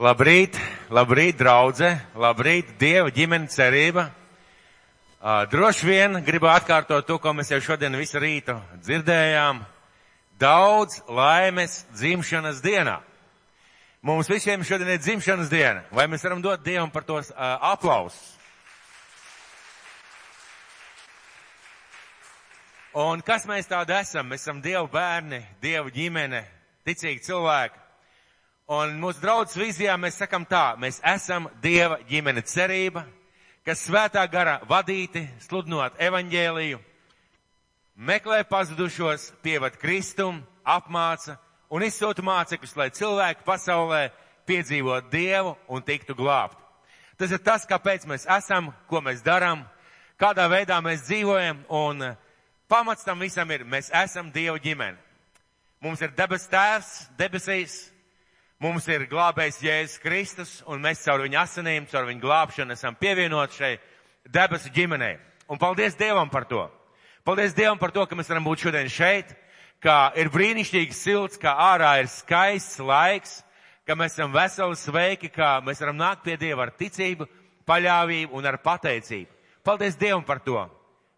Labrīt, 0.00 0.54
labrīt, 0.88 1.36
draudze, 1.36 1.90
labrīt, 2.16 2.70
Dieva 2.80 3.10
ģimene 3.12 3.50
cerība. 3.52 4.06
Droši 5.52 5.84
vien 5.84 6.16
gribu 6.24 6.48
atkārtot 6.48 7.04
to, 7.04 7.18
ko 7.20 7.34
mēs 7.36 7.50
jau 7.52 7.58
šodien 7.60 7.92
visu 8.00 8.16
rītu 8.16 8.54
dzirdējām. 8.80 9.60
Daudz 10.40 11.02
laimes 11.04 11.82
dzimšanas 11.98 12.62
dienā. 12.64 12.94
Mums 14.00 14.30
visiem 14.32 14.64
šodien 14.64 14.94
ir 14.94 15.02
dzimšanas 15.04 15.52
diena. 15.52 15.84
Vai 15.92 16.08
mēs 16.08 16.24
varam 16.24 16.40
dot 16.40 16.64
Dievam 16.64 16.88
par 16.88 17.04
tos 17.04 17.28
aplausus? 17.36 18.38
Un 22.96 23.20
kas 23.20 23.44
mēs 23.44 23.68
tādi 23.68 23.98
esam? 24.00 24.32
Mēs 24.32 24.48
esam 24.48 24.64
Dieva 24.64 24.88
bērni, 24.88 25.44
Dieva 25.60 25.92
ģimene, 25.92 26.46
ticīgi 26.88 27.20
cilvēki. 27.28 27.89
Un 28.70 28.92
mūsu 29.02 29.18
draudzes 29.18 29.58
vīzijā 29.58 29.96
mēs 29.98 30.20
sakam 30.20 30.44
tā, 30.46 30.76
mēs 30.78 31.00
esam 31.02 31.48
Dieva 31.58 31.96
ģimene 32.06 32.44
cerība, 32.46 33.02
kas 33.66 33.82
svētā 33.82 34.22
gara 34.30 34.60
vadīti, 34.62 35.24
sludinot 35.42 35.98
evaņģēliju, 35.98 36.78
meklē 37.98 38.44
pazudušos, 38.46 39.32
pievad 39.42 39.74
kristumu, 39.74 40.44
apmāca 40.62 41.34
un 41.66 41.82
izsūta 41.82 42.22
mācekļus, 42.22 42.76
lai 42.78 42.88
cilvēki 42.94 43.42
pasaulē 43.42 44.04
piedzīvot 44.46 45.10
Dievu 45.10 45.56
un 45.66 45.82
tiktu 45.82 46.14
glābt. 46.14 46.54
Tas 47.18 47.34
ir 47.34 47.42
tas, 47.42 47.66
kāpēc 47.66 48.06
mēs 48.06 48.30
esam, 48.38 48.70
ko 48.86 49.02
mēs 49.02 49.26
darām, 49.26 49.66
kādā 50.14 50.46
veidā 50.46 50.78
mēs 50.78 51.08
dzīvojam, 51.10 51.66
un 51.74 52.12
pamats 52.70 53.02
tam 53.02 53.26
visam 53.26 53.50
ir, 53.50 53.66
mēs 53.66 53.90
esam 53.90 54.30
Dieva 54.30 54.62
ģimene. 54.62 54.94
Mums 55.82 56.06
ir 56.06 56.14
debes 56.14 56.46
tēvs, 56.46 57.08
debesīs, 57.18 57.89
Mums 58.60 58.84
ir 58.92 59.06
glābējs 59.08 59.62
Jēzus 59.64 60.00
Kristus, 60.02 60.50
un 60.68 60.82
mēs 60.84 61.00
caur 61.06 61.22
viņa 61.24 61.44
asinīm, 61.46 61.86
caur 61.88 62.04
viņa 62.04 62.20
glābšanu 62.20 62.74
esam 62.74 62.96
pievienoti 63.00 63.56
šai 63.56 63.70
debesu 64.28 64.68
ģimenei. 64.74 65.14
Un 65.48 65.56
paldies 65.56 65.96
Dievam 65.96 66.28
par 66.28 66.44
to. 66.44 66.66
Paldies 67.24 67.56
Dievam 67.56 67.80
par 67.80 67.94
to, 67.96 68.04
ka 68.04 68.18
mēs 68.18 68.28
varam 68.28 68.44
būt 68.44 68.66
šodien 68.66 68.92
šeit, 68.92 69.32
ka 69.80 70.12
ir 70.20 70.28
brīnišķīgi 70.28 70.92
silts, 70.92 71.40
ka 71.40 71.56
ārā 71.70 71.94
ir 72.02 72.12
skaists 72.12 72.84
laiks, 72.84 73.38
ka 73.88 73.96
mēs 73.96 74.18
esam 74.18 74.36
veseli, 74.36 74.76
sveiki, 74.76 75.32
ka 75.32 75.56
mēs 75.64 75.80
varam 75.80 75.96
nākt 75.96 76.28
pie 76.28 76.36
Dieva 76.36 76.68
ar 76.68 76.76
ticību, 76.76 77.30
paļāvību 77.64 78.36
un 78.36 78.52
ar 78.52 78.60
pateicību. 78.60 79.32
Paldies 79.64 79.96
Dievam 79.96 80.28
par 80.28 80.44
to. 80.44 80.68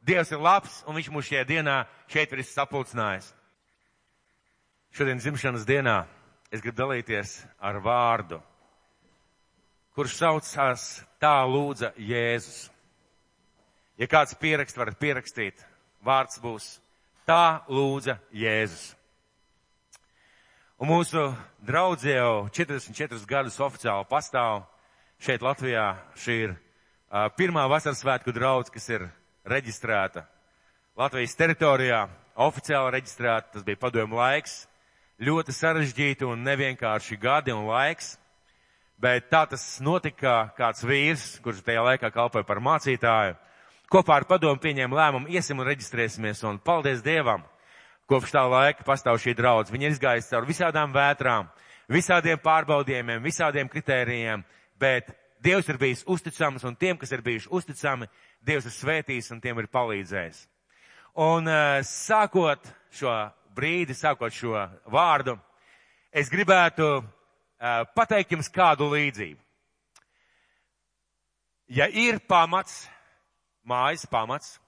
Dievs 0.06 0.30
ir 0.30 0.38
labs, 0.38 0.84
un 0.86 0.94
Viņš 0.94 1.10
mūs 1.10 1.26
šajā 1.26 1.42
dienā 1.50 1.82
šeit 2.06 2.38
ir 2.38 2.46
sapulcinājis. 2.46 3.34
Šodien 4.94 5.18
dzimšanas 5.18 5.66
dienā 5.66 6.04
es 6.52 6.60
gribu 6.60 6.76
dalīties 6.76 7.38
ar 7.64 7.78
vārdu, 7.80 8.38
kurš 9.96 10.18
saucās 10.20 10.86
tā 11.20 11.34
lūdza 11.48 11.94
Jēzus. 11.96 12.66
Ja 14.00 14.08
kāds 14.08 14.36
pierakst, 14.40 14.76
varat 14.76 14.98
pierakstīt, 15.00 15.62
vārds 16.04 16.40
būs 16.42 16.74
tā 17.28 17.62
lūdza 17.72 18.18
Jēzus. 18.36 18.90
Un 20.82 20.90
mūsu 20.90 21.28
draudzē 21.62 22.16
jau 22.16 22.48
44 22.50 23.22
gadus 23.30 23.60
oficiāli 23.62 24.08
pastāv 24.10 24.64
šeit 25.22 25.44
Latvijā. 25.44 25.92
Šī 26.18 26.36
ir 26.48 26.54
uh, 26.56 27.28
pirmā 27.38 27.68
vasaras 27.70 28.02
svētku 28.02 28.34
draudz, 28.34 28.72
kas 28.74 28.88
ir 28.90 29.06
reģistrēta 29.46 30.24
Latvijas 30.98 31.38
teritorijā, 31.38 32.00
oficiāli 32.44 32.96
reģistrēta. 32.96 33.54
Tas 33.54 33.64
bija 33.68 33.78
padomu 33.84 34.18
laiks 34.18 34.64
ļoti 35.22 35.54
sarežģīti 35.54 36.26
un 36.26 36.42
nevienkārši 36.42 37.18
gadi 37.20 37.54
un 37.54 37.68
laiks, 37.68 38.16
bet 39.02 39.28
tā 39.30 39.44
tas 39.50 39.62
notika, 39.82 40.50
kāds 40.56 40.82
vīrs, 40.86 41.26
kurš 41.44 41.62
tajā 41.66 41.84
laikā 41.86 42.10
kalpoja 42.14 42.46
par 42.46 42.58
mācītāju, 42.62 43.36
kopā 43.92 44.18
ar 44.18 44.26
padomu 44.26 44.58
pieņēma 44.62 44.98
lēmumu, 44.98 45.30
iesim 45.30 45.62
un 45.62 45.68
reģistrēsimies, 45.68 46.42
un 46.48 46.58
paldies 46.62 47.04
Dievam, 47.06 47.44
kopš 48.10 48.34
tā 48.34 48.42
laika 48.50 48.86
pastāv 48.86 49.20
šī 49.22 49.36
draudz. 49.38 49.70
Viņa 49.70 49.88
ir 49.88 49.94
izgājusi 49.94 50.32
cauri 50.32 50.50
visādām 50.50 50.94
vētrām, 50.94 51.50
visādiem 51.92 52.40
pārbaudījumiem, 52.42 53.22
visādiem 53.22 53.70
kritērijiem, 53.70 54.46
bet 54.80 55.12
Dievs 55.42 55.66
ir 55.66 55.78
bijis 55.78 56.04
uzticams, 56.06 56.62
un 56.62 56.76
tiem, 56.78 56.94
kas 56.98 57.10
ir 57.10 57.22
bijuši 57.22 57.50
uzticami, 57.50 58.06
Dievs 58.46 58.68
ir 58.70 58.74
svētījis 58.74 59.32
un 59.34 59.40
tiem 59.42 59.58
ir 59.58 59.66
palīdzējis. 59.74 60.44
Un 61.18 61.50
sākot 61.86 62.70
šo 62.94 63.14
brīdi, 63.56 63.94
sākot 63.96 64.34
šo 64.34 64.56
vārdu, 64.90 65.36
es 66.12 66.30
gribētu 66.32 66.88
uh, 66.98 67.06
pateikt 67.96 68.34
jums 68.34 68.50
kādu 68.52 68.90
līdzību. 68.92 69.40
Ja 71.72 71.86
ir 71.88 72.18
pamats, 72.28 72.82
mājas 73.64 74.04
pamats, 74.10 74.58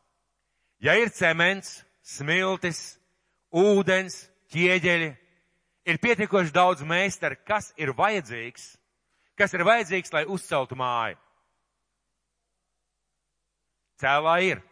ja 0.80 0.94
ir 0.96 1.10
cements, 1.12 1.82
smiltis, 2.04 2.94
ūdens, 3.52 4.22
ķieģeļi, 4.54 5.10
ir 5.84 6.00
pietiekoši 6.00 6.54
daudz 6.54 6.84
meistaru, 6.86 7.36
kas 7.44 7.72
ir 7.76 7.92
vajadzīgs, 7.96 8.70
kas 9.36 9.52
ir 9.52 9.66
vajadzīgs, 9.66 10.12
lai 10.14 10.24
uzceltu 10.30 10.78
māju. 10.78 11.18
Cēlā 14.00 14.38
ir, 14.42 14.62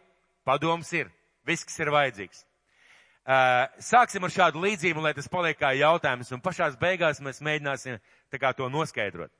padoms 0.45 0.89
ir, 0.97 1.11
viss, 1.47 1.65
kas 1.67 1.79
ir 1.79 1.91
vajadzīgs. 1.93 2.43
Sāksim 3.23 4.25
ar 4.27 4.31
šādu 4.35 4.59
līdzību, 4.59 4.99
lai 4.99 5.13
tas 5.15 5.29
paliek 5.31 5.55
kā 5.55 5.71
jautājums, 5.77 6.33
un 6.35 6.41
pašās 6.43 6.75
beigās 6.79 7.21
mēs 7.23 7.39
mēģināsim 7.39 8.01
to 8.57 8.67
noskaidrot. 8.67 9.31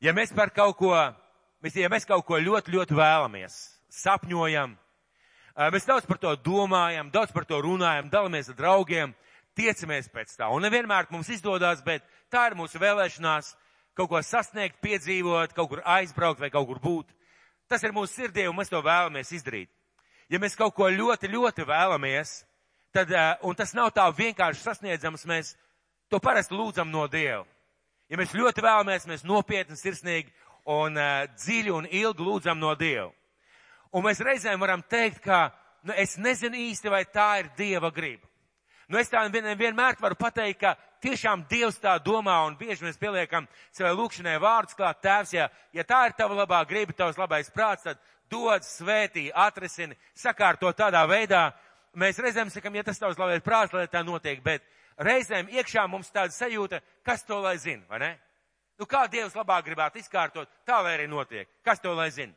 Ja 0.00 0.14
mēs 0.16 0.32
par 0.32 0.48
kaut 0.50 0.76
ko, 0.80 0.94
ja 0.94 1.90
mēs 1.92 2.08
kaut 2.08 2.24
ko 2.24 2.40
ļoti, 2.40 2.72
ļoti 2.72 2.96
vēlamies, 2.96 3.58
sapņojam, 3.92 4.72
mēs 5.72 5.88
daudz 5.88 6.08
par 6.08 6.20
to 6.22 6.32
domājam, 6.40 7.12
daudz 7.12 7.32
par 7.36 7.44
to 7.44 7.60
runājam, 7.60 8.08
dalamies 8.12 8.48
ar 8.48 8.56
draugiem, 8.56 9.14
tiecamies 9.56 10.08
pēc 10.12 10.32
tā. 10.36 10.48
Un 10.52 10.64
nevienmēr 10.64 11.08
mums 11.12 11.28
izdodas, 11.32 11.84
bet 11.84 12.04
tā 12.32 12.48
ir 12.48 12.56
mūsu 12.56 12.80
vēlēšanās 12.80 13.54
kaut 13.96 14.08
ko 14.08 14.20
sasniegt, 14.24 14.80
piedzīvot, 14.84 15.52
kaut 15.56 15.68
kur 15.68 15.84
aizbraukt 15.84 16.40
vai 16.40 16.52
kaut 16.52 16.68
kur 16.68 16.80
būt. 16.80 17.12
Tas 17.68 17.82
ir 17.84 17.92
mūsu 17.92 18.22
sirdī, 18.22 18.44
un 18.48 18.56
mēs 18.56 18.72
to 18.72 18.80
vēlamies 18.80 19.32
izdarīt. 19.36 19.72
Ja 20.28 20.40
mēs 20.40 20.56
kaut 20.56 20.74
ko 20.76 20.88
ļoti, 20.88 21.28
ļoti 21.32 21.64
vēlamies, 21.66 22.42
tad, 22.96 23.12
eh, 23.12 23.36
un 23.42 23.54
tas 23.54 23.74
nav 23.76 23.90
tā 23.92 24.06
vienkārši 24.08 24.62
sasniedzams, 24.62 25.26
mēs 25.28 25.52
to 26.08 26.20
parasti 26.22 26.56
lūdzam 26.56 26.88
no 26.88 27.04
Dieva. 27.06 27.44
Ja 28.08 28.16
mēs 28.16 28.32
ļoti 28.32 28.62
vēlamies, 28.64 29.08
mēs 29.10 29.24
nopietni, 29.26 29.76
sirsnīgi 29.76 30.30
un 30.70 30.96
uh, 30.96 31.26
dziļi 31.34 31.72
un 31.74 31.88
ilgi 31.90 32.22
lūdzam 32.22 32.58
no 32.58 32.72
Dieva. 32.78 33.10
Un 33.92 34.04
mēs 34.06 34.22
reizēm 34.22 34.62
varam 34.62 34.82
teikt, 34.82 35.20
ka 35.24 35.50
nu, 35.82 35.92
es 35.92 36.16
nezinu 36.16 36.56
īsti, 36.70 36.90
vai 36.90 37.02
tā 37.04 37.26
ir 37.42 37.50
Dieva 37.58 37.90
griba. 37.90 38.24
Nu, 38.88 38.98
es 38.98 39.10
tā 39.10 39.24
vien, 39.34 39.50
vienmēr 39.58 39.98
varu 40.00 40.14
pateikt, 40.14 40.60
ka 40.62 40.76
tiešām 41.02 41.44
Dievs 41.50 41.80
tā 41.82 41.98
domā 41.98 42.38
un 42.46 42.56
bieži 42.56 42.86
mēs 42.86 43.00
pieliekam 43.02 43.48
savai 43.74 43.92
lūkšanai 43.98 44.38
vārdus 44.40 44.78
klāt 44.78 45.02
tēvs, 45.02 45.34
ja, 45.34 45.48
ja 45.74 45.84
tā 45.84 46.04
ir 46.06 46.14
tava 46.16 46.38
labā 46.38 46.62
griba, 46.68 46.94
tavs 46.94 47.18
labais 47.18 47.50
prāts, 47.50 47.82
tad 47.82 47.98
dod, 48.30 48.62
svētī, 48.62 49.28
atrisini, 49.34 49.98
sakārto 50.14 50.70
tādā 50.72 51.02
veidā, 51.10 51.50
mēs 51.96 52.20
reizēm 52.22 52.52
sakam, 52.52 52.76
ja 52.76 52.84
tas 52.86 53.00
tavs 53.00 53.18
labais 53.18 53.44
prāts, 53.44 53.74
lai 53.74 53.88
tā 53.90 54.04
notiek, 54.04 54.42
bet 54.44 54.64
reizēm 55.00 55.50
iekšā 55.52 55.86
mums 55.90 56.12
tāda 56.12 56.34
sajūta, 56.34 56.80
kas 57.04 57.24
to 57.26 57.40
lai 57.42 57.56
zina, 57.60 57.84
vai 57.90 58.00
ne? 58.02 58.12
Nu, 58.76 58.84
kā 58.88 59.06
Dievs 59.08 59.36
labāk 59.36 59.64
gribētu 59.70 60.02
izkārtot, 60.02 60.50
tā 60.68 60.82
lai 60.84 60.98
arī 60.98 61.06
notiek. 61.08 61.48
Kas 61.64 61.80
to 61.80 61.94
lai 61.96 62.10
zina? 62.12 62.34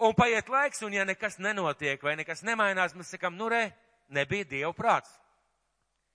Un 0.00 0.12
paiet 0.16 0.48
laiks, 0.48 0.82
un 0.84 0.94
ja 0.96 1.04
nekas 1.04 1.38
nenotiek 1.40 2.02
vai 2.04 2.14
nekas 2.16 2.44
nemainās, 2.44 2.94
mēs 2.96 3.12
sakam, 3.12 3.36
nu 3.36 3.48
re, 3.52 3.70
nebija 4.08 4.48
Dieva 4.48 4.72
prāts. 4.76 5.12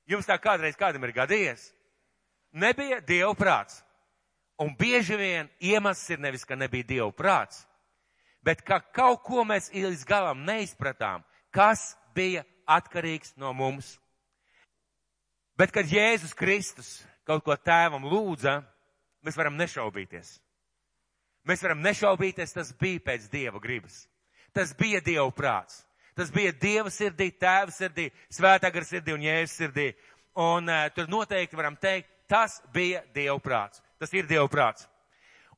Jums 0.09 0.29
tā 0.29 0.37
kādreiz 0.41 0.77
kādam 0.77 1.05
ir 1.05 1.13
gadījies? 1.13 1.71
Nebija 2.53 3.01
Dieva 3.01 3.33
prāts. 3.37 3.81
Un 4.61 4.71
bieži 4.77 5.17
vien 5.19 5.49
iemesls 5.59 6.09
ir 6.13 6.21
nevis, 6.21 6.45
ka 6.45 6.55
nebija 6.55 6.87
Dieva 6.87 7.09
prāts, 7.11 7.65
bet 8.45 8.61
ka 8.65 8.79
kaut 8.93 9.23
ko 9.25 9.43
mēs 9.43 9.71
līdz 9.73 10.05
galam 10.07 10.45
neizpratām, 10.47 11.25
kas 11.51 11.95
bija 12.15 12.43
atkarīgs 12.65 13.35
no 13.37 13.51
mums. 13.53 13.95
Bet, 15.55 15.71
kad 15.71 15.87
Jēzus 15.87 16.35
Kristus 16.35 16.97
kaut 17.27 17.45
ko 17.45 17.55
tēvam 17.55 18.03
lūdza, 18.09 18.59
mēs 19.23 19.37
varam 19.39 19.55
nešaubīties. 19.59 20.35
Mēs 21.45 21.61
varam 21.63 21.83
nešaubīties, 21.85 22.55
tas 22.55 22.73
bija 22.79 23.03
pēc 23.05 23.29
Dieva 23.31 23.61
gribas. 23.61 24.05
Tas 24.55 24.73
bija 24.77 25.01
Dieva 25.05 25.29
prāts. 25.35 25.83
Tas 26.15 26.31
bija 26.31 26.53
Dieva 26.55 26.89
sirdī, 26.93 27.29
Tēva 27.35 27.73
sirdī, 27.75 28.09
Svētā 28.31 28.71
gara 28.71 28.87
sirdī 28.87 29.13
un 29.13 29.23
Jēzus 29.23 29.57
sirdī. 29.59 29.89
Un 30.35 30.67
uh, 30.71 30.87
tur 30.95 31.09
noteikti 31.11 31.59
varam 31.59 31.75
teikt, 31.79 32.09
tas 32.27 32.57
bija 32.73 33.03
Dieva 33.13 33.37
prāts. 33.43 33.83
Tas 33.99 34.13
ir 34.15 34.27
Dieva 34.27 34.47
prāts. 34.51 34.87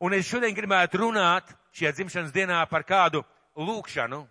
Un 0.02 0.14
es 0.14 0.28
šodien 0.30 0.54
gribētu 0.54 1.00
runāt 1.02 1.50
šajā 1.78 1.94
dzimšanas 1.96 2.34
dienā 2.34 2.60
par 2.70 2.84
kādu 2.86 3.24
lūkšanu, 3.58 4.26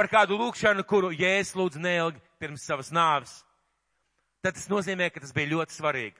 par 0.00 0.08
kādu 0.08 0.38
lūkšanu, 0.40 0.80
kuru 0.88 1.10
Jēzus 1.12 1.52
lūdz 1.60 1.76
neilgi 1.76 2.22
pirms 2.40 2.62
savas 2.64 2.88
nāves, 2.88 3.34
tad 4.40 4.56
tas 4.56 4.64
nozīmē, 4.72 5.10
ka 5.12 5.20
tas 5.20 5.34
bija 5.36 5.50
ļoti 5.50 5.76
svarīgi. 5.76 6.16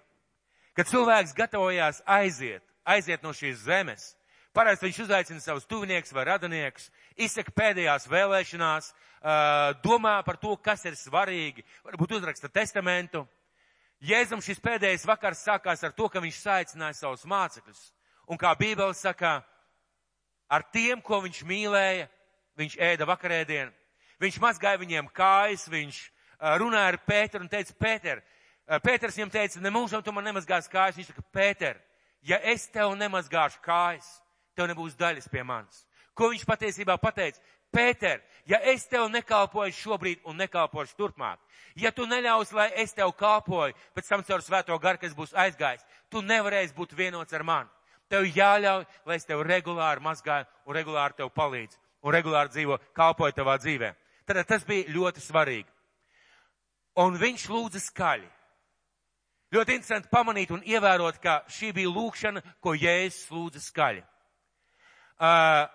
Kad 0.77 0.91
cilvēks 0.91 1.33
gatavojās 1.39 2.03
aiziet, 2.05 2.61
aiziet 2.85 3.25
no 3.25 3.33
šīs 3.33 3.63
zemes, 3.65 4.05
parasti 4.53 4.85
viņš 4.85 4.99
uzaicina 5.07 5.41
savus 5.41 5.65
tuvinieks 5.71 6.13
vai 6.13 6.27
radiniekus, 6.29 6.91
izsaka 7.17 7.57
pēdējās 7.57 8.05
vēlēšanās, 8.13 8.91
domā 9.81 10.19
par 10.29 10.37
to, 10.45 10.53
kas 10.61 10.85
ir 10.85 11.01
svarīgi, 11.01 11.65
varbūt 11.89 12.19
uzraksta 12.21 12.53
testamentu. 12.53 13.25
Jēzum 14.05 14.45
šis 14.45 14.61
pēdējais 14.61 15.09
vakars 15.09 15.41
sākās 15.49 15.89
ar 15.89 15.97
to, 15.97 16.13
ka 16.13 16.21
viņš 16.21 16.45
saicināja 16.45 17.01
savus 17.01 17.25
mācekļus. 17.25 17.81
Un 18.29 18.37
kā 18.37 18.53
Bībele 18.61 18.93
saka, 18.93 19.39
ar 20.53 20.69
tiem, 20.69 21.01
ko 21.01 21.25
viņš 21.25 21.47
mīlēja, 21.49 22.11
viņš 22.61 22.77
ēda 22.91 23.09
vakarēdienu. 23.09 23.73
Viņš 24.21 24.41
mazgāja 24.43 24.81
viņiem 24.81 25.09
kājas, 25.17 25.65
viņš 25.73 26.01
runāja 26.61 26.93
ar 26.93 26.99
Pēteru 27.07 27.47
un 27.47 27.53
teica, 27.53 27.77
Pēter, 27.81 28.21
Pēters 28.85 29.17
viņam 29.17 29.33
teica, 29.35 29.61
ne 29.61 29.73
mūžam 29.75 30.03
tu 30.05 30.13
man 30.13 30.27
nemazgās 30.29 30.69
kājas. 30.71 30.99
Viņš 30.99 31.09
saka, 31.11 31.25
Pēter, 31.35 31.81
ja 32.23 32.39
es 32.53 32.69
tev 32.71 32.93
nemazgāšu 33.01 33.63
kājas, 33.65 34.11
tev 34.55 34.69
nebūs 34.71 34.99
daļas 34.99 35.31
pie 35.33 35.43
manis. 35.47 35.87
Ko 36.15 36.31
viņš 36.31 36.45
patiesībā 36.47 36.99
pateica? 37.01 37.41
Pēter, 37.71 38.19
ja 38.51 38.59
es 38.67 38.83
tev 38.91 39.07
nekalpoju 39.15 39.73
šobrīd 39.79 40.25
un 40.27 40.41
nekalpošu 40.43 40.97
turpmāk, 40.99 41.39
ja 41.79 41.93
tu 41.95 42.03
neļaus, 42.03 42.51
lai 42.51 42.67
es 42.83 42.91
tev 42.97 43.13
kalpoju, 43.15 43.77
pēc 43.95 44.09
tam 44.11 44.25
caur 44.27 44.43
svēto 44.43 44.79
garu, 44.83 44.99
kas 44.99 45.15
būs 45.15 45.37
aizgājis, 45.39 45.85
tu 46.11 46.19
nevarēsi 46.19 46.75
būt 46.75 46.97
vienots 46.99 47.37
ar 47.39 47.47
mani. 47.47 47.71
Tev 48.11 48.27
jāļauj, 48.27 48.89
lai 49.07 49.21
es 49.21 49.29
tev 49.29 49.45
regulāri 49.47 50.03
mazgāju 50.03 50.51
un 50.67 50.75
regulāri 50.75 51.15
tev 51.23 51.31
palīdzu 51.31 51.79
un 52.03 52.15
regulāri 52.15 52.53
dzīvo, 52.55 52.79
kalpoju 52.97 53.37
tavā 53.37 53.57
dzīvē. 53.61 53.93
Tad 54.27 54.45
tas 54.49 54.65
bija 54.67 54.91
ļoti 54.95 55.23
svarīgi. 55.25 55.69
Un 57.01 57.17
viņš 57.19 57.49
lūdza 57.51 57.81
skaļi. 57.83 58.29
Ļoti 59.51 59.75
interesanti 59.75 60.11
pamanīt 60.13 60.53
un 60.55 60.63
ievērot, 60.63 61.19
ka 61.23 61.41
šī 61.51 61.73
bija 61.75 61.91
lūkšana, 61.91 62.43
ko 62.63 62.75
Jēzus 62.79 63.31
lūdza 63.35 63.63
skaļi. 63.65 64.03
Uh, 65.21 65.67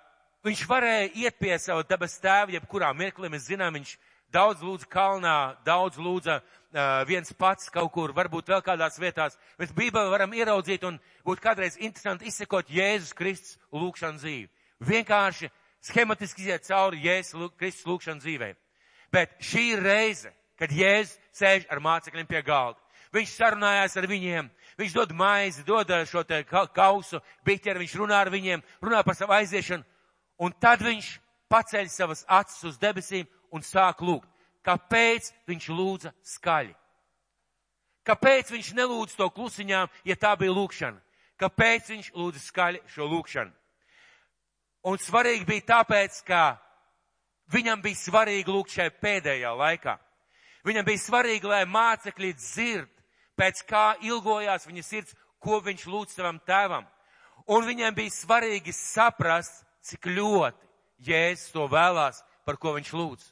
viņš 0.47 0.61
varēja 0.69 1.09
iet 1.25 1.39
pie 1.41 1.57
sava 1.59 1.83
dabas 1.83 2.15
tēva, 2.23 2.53
jebkurā 2.55 2.93
mirklī 2.95 3.29
mēs 3.33 3.49
zinām, 3.49 3.75
viņš 3.75 3.97
daudz 4.31 4.63
lūdza 4.63 4.87
kalnā, 4.91 5.35
daudz 5.67 5.99
lūdza 5.99 6.39
uh, 6.39 7.03
viens 7.07 7.33
pats 7.35 7.67
kaut 7.73 7.91
kur, 7.93 8.15
varbūt 8.15 8.47
vēl 8.53 8.63
kādās 8.63 8.99
vietās. 8.99 9.35
Mēs 9.59 9.75
Bībeli 9.75 10.11
varam 10.11 10.33
ieraudzīt 10.33 10.87
un 10.87 10.97
būtu 11.27 11.43
kādreiz 11.43 11.75
interesanti 11.75 12.31
izsekot 12.31 12.71
Jēzus 12.71 13.13
Kristus 13.17 13.59
lūkšanu 13.75 14.23
dzīvi. 14.23 14.49
Vienkārši 14.87 15.51
schematiski 15.85 16.41
iziet 16.45 16.65
cauri 16.65 17.03
Jēzus 17.05 17.53
Kristus 17.59 17.85
lūkšanu 17.87 18.23
dzīvē. 18.23 18.53
Bet 19.13 19.37
šī 19.43 19.75
reize, 19.79 20.31
kad 20.59 20.73
Jēzus 20.73 21.19
sēž 21.35 21.67
ar 21.69 21.81
mācekļiem 21.83 22.27
pie 22.29 22.41
galda. 22.45 22.79
Viņš 23.15 23.35
sarunājās 23.37 23.95
ar 23.95 24.07
viņiem, 24.11 24.47
viņš 24.79 24.95
dod 24.95 25.13
maizi, 25.15 25.63
dod 25.63 25.91
šo 26.09 26.23
te 26.27 26.41
kausu, 26.43 27.21
biķeri, 27.47 27.85
viņš 27.85 27.93
runā 28.01 28.23
ar 28.25 28.31
viņiem, 28.33 28.63
runā 28.83 29.03
par 29.07 29.15
savu 29.15 29.35
aiziešanu, 29.37 29.85
un 30.43 30.55
tad 30.59 30.83
viņš 30.83 31.13
paceļ 31.51 31.87
savas 31.93 32.25
acis 32.27 32.63
uz 32.71 32.79
debesīm 32.81 33.29
un 33.55 33.63
sāk 33.63 34.01
lūgt. 34.03 34.27
Kāpēc 34.65 35.29
viņš 35.47 35.69
lūdza 35.69 36.11
skaļi? 36.25 36.73
Kāpēc 38.05 38.51
viņš 38.51 38.73
nelūdza 38.77 39.17
to 39.17 39.29
klusiņām, 39.33 39.89
ja 40.05 40.15
tā 40.17 40.33
bija 40.37 40.53
lūkšana? 40.53 40.99
Kāpēc 41.39 41.93
viņš 41.93 42.11
lūdza 42.17 42.41
skaļi 42.41 42.81
šo 42.89 43.07
lūkšanu? 43.09 43.53
Un 44.85 44.99
svarīgi 45.01 45.47
bija 45.47 45.65
tāpēc, 45.71 46.19
ka 46.27 46.59
viņam 47.53 47.81
bija 47.81 47.97
svarīgi 47.97 48.51
lūgt 48.53 48.75
šajā 48.75 48.91
pēdējā 49.01 49.53
laikā. 49.57 49.95
Viņam 50.65 50.85
bija 50.85 51.01
svarīgi, 51.01 51.49
lai 51.49 51.63
mācekļi 51.69 52.33
dzird, 52.37 52.91
pēc 53.37 53.63
kā 53.69 53.85
ilgojās 54.05 54.67
viņa 54.69 54.83
sirds, 54.85 55.15
ko 55.41 55.59
viņš 55.61 55.87
lūdz 55.89 56.17
savam 56.17 56.39
tēvam. 56.45 56.85
Un 57.49 57.65
viņam 57.65 57.97
bija 57.97 58.13
svarīgi 58.13 58.73
saprast, 58.73 59.63
cik 59.85 60.07
ļoti 60.09 60.63
Jēzus 61.05 61.51
to 61.53 61.65
vēlās, 61.69 62.21
par 62.45 62.57
ko 62.57 62.73
viņš 62.77 62.93
lūdz. 62.95 63.25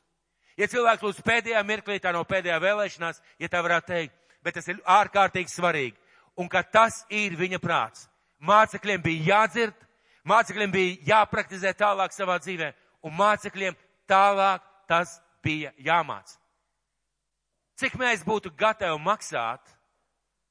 Ja 0.59 0.67
cilvēks 0.69 1.01
lūdz 1.05 1.21
pēdējā 1.25 1.61
mirklī, 1.65 1.97
tā 2.01 2.11
no 2.13 2.21
pēdējā 2.27 2.59
vēlēšanās, 2.61 3.21
ja 3.41 3.49
tā 3.49 3.61
varētu 3.65 3.89
teikt, 3.93 4.17
bet 4.43 4.57
tas 4.57 4.67
ir 4.69 4.81
ārkārtīgi 4.85 5.49
svarīgi. 5.49 5.97
Un 6.37 6.49
ka 6.49 6.61
tas 6.65 7.03
ir 7.13 7.37
viņa 7.37 7.61
prāts. 7.61 8.07
Mācekļiem 8.43 9.01
bija 9.01 9.25
jādzird, 9.31 9.77
Mācekļiem 10.23 10.71
bija 10.71 10.97
jāpraktizē 11.07 11.73
tālāk 11.75 12.13
savā 12.15 12.37
dzīvē, 12.39 12.71
un 13.03 13.15
mācekļiem 13.17 13.75
tālāk 14.07 14.63
tas 14.87 15.17
bija 15.43 15.73
jāmāc. 15.83 16.37
Cik 17.79 17.97
mēs 17.99 18.23
būtu 18.23 18.53
gatavi 18.55 18.99
maksāt, 19.03 19.59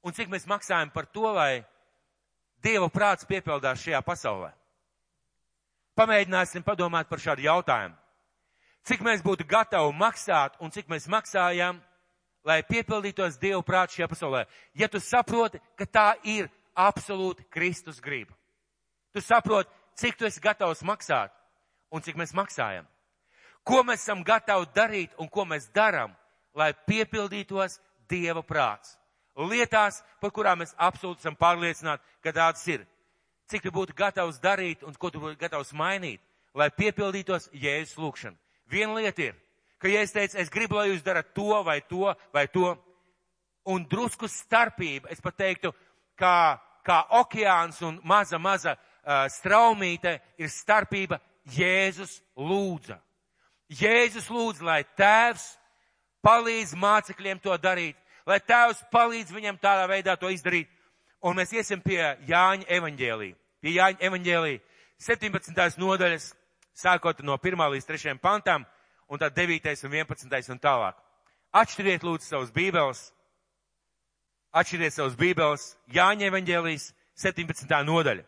un 0.04 0.12
cik 0.12 0.28
mēs 0.28 0.44
maksājam 0.50 0.90
par 0.92 1.06
to, 1.06 1.28
lai 1.32 1.64
Dieva 2.62 2.86
prāts 2.92 3.26
piepildās 3.26 3.80
šajā 3.82 4.02
pasaulē? 4.06 4.52
Pamēģināsim 5.98 6.62
padomāt 6.62 7.08
par 7.08 7.18
šādu 7.18 7.42
jautājumu. 7.46 7.96
Cik 8.86 9.02
mēs 9.06 9.22
būtu 9.22 9.46
gatavi 9.48 9.94
maksāt, 9.94 10.58
un 10.60 10.70
cik 10.74 10.90
mēs 10.90 11.08
maksājam, 11.10 11.80
lai 12.44 12.60
piepildītos 12.66 13.38
Dieva 13.40 13.62
prāts 13.66 13.96
šajā 13.96 14.10
pasaulē? 14.10 14.44
Ja 14.74 14.90
tu 14.90 15.00
saproti, 15.00 15.62
ka 15.78 15.86
tā 15.86 16.06
ir 16.26 16.50
absolūti 16.74 17.46
Kristus 17.50 18.00
griba. 18.02 18.34
Tu 19.12 19.20
saproti, 19.20 19.70
cik 19.94 20.16
tu 20.16 20.26
esi 20.26 20.40
gatavs 20.40 20.82
maksāt 20.82 21.32
un 21.92 22.00
cik 22.00 22.16
mēs 22.16 22.32
maksājam. 22.36 22.86
Ko 23.62 23.82
mēs 23.86 24.02
esam 24.02 24.24
gatavi 24.24 24.66
darīt 24.74 25.12
un 25.20 25.28
ko 25.28 25.44
mēs 25.46 25.68
darām, 25.74 26.14
lai 26.56 26.72
piepildītos 26.88 27.78
Dieva 28.08 28.42
prāts. 28.44 28.96
Lietās, 29.36 30.02
par 30.20 30.32
kurām 30.34 30.60
mēs 30.60 30.74
absolūti 30.76 31.22
esam 31.22 31.36
pārliecināti, 31.38 32.02
ka 32.24 32.32
tādas 32.36 32.64
ir. 32.68 32.82
Cik 33.48 33.62
tu 33.64 33.72
būtu 33.72 33.94
gatavs 33.96 34.40
darīt 34.42 34.82
un 34.84 34.96
ko 34.98 35.10
tu 35.10 35.20
būtu 35.22 35.38
gatavs 35.40 35.72
mainīt, 35.72 36.20
lai 36.54 36.68
piepildītos 36.72 37.48
Jēzus 37.52 37.96
lūgšana. 38.00 38.36
Viena 38.68 38.96
lieta 38.98 39.28
ir, 39.28 39.38
ka 39.80 39.88
ja 39.88 40.02
es 40.04 40.12
teicu, 40.12 40.36
es 40.40 40.50
gribu, 40.52 40.76
lai 40.76 40.90
jūs 40.90 41.04
darat 41.04 41.32
to 41.36 41.62
vai 41.64 41.80
to 41.80 42.12
vai 42.32 42.46
to, 42.48 42.74
un 43.64 43.86
drusku 43.88 44.28
starpība, 44.28 45.08
es 45.12 45.20
pat 45.20 45.36
teiktu, 45.38 45.72
kā, 46.18 46.58
kā 46.84 46.98
okeāns 47.22 47.80
un 47.86 48.00
maza, 48.04 48.38
maza 48.38 48.74
uh, 48.74 48.91
straumīte 49.04 50.18
ir 50.38 50.50
starpība 50.50 51.20
Jēzus 51.50 52.20
lūdza. 52.36 52.98
Jēzus 53.72 54.28
lūdza, 54.30 54.64
lai 54.64 54.82
tēvs 54.98 55.46
palīdz 56.22 56.74
mācekļiem 56.78 57.40
to 57.42 57.56
darīt, 57.58 57.96
lai 58.26 58.38
tēvs 58.40 58.84
palīdz 58.92 59.32
viņam 59.34 59.58
tādā 59.58 59.88
veidā 59.90 60.16
to 60.16 60.30
izdarīt. 60.30 60.68
Un 61.22 61.36
mēs 61.38 61.52
iesim 61.54 61.80
pie 61.80 62.00
Jāņa 62.26 62.66
evaņģēlī. 62.66 63.32
Pie 63.62 63.74
Jāņa 63.76 64.02
evaņģēlī 64.08 64.56
17. 65.02 65.78
nodaļas, 65.78 66.32
sākot 66.74 67.22
no 67.22 67.38
1. 67.38 67.62
līdz 67.74 67.86
3. 67.86 68.18
pantam, 68.22 68.66
un 69.08 69.18
tad 69.18 69.34
9. 69.36 69.86
un 69.86 69.94
11. 69.94 70.50
un 70.50 70.62
tālāk. 70.62 70.98
Atšķiriet 71.52 72.02
lūdzu 72.06 72.26
savus 72.26 72.50
bībeles. 72.54 73.10
Atšķiriet 74.52 74.94
savus 74.94 75.16
bībeles. 75.18 75.72
Jāņa 75.92 76.30
evaņģēlīs 76.30 76.90
17. 77.22 77.82
nodaļa. 77.86 78.24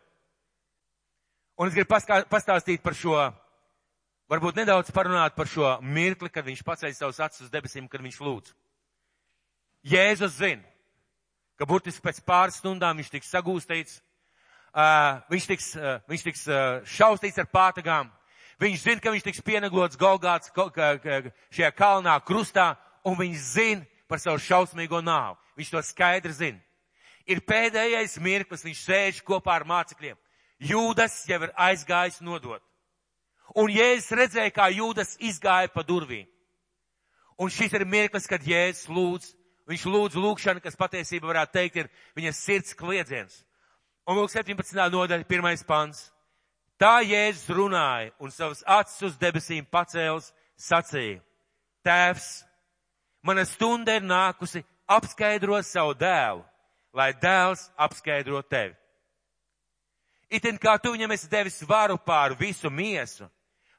Un 1.55 1.71
es 1.71 1.75
gribu 1.77 1.95
pastāstīt 2.31 2.83
par 2.83 2.97
šo, 2.99 3.15
varbūt 4.31 4.57
nedaudz 4.59 4.91
parunāt 4.95 5.37
par 5.37 5.47
šo 5.47 5.77
mirkli, 5.87 6.31
kad 6.33 6.47
viņš 6.47 6.65
paceļ 6.67 6.95
savus 6.97 7.21
acis 7.23 7.47
uz 7.47 7.53
debesīm, 7.53 7.87
kad 7.91 8.03
viņš 8.03 8.19
lūdz. 8.27 8.55
Jēzus 9.87 10.35
zina, 10.41 10.65
ka 11.61 11.69
burtiski 11.69 12.03
pēc 12.03 12.19
pāris 12.27 12.59
stundām 12.59 12.99
viņš 12.99 13.13
tiks 13.13 13.31
sagūstīts, 13.31 14.01
uh, 14.75 15.23
viņš 15.31 15.47
tiks, 15.53 15.71
uh, 15.79 16.01
viņš 16.11 16.27
tiks 16.27 16.45
uh, 16.51 16.81
šaustīts 16.89 17.39
ar 17.39 17.47
pātagām, 17.53 18.11
viņš 18.59 18.87
zina, 18.89 19.05
ka 19.05 19.15
viņš 19.15 19.29
tiks 19.29 19.45
pieneglots 19.47 20.01
Golgāts 20.01 20.51
šajā 20.51 21.71
kalnā 21.77 22.17
krustā, 22.27 22.73
un 23.07 23.15
viņš 23.21 23.47
zina 23.53 23.87
par 24.11 24.19
savu 24.19 24.43
šausmīgo 24.43 25.05
nāvu. 25.05 25.39
Viņš 25.55 25.71
to 25.71 25.87
skaidri 25.87 26.35
zina. 26.35 26.59
Ir 27.31 27.45
pēdējais 27.47 28.19
mirklis, 28.19 28.67
viņš 28.67 28.81
sēž 28.89 29.23
kopā 29.25 29.55
ar 29.61 29.69
mācekļiem. 29.69 30.19
Jūdas 30.63 31.25
jau 31.29 31.41
ir 31.43 31.53
aizgājis 31.57 32.21
nodot. 32.23 32.63
Un 33.55 33.71
Jēzus 33.71 34.15
redzēja, 34.17 34.53
kā 34.55 34.69
Jūdas 34.73 35.17
izgāja 35.21 35.71
pa 35.73 35.85
durvīm. 35.87 36.27
Un 37.39 37.51
šis 37.51 37.75
ir 37.75 37.85
mirklis, 37.87 38.29
kad 38.31 38.43
Jēzus 38.47 38.89
lūdz, 38.89 39.33
viņš 39.69 39.85
lūdz 39.91 40.19
lūgšanu, 40.19 40.63
kas 40.63 40.79
patiesībā 40.79 41.29
varētu 41.29 41.57
teikt 41.59 41.77
ir 41.83 41.91
viņa 42.17 42.33
sirds 42.37 42.75
kliedziens. 42.79 43.43
Un 44.07 44.19
lūk 44.19 44.33
17. 44.33 44.77
nodaļa, 44.93 45.27
pirmais 45.29 45.65
pants. 45.67 46.11
Tā 46.81 47.01
Jēzus 47.07 47.51
runāja 47.55 48.13
un 48.21 48.33
savas 48.35 48.63
acis 48.67 49.11
uz 49.11 49.19
debesīm 49.19 49.67
pacēls, 49.71 50.33
sacīja. 50.59 51.23
Tēvs, 51.85 52.45
mana 53.23 53.45
stunda 53.47 53.95
ir 53.99 54.07
nākusi 54.07 54.65
apskaidrot 54.89 55.67
savu 55.67 55.95
dēlu, 55.99 56.43
lai 56.95 57.13
dēls 57.21 57.69
apskaidro 57.77 58.43
tevi. 58.43 58.75
Itin 60.35 60.59
kā 60.59 60.75
tu 60.83 60.95
viņam 60.95 61.15
esi 61.15 61.31
devis 61.31 61.61
varu 61.69 61.99
pār 62.01 62.35
visu 62.39 62.71
miesu, 62.71 63.29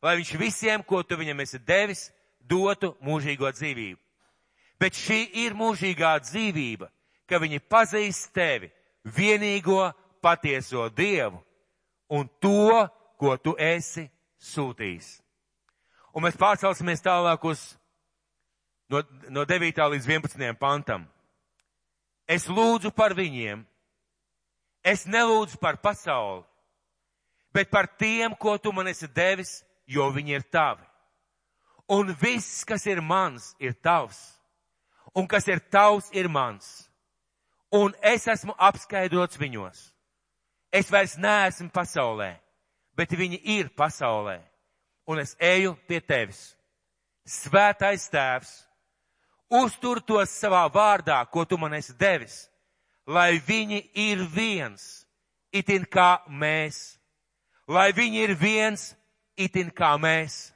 lai 0.02 0.16
viņš 0.20 0.32
visiem, 0.40 0.84
ko 0.84 1.02
tu 1.04 1.18
viņam 1.20 1.42
esi 1.44 1.60
devis, 1.60 2.08
dotu 2.40 2.94
mūžīgo 3.04 3.50
dzīvību. 3.52 4.00
Bet 4.80 4.96
šī 4.96 5.20
ir 5.46 5.56
mūžīgā 5.58 6.14
dzīvība, 6.24 6.90
ka 7.28 7.40
viņi 7.42 7.62
pazīst 7.72 8.32
tevi, 8.36 8.70
vienīgo 9.06 9.92
patieso 10.22 10.90
Dievu 10.90 11.42
un 12.10 12.28
to, 12.42 12.86
ko 13.18 13.38
tu 13.38 13.56
esi 13.58 14.08
sūtījis. 14.42 15.22
Un 16.16 16.24
mēs 16.24 16.38
pārcelsimies 16.40 17.04
tālāk 17.04 17.44
uz 17.48 17.62
no, 18.92 19.02
no 19.30 19.46
9. 19.48 19.82
līdz 19.96 20.08
11. 20.08 20.54
pantam. 20.60 21.08
Es 22.28 22.48
lūdzu 22.50 22.92
par 22.96 23.16
viņiem. 23.18 23.66
Es 24.86 25.08
nelūdzu 25.10 25.58
par 25.58 25.80
pasauli, 25.82 26.44
bet 27.50 27.72
par 27.74 27.88
tiem, 27.98 28.36
ko 28.38 28.58
tu 28.62 28.70
man 28.75 28.86
esi 28.92 29.08
devis, 29.10 29.63
jo 29.89 30.06
viņi 30.13 30.38
ir 30.38 30.46
tavi. 30.54 30.86
Un 31.89 32.13
viss, 32.22 32.63
kas 32.65 32.86
ir 32.86 33.01
mans, 33.01 33.54
ir 33.58 33.74
tavs. 33.82 34.20
Un 35.15 35.25
kas 35.30 35.48
ir 35.50 35.62
tavs, 35.74 36.10
ir 36.13 36.30
mans. 36.30 36.86
Un 37.74 37.94
es 38.01 38.27
esmu 38.30 38.54
apskaidrots 38.58 39.39
viņos. 39.42 39.80
Es 40.74 40.89
vairs 40.92 41.15
neesmu 41.18 41.70
pasaulē, 41.74 42.36
bet 42.98 43.13
viņi 43.15 43.39
ir 43.58 43.70
pasaulē. 43.77 44.42
Un 45.08 45.22
es 45.22 45.36
eju 45.39 45.75
pie 45.88 46.01
tevis. 46.01 46.56
Svētais 47.25 48.06
tēvs, 48.13 48.51
uztur 49.50 50.01
tos 50.01 50.34
savā 50.34 50.65
vārdā, 50.70 51.18
ko 51.32 51.46
tu 51.46 51.58
man 51.58 51.74
esi 51.74 51.94
devis, 51.98 52.46
lai 53.08 53.40
viņi 53.40 53.82
ir 53.94 54.26
viens, 54.30 55.06
itin 55.54 55.86
kā 55.86 56.26
mēs. 56.30 56.98
Lai 57.68 57.92
viņi 57.94 58.24
ir 58.24 58.36
viens, 58.38 58.94
itin 59.38 59.72
kā 59.74 59.96
mēs. 59.98 60.52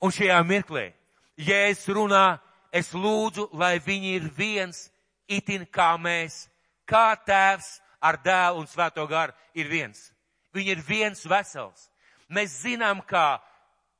Un 0.00 0.12
šajā 0.12 0.40
mirklī, 0.44 0.92
ja 1.36 1.64
es 1.70 1.86
runā, 1.88 2.38
es 2.72 2.92
lūdzu, 2.92 3.48
lai 3.56 3.78
viņi 3.80 4.14
ir 4.18 4.28
viens, 4.36 4.90
itin 5.28 5.64
kā 5.66 5.94
mēs. 6.00 6.48
Kā 6.84 7.14
tēvs 7.16 7.78
ar 8.04 8.18
dēlu 8.20 8.60
un 8.60 8.68
svēto 8.68 9.06
garu 9.08 9.32
ir 9.56 9.70
viens. 9.70 10.10
Viņi 10.52 10.74
ir 10.76 10.82
viens 10.84 11.24
vesels. 11.24 11.88
Mēs 12.28 12.60
zinām, 12.60 13.00
ka 13.00 13.40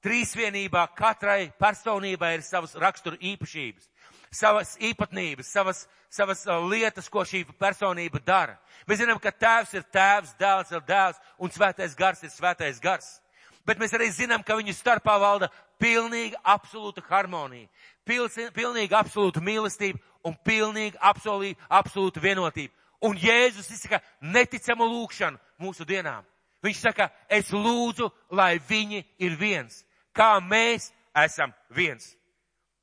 trīsvienībā 0.05 0.85
katrai 0.97 1.49
personībai 1.61 2.35
ir 2.37 2.45
savas 2.45 2.77
rakstura 2.77 3.17
īpašības 3.17 3.89
savas 4.35 4.75
īpatnības, 4.83 5.51
savas, 5.51 5.85
savas 6.11 6.45
uh, 6.47 6.59
lietas, 6.69 7.09
ko 7.09 7.25
šī 7.27 7.45
personība 7.59 8.21
dara. 8.25 8.59
Mēs 8.89 9.03
zinām, 9.03 9.21
ka 9.23 9.33
tēvs 9.33 9.75
ir 9.79 9.85
tēvs, 9.95 10.35
dēls 10.41 10.73
ir 10.75 10.83
dēls 10.89 11.21
un 11.39 11.53
svētais 11.55 11.95
gars 11.99 12.23
ir 12.23 12.33
svētais 12.35 12.81
gars. 12.83 13.21
Bet 13.65 13.81
mēs 13.81 13.95
arī 13.97 14.11
zinām, 14.13 14.43
ka 14.45 14.59
viņu 14.59 14.75
starpā 14.77 15.15
valda 15.21 15.49
pilnīga, 15.81 16.41
absolūta 16.45 17.03
harmonija, 17.09 17.69
pilnīga, 18.05 19.01
absolūta 19.01 19.41
mīlestība 19.41 20.01
un 20.25 20.37
pilnīga, 20.45 21.01
absolūta, 21.01 21.57
absolūta 21.71 22.21
vienotība. 22.21 22.75
Un 23.05 23.19
Jēzus 23.21 23.71
izsaka 23.73 24.01
neticamu 24.21 24.87
lūgšanu 24.89 25.41
mūsu 25.61 25.85
dienām. 25.89 26.25
Viņš 26.65 26.79
saka, 26.81 27.11
es 27.29 27.51
lūdzu, 27.53 28.09
lai 28.33 28.57
viņi 28.69 29.03
ir 29.21 29.35
viens, 29.37 29.83
kā 30.17 30.39
mēs 30.41 30.89
esam 31.25 31.53
viens. 31.69 32.15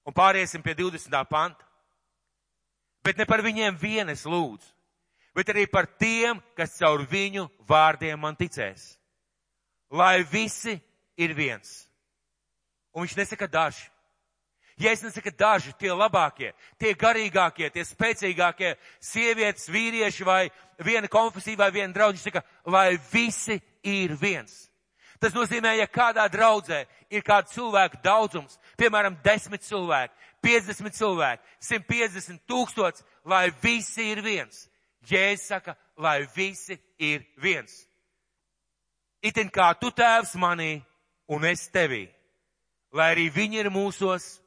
Un 0.06 0.14
pāriesim 0.14 0.64
pie 0.66 0.76
20. 0.78 1.14
panta. 1.30 1.66
Bet 3.04 3.18
ne 3.18 3.26
par 3.26 3.42
viņiem 3.42 3.78
vien 3.82 4.10
es 4.14 4.26
lūdzu, 4.30 4.68
bet 5.34 5.50
arī 5.50 5.66
par 5.70 5.88
tiem, 5.98 6.42
kas 6.58 6.78
caur 6.78 7.02
viņu 7.10 7.48
vārdiem 7.66 8.20
man 8.20 8.38
ticēs. 8.38 8.96
Lai 9.90 10.22
visi 10.24 10.78
ir 11.18 11.34
viens. 11.34 11.88
Un 12.94 13.06
viņš 13.06 13.18
nesaka 13.18 13.48
daži. 13.48 13.90
Ja 14.82 14.92
es 14.92 15.04
nesaku 15.04 15.30
daži, 15.38 15.74
tie 15.78 15.92
labākie, 15.94 16.54
tie 16.80 16.94
garīgākie, 16.98 17.68
tie 17.70 17.84
spēcīgākie 17.86 18.72
sievietes, 19.04 19.68
vīrieši 19.70 20.26
vai 20.26 20.48
viena 20.82 21.10
konfesija 21.12 21.60
vai 21.60 21.70
viena 21.76 21.94
draudz, 21.94 22.18
viņš 22.18 22.24
saka, 22.30 22.42
lai 22.66 22.98
visi 23.12 23.60
ir 23.86 24.16
viens. 24.18 24.72
Tas 25.22 25.36
nozīmē, 25.38 25.76
ja 25.78 25.86
kādā 25.86 26.26
draudzē 26.34 26.86
ir 27.14 27.22
kāda 27.22 27.52
cilvēka 27.52 28.00
daudzums, 28.02 28.58
piemēram, 28.82 29.16
10 29.24 29.62
cilvēki, 29.62 30.14
50 30.42 30.98
cilvēki, 30.98 31.56
150 31.62 32.42
tūkstots, 32.50 33.06
lai 33.30 33.50
visi 33.62 34.10
ir 34.12 34.24
viens. 34.26 34.66
Jēzus 35.08 35.48
saka, 35.54 35.76
lai 35.98 36.26
visi 36.36 36.78
ir 37.02 37.24
viens. 37.42 37.74
Itin 39.22 39.50
kā 39.54 39.72
tu 39.80 39.90
tēvs 39.94 40.36
manī 40.42 40.82
un 41.30 41.46
es 41.46 41.68
tevī, 41.74 42.08
lai 42.94 43.12
arī 43.14 43.30
viņi 43.34 43.62
ir 43.64 43.72
mūsos, 43.74 44.40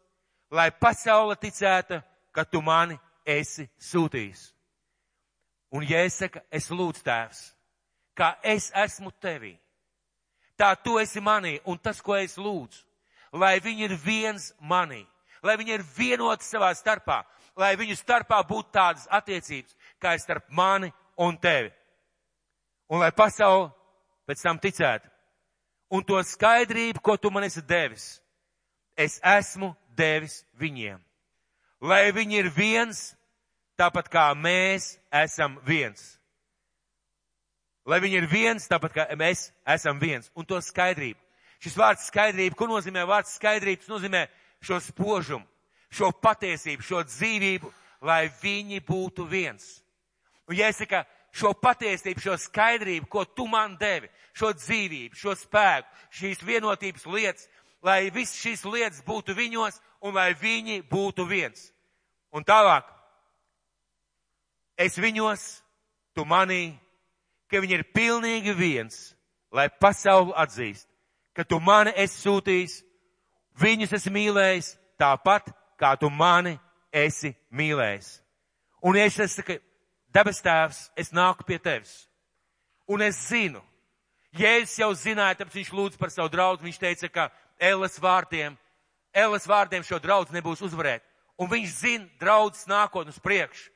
lai 0.50 0.71
pasaule 0.71 1.38
ticēta, 1.38 2.03
ka 2.35 2.45
tu 2.45 2.62
mani 2.62 2.99
esi 3.26 3.69
sūtījis. 3.79 4.49
Un 5.75 5.87
Jēzus 5.87 6.23
saka, 6.26 6.45
es 6.50 6.71
lūdzu 6.71 7.03
tēvs, 7.07 7.45
kā 8.19 8.35
es 8.43 8.71
esmu 8.75 9.14
tevī 9.23 9.57
tā 10.57 10.75
tu 10.79 10.99
esi 10.99 11.21
manī 11.21 11.59
un 11.67 11.79
tas, 11.79 12.00
ko 12.00 12.17
es 12.17 12.37
lūdzu, 12.38 12.83
lai 13.35 13.59
viņi 13.61 13.88
ir 13.88 13.97
viens 13.99 14.53
manī, 14.62 15.03
lai 15.43 15.57
viņi 15.59 15.75
ir 15.76 15.87
vienoti 15.97 16.47
savā 16.47 16.71
starpā, 16.79 17.23
lai 17.59 17.75
viņu 17.79 17.97
starpā 17.99 18.41
būtu 18.47 18.71
tādas 18.75 19.09
attiecības, 19.11 19.75
kā 19.99 20.14
ir 20.14 20.23
starp 20.23 20.47
mani 20.50 20.93
un 21.19 21.37
tevi. 21.37 21.73
Un 22.91 23.03
lai 23.03 23.11
pasauli 23.12 23.71
pēc 24.29 24.43
tam 24.45 24.61
ticētu. 24.62 25.11
Un 25.95 26.05
to 26.07 26.19
skaidrību, 26.23 27.03
ko 27.03 27.17
tu 27.17 27.31
man 27.31 27.45
esi 27.47 27.62
devis, 27.62 28.19
es 28.97 29.21
esmu 29.23 29.75
devis 29.97 30.43
viņiem. 30.59 30.99
Lai 31.85 32.09
viņi 32.17 32.41
ir 32.41 32.49
viens, 32.55 33.12
tāpat 33.79 34.09
kā 34.09 34.31
mēs 34.38 34.95
esam 35.12 35.59
viens. 35.67 36.14
Lai 37.85 38.00
viņi 38.00 38.23
ir 38.23 38.26
viens, 38.31 38.69
tāpat 38.71 38.95
kā 38.95 39.05
mēs 39.19 39.50
esam 39.69 39.99
viens. 40.00 40.31
Un 40.35 40.47
to 40.49 40.57
skaidrību. 40.64 41.21
Šis 41.62 41.76
vārds 41.78 42.08
skaidrība, 42.11 42.56
ko 42.58 42.68
nozīmē 42.68 43.04
vārds 43.08 43.37
skaidrība? 43.38 43.82
Tas 43.82 43.92
nozīmē 43.92 44.26
šo 44.64 44.80
spožumu, 44.82 45.46
šo 45.92 46.11
patiesību, 46.23 46.84
šo 46.84 47.02
dzīvību, 47.06 47.73
lai 48.04 48.28
viņi 48.42 48.80
būtu 48.84 49.26
viens. 49.28 49.80
Un 50.50 50.58
saku, 50.76 51.04
šo 51.34 51.54
patiesību, 51.58 52.20
šo 52.20 52.37
skaidrību, 52.38 53.08
ko 53.11 53.25
tu 53.25 53.46
man 53.50 53.76
devi, 53.80 54.11
šo 54.37 54.52
dzīvību, 54.54 55.16
šo 55.18 55.34
spēku, 55.38 55.88
šīs 56.14 56.42
vienotības 56.44 57.06
lietas, 57.06 57.49
lai 57.82 58.11
viss 58.14 58.38
šīs 58.38 58.64
lietas 58.68 59.02
būtu 59.06 59.34
viņos 59.34 59.80
un 60.04 60.14
lai 60.14 60.32
viņi 60.38 60.82
būtu 60.90 61.26
viens. 61.28 61.70
Un 62.34 62.44
tālāk, 62.46 62.87
es 64.78 64.99
viņos, 64.99 65.62
tu 66.14 66.25
manī, 66.26 66.75
ka 67.50 67.61
viņi 67.62 67.78
ir 67.78 67.87
pilnīgi 67.94 68.54
viens, 68.56 69.14
lai 69.54 69.68
pasauli 69.68 70.34
atzīst, 70.38 70.88
ka 71.35 71.45
tu 71.45 71.61
mani 71.61 71.93
esi 71.97 72.23
sūtījis, 72.23 72.79
viņus 73.61 73.95
esi 73.99 74.12
mīlējis 74.14 74.73
tāpat, 75.00 75.50
kā 75.79 75.95
tu 75.99 76.11
mani 76.11 76.57
esi 76.95 77.35
mīlējis. 77.50 78.11
Un 78.85 78.99
es 79.00 79.19
esmu 79.19 79.59
debes 80.14 80.43
tēvs, 80.45 80.88
es 80.97 81.11
nāku 81.12 81.47
pie 81.47 81.59
tevis. 81.59 82.05
Un 82.87 83.03
es 83.03 83.19
zinu, 83.29 83.62
Jēzus 84.35 84.81
jau 84.81 84.91
zināja, 84.99 85.38
tāpēc 85.38 85.61
viņš 85.61 85.71
lūdz 85.79 85.99
par 85.99 86.11
savu 86.11 86.31
draugu, 86.33 86.67
viņš 86.67 86.79
teica, 86.83 87.09
ka 87.09 87.25
Ēlas 87.62 88.00
vārdiem, 88.03 88.57
Ēlas 89.14 89.47
vārdiem 89.47 89.85
šo 89.87 90.00
draugu 90.03 90.35
nebūs 90.35 90.62
uzvarēt. 90.67 91.05
Un 91.38 91.50
viņš 91.50 91.71
zina 91.79 92.09
draudzes 92.19 92.67
nākotnes 92.71 93.21
priekšu. 93.23 93.71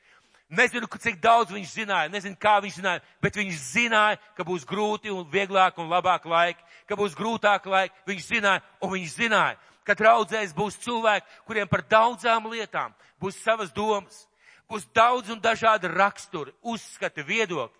Nezinu, 0.49 0.87
cik 0.89 1.19
daudz 1.21 1.51
viņš 1.53 1.73
zināja, 1.77 2.09
nezinu, 2.09 2.33
kā 2.41 2.55
viņš 2.63 2.79
zināja, 2.79 3.03
bet 3.21 3.35
viņš 3.37 3.57
zināja, 3.69 4.17
ka 4.33 4.41
būs 4.47 4.63
grūti 4.65 5.11
un 5.13 5.27
vieglāk 5.29 5.77
un 5.77 5.91
labāk 5.91 6.25
laiki, 6.25 6.63
ka 6.89 6.97
būs 6.97 7.13
grūtāk 7.13 7.67
laiki. 7.69 7.93
Viņš 8.09 8.29
zināja, 8.31 8.63
un 8.81 8.95
viņš 8.95 9.13
zināja, 9.13 9.59
ka 9.85 9.93
draudzēs 9.93 10.55
būs 10.57 10.79
cilvēki, 10.81 11.29
kuriem 11.45 11.69
par 11.69 11.85
daudzām 11.85 12.49
lietām 12.49 12.95
būs 13.21 13.37
savas 13.43 13.69
domas, 13.75 14.23
būs 14.69 14.87
daudz 14.95 15.29
un 15.29 15.41
dažādi 15.43 15.91
raksturi, 15.91 16.55
uzskati, 16.61 17.21
viedokļi. 17.21 17.77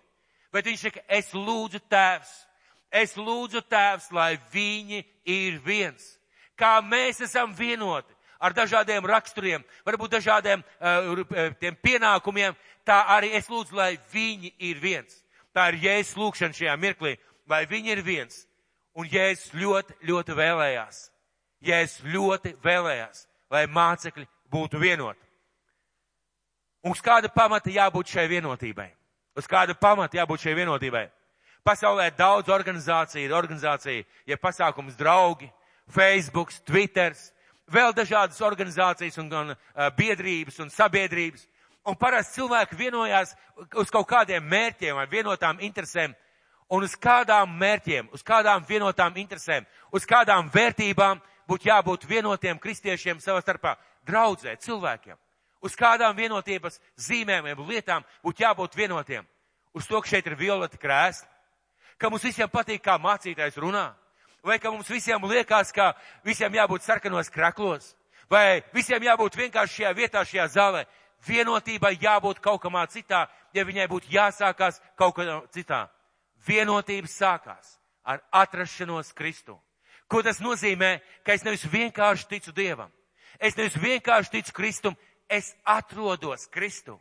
Bet 0.54 0.66
viņš 0.66 0.86
saka, 0.86 1.02
es 1.08 1.34
lūdzu 1.34 1.82
tēvs, 1.90 2.30
es 2.90 3.16
lūdzu 3.18 3.62
tēvs, 3.70 4.10
lai 4.14 4.36
viņi 4.52 5.04
ir 5.26 5.58
viens. 5.64 6.16
Kā 6.58 6.78
mēs 6.84 7.22
esam 7.24 7.54
vienoti 7.56 8.14
ar 8.40 8.54
dažādiem 8.56 9.06
raksturiem, 9.06 9.64
varbūt 9.84 10.16
dažādiem 10.16 10.62
uh, 10.64 11.74
pienākumiem, 11.84 12.56
tā 12.88 13.02
arī 13.16 13.34
es 13.36 13.50
lūdzu, 13.52 13.76
lai 13.76 13.92
viņi 14.12 14.54
ir 14.70 14.80
viens. 14.80 15.20
Tā 15.54 15.68
ir 15.72 15.80
Jēzus 15.84 16.16
lūkšana 16.16 16.56
šajā 16.56 16.76
mirklī, 16.80 17.16
lai 17.50 17.64
viņi 17.68 17.92
ir 17.92 18.02
viens. 18.06 18.44
Un 18.96 19.08
Jēzus 19.10 19.52
ļoti, 19.54 19.96
ļoti 20.08 20.36
vēlējās. 20.38 21.02
Jēzus 21.60 22.04
ļoti 22.06 22.54
vēlējās, 22.64 23.26
lai 23.52 23.66
mācekļi 23.68 24.26
būtu 24.50 24.80
vienoti. 24.80 25.26
Uz 26.88 27.02
kāda 27.04 27.28
pamata 27.28 27.70
jābūt 27.70 28.14
šai 28.14 28.24
vienotībai? 28.30 28.88
Uz 29.36 29.48
kāda 29.50 29.76
pamata 29.76 30.16
jābūt 30.16 30.46
šai 30.46 30.54
vienotībai? 30.56 31.10
Pasaulē 31.66 32.08
daudz 32.16 32.48
organizāciju, 32.48 33.26
ir 33.26 33.34
organizācija, 33.36 34.06
ja 34.26 34.38
pasākums 34.40 34.96
draugi, 34.96 35.50
Facebooks, 35.92 36.62
Twitters, 36.64 37.28
vēl 37.72 37.94
dažādas 37.96 38.40
organizācijas 38.44 39.18
un, 39.22 39.30
un 39.32 39.54
uh, 39.54 39.88
biedrības 39.96 40.60
un 40.62 40.70
sabiedrības. 40.70 41.46
Un 41.88 41.96
parasti 41.96 42.40
cilvēki 42.40 42.76
vienojās 42.76 43.32
uz 43.80 43.90
kaut 43.90 44.08
kādiem 44.10 44.44
mērķiem 44.44 44.98
vai 44.98 45.06
vienotām 45.08 45.62
interesēm, 45.64 46.12
un 46.70 46.84
uz 46.84 46.92
kādām 46.94 47.56
mērķiem, 47.58 48.10
uz 48.12 48.22
kādām 48.26 48.66
vienotām 48.68 49.16
interesēm, 49.16 49.64
uz 49.92 50.04
kādām 50.06 50.50
vērtībām 50.52 51.22
būtu 51.48 51.70
jābūt 51.70 52.06
vienotiem 52.06 52.60
kristiešiem 52.60 53.20
savā 53.20 53.40
starpā, 53.42 53.74
draudzē, 54.06 54.54
cilvēkiem. 54.60 55.16
Uz 55.60 55.74
kādām 55.76 56.14
vienotības 56.16 56.78
zīmēm 56.96 57.50
lietām 57.68 58.04
būtu 58.24 58.44
jābūt 58.44 58.76
vienotiem. 58.76 59.26
Uz 59.74 59.86
to, 59.86 60.00
ka 60.00 60.08
šeit 60.08 60.26
ir 60.26 60.36
violeta 60.38 60.78
krēsla, 60.80 61.28
ka 61.98 62.10
mums 62.10 62.24
visiem 62.24 62.48
patīk, 62.48 62.82
kā 62.82 62.96
mācītājs 62.98 63.58
runā, 63.60 63.90
vai 64.42 64.58
ka 64.58 64.70
mums 64.70 64.88
visiem 64.88 65.22
liekas, 65.24 65.72
ka 65.72 65.92
visiem 66.24 66.54
jābūt 66.54 66.84
sarkanos 66.84 67.30
kraklos, 67.30 67.94
vai 68.30 68.62
visiem 68.74 69.02
jābūt 69.02 69.36
vienkārši 69.36 69.80
šajā 69.82 69.94
vietā, 69.96 70.24
šajā 70.24 70.46
zālē. 70.54 70.84
Vienotībai 71.20 71.98
jābūt 72.00 72.38
kaut 72.40 72.62
kamā 72.62 72.86
citā, 72.88 73.26
ja 73.52 73.64
viņai 73.68 73.88
būtu 73.90 74.08
jāsākās 74.08 74.80
kaut 74.96 75.18
kā 75.18 75.42
citā. 75.52 75.82
Vienotība 76.46 77.10
sākās 77.12 77.76
ar 78.04 78.22
atrašanos 78.32 79.12
Kristu. 79.12 79.58
Ko 80.08 80.22
tas 80.24 80.40
nozīmē? 80.40 80.98
Ka 81.22 81.36
es 81.36 81.44
nevis 81.44 81.66
vienkārši 81.68 82.26
ticu 82.30 82.54
Dievam, 82.56 82.88
es 83.38 83.56
nevis 83.56 83.76
vienkārši 83.76 84.32
ticu 84.38 84.56
Kristum, 84.56 84.96
es 85.28 85.52
atrodos 85.64 86.48
Kristu. 86.48 86.96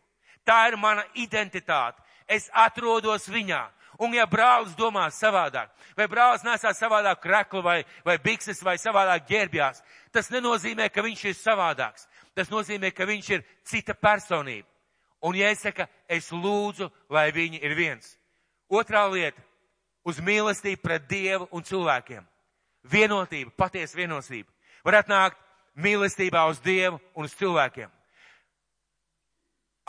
Tā 0.46 0.68
ir 0.68 0.78
mana 0.78 1.06
identitāte. 1.16 2.02
Es 2.30 2.50
atrodos 2.54 3.26
viņā. 3.30 3.64
Un 4.00 4.14
ja 4.16 4.24
brālis 4.32 4.78
domā 4.80 5.10
savādāk, 5.12 5.74
vai 5.98 6.06
brālis 6.08 6.46
nesā 6.48 6.72
savādāk 6.72 7.20
kreklu 7.20 7.60
vai, 7.62 7.82
vai 8.06 8.16
bikses 8.24 8.62
vai 8.64 8.78
savādāk 8.80 9.26
ģērbjās, 9.28 9.84
tas 10.16 10.32
nenozīmē, 10.32 10.88
ka 10.88 11.04
viņš 11.04 11.26
ir 11.28 11.36
savādāks. 11.36 12.08
Tas 12.34 12.48
nozīmē, 12.48 12.94
ka 12.96 13.04
viņš 13.10 13.30
ir 13.36 13.44
cita 13.68 13.94
personība. 13.94 14.68
Un 15.22 15.36
saku, 15.56 15.84
es 16.08 16.32
lūdzu, 16.32 16.90
lai 17.10 17.32
viņi 17.32 17.60
ir 17.62 17.76
viens. 17.76 18.18
Otrā 18.72 19.04
lieta- 19.12 19.42
uz 20.10 20.20
mīlestību 20.20 20.82
pret 20.82 21.08
Dievu 21.08 21.50
un 21.52 21.62
cilvēkiem. 21.62 22.26
Vienotība, 22.86 23.52
patiesa 23.52 23.98
vienotība. 23.98 24.48
Var 24.86 25.04
atnākt 25.04 25.36
mīlestībā 25.76 26.50
uz 26.50 26.60
Dievu 26.60 27.02
un 27.16 27.26
uz 27.26 27.36
cilvēkiem 27.36 27.99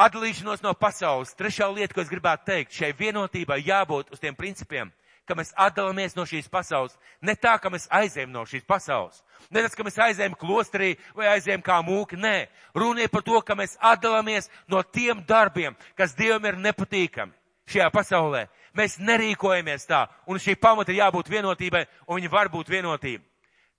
atdalīšanos 0.01 0.63
no 0.65 0.73
pasaules. 0.79 1.35
Trešā 1.37 1.69
lieta, 1.75 1.95
ko 1.95 2.03
es 2.03 2.11
gribētu 2.11 2.49
teikt, 2.49 2.75
šai 2.75 2.93
vienotībai 2.97 3.61
jābūt 3.67 4.13
uz 4.15 4.23
tiem 4.23 4.37
principiem, 4.37 4.91
ka 5.29 5.37
mēs 5.39 5.53
atdalāmies 5.55 6.17
no 6.17 6.25
šīs 6.27 6.49
pasaules. 6.51 6.97
Ne 7.23 7.37
tā, 7.37 7.57
ka 7.61 7.71
mēs 7.73 7.89
aizējam 7.93 8.33
no 8.35 8.45
šīs 8.49 8.67
pasaules. 8.69 9.23
Ne 9.51 9.63
tas, 9.65 9.77
ka 9.77 9.87
mēs 9.87 10.01
aizējam 10.01 10.37
klosterī 10.39 10.95
vai 11.17 11.31
aizējam 11.35 11.63
kā 11.65 11.79
mūki. 11.87 12.19
Nē, 12.21 12.49
runa 12.75 13.05
ir 13.05 13.13
par 13.13 13.25
to, 13.27 13.39
ka 13.45 13.57
mēs 13.59 13.77
atdalāmies 13.79 14.51
no 14.69 14.83
tiem 14.83 15.23
darbiem, 15.29 15.77
kas 15.99 16.17
Dievam 16.19 16.49
ir 16.49 16.59
nepatīkami 16.59 17.37
šajā 17.71 17.89
pasaulē. 17.95 18.47
Mēs 18.75 18.99
nerīkojamies 19.03 19.87
tā, 19.87 20.05
un 20.27 20.39
šī 20.43 20.57
pamata 20.59 20.93
ir 20.93 21.01
jābūt 21.01 21.31
vienotībai, 21.31 21.87
un 22.07 22.21
viņa 22.21 22.31
var 22.31 22.51
būt 22.51 22.71
vienotība. 22.71 23.25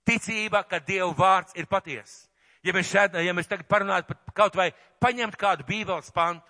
Ticība, 0.08 0.64
ka 0.68 0.80
Dieva 0.82 1.12
vārds 1.16 1.54
ir 1.56 1.68
patiesa 1.70 2.31
ja 2.64 2.74
mēs, 2.74 2.90
šeit, 2.90 3.14
ja 3.20 3.34
mēs 3.36 3.50
tagad 3.50 3.68
parunātu 3.70 4.12
par 4.12 4.34
kaut 4.34 4.56
vai 4.58 4.70
paņemt 5.02 5.36
kādu 5.38 5.66
bībeles 5.68 6.12
pantu, 6.14 6.46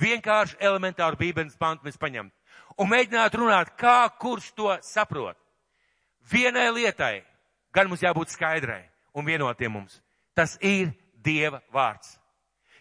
vienkārši 0.00 0.58
elementāru 0.60 1.18
bībeles 1.20 1.56
pantu 1.60 1.86
mēs 1.88 2.00
paņemt 2.00 2.32
un 2.80 2.90
mēģināt 2.90 3.36
runāt, 3.38 3.72
kā 3.78 4.04
kurš 4.20 4.50
to 4.56 4.72
saprot. 4.82 5.38
Vienai 6.30 6.70
lietai 6.72 7.22
gan 7.74 7.88
mums 7.90 8.02
jābūt 8.02 8.32
skaidrai 8.32 8.82
un 9.14 9.26
vienotiem 9.26 9.72
mums. 9.72 10.00
Tas 10.34 10.56
ir 10.60 10.92
Dieva 11.24 11.62
vārds. 11.72 12.18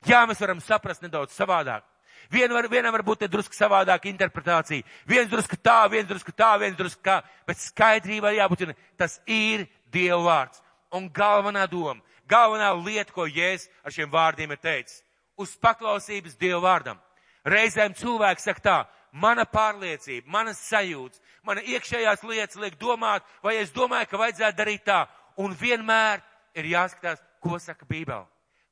Jā, 0.04 0.26
mēs 0.28 0.42
varam 0.42 0.60
saprast 0.60 1.04
nedaudz 1.04 1.36
savādāk. 1.36 1.86
Viena 2.32 2.56
var, 2.56 2.68
vienam 2.72 2.92
var 2.92 3.04
būt 3.06 3.28
drusku 3.32 3.56
savādāka 3.56 4.10
interpretācija. 4.10 4.84
Viens 5.08 5.30
drusku 5.32 5.56
tā, 5.60 5.84
viens 5.92 6.08
drusku 6.10 6.34
tā, 6.36 6.50
viens 6.60 6.76
drusku 6.76 7.04
kā, 7.04 7.22
bet 7.48 7.62
skaidrība 7.62 8.34
jābūt. 8.36 8.74
Tas 9.00 9.20
ir 9.28 9.68
Dieva 9.94 10.20
vārds. 10.26 10.64
Un 10.94 11.08
galvenā 11.14 11.66
doma 11.70 12.02
galvenā 12.30 12.72
lieta, 12.86 13.14
ko 13.14 13.28
Jēzus 13.28 13.70
ar 13.84 13.94
šiem 13.94 14.12
vārdiem 14.12 14.52
ir 14.52 14.62
teicis. 14.62 15.02
Uz 15.38 15.56
paklausības 15.58 16.38
Dievu 16.40 16.62
vārdam. 16.64 17.00
Reizēm 17.44 17.96
cilvēks 17.98 18.46
saka 18.48 18.64
tā, 18.64 18.78
mana 19.12 19.46
pārliecība, 19.46 20.30
manas 20.32 20.62
sajūtas, 20.70 21.22
mana 21.44 21.62
iekšējās 21.62 22.24
lietas 22.24 22.60
liek 22.62 22.78
domāt, 22.80 23.26
vai 23.44 23.58
es 23.62 23.74
domāju, 23.74 24.10
ka 24.10 24.22
vajadzētu 24.22 24.58
darīt 24.58 24.86
tā. 24.88 25.04
Un 25.38 25.56
vienmēr 25.58 26.22
ir 26.56 26.70
jāskatās, 26.72 27.22
ko 27.44 27.60
saka 27.60 27.86
Bībele, 27.90 28.26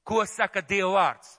ko 0.07 0.23
saka 0.25 0.61
Dieva 0.61 0.93
vārds. 0.95 1.35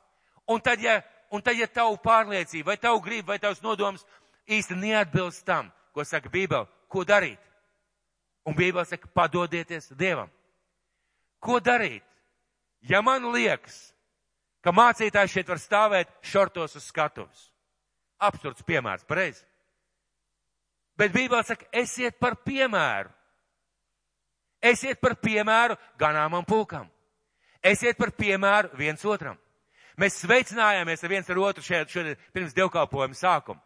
Un 0.51 0.61
tad, 0.61 0.83
ja, 0.83 1.01
un 1.31 1.43
tad, 1.43 1.57
ja 1.57 1.67
tavu 1.71 1.97
pārliecība, 2.03 2.73
vai 2.73 2.77
tavu 2.77 3.01
gribu, 3.01 3.31
vai 3.31 3.39
tavs 3.41 3.63
nodoms 3.63 4.05
īsti 4.51 4.77
neatbilst 4.77 5.47
tam, 5.47 5.71
ko 5.95 6.05
saka 6.05 6.29
Bībele, 6.29 6.67
ko 6.91 7.07
darīt? 7.09 7.41
Un 8.45 8.59
Bībele 8.59 8.85
saka, 8.85 9.09
padodieties 9.15 9.93
Dievam. 9.97 10.31
Ko 11.43 11.59
darīt? 11.59 12.05
Ja 12.87 13.03
man 13.03 13.27
liekas, 13.35 13.93
ka 14.63 14.75
mācītājs 14.75 15.35
šeit 15.35 15.51
var 15.51 15.61
stāvēt 15.63 16.13
šortos 16.27 16.77
uz 16.79 16.87
skatuves. 16.87 17.49
Absurds 18.23 18.63
piemērs, 18.67 19.07
pareizi. 19.07 19.43
Bet 20.99 21.15
Bībelē 21.15 21.43
saka, 21.47 21.67
esiet 21.75 22.19
par 22.23 22.37
piemēru. 22.47 23.11
Esiet 24.63 25.01
par 25.03 25.17
piemēru 25.19 25.75
ganāmam 25.99 26.47
pulkam. 26.47 26.87
Esiet 27.63 27.99
par 27.99 28.13
piemēru 28.15 28.71
viens 28.79 29.03
otram. 29.05 29.39
Mēs 29.99 30.21
sveicinājāmies 30.23 31.03
ar 31.03 31.11
viens 31.11 31.31
ar 31.31 31.41
otru 31.43 31.65
šeit, 31.65 31.91
šodien 31.91 32.21
pirms 32.35 32.55
dievkalpojuma 32.57 33.19
sākuma. 33.19 33.61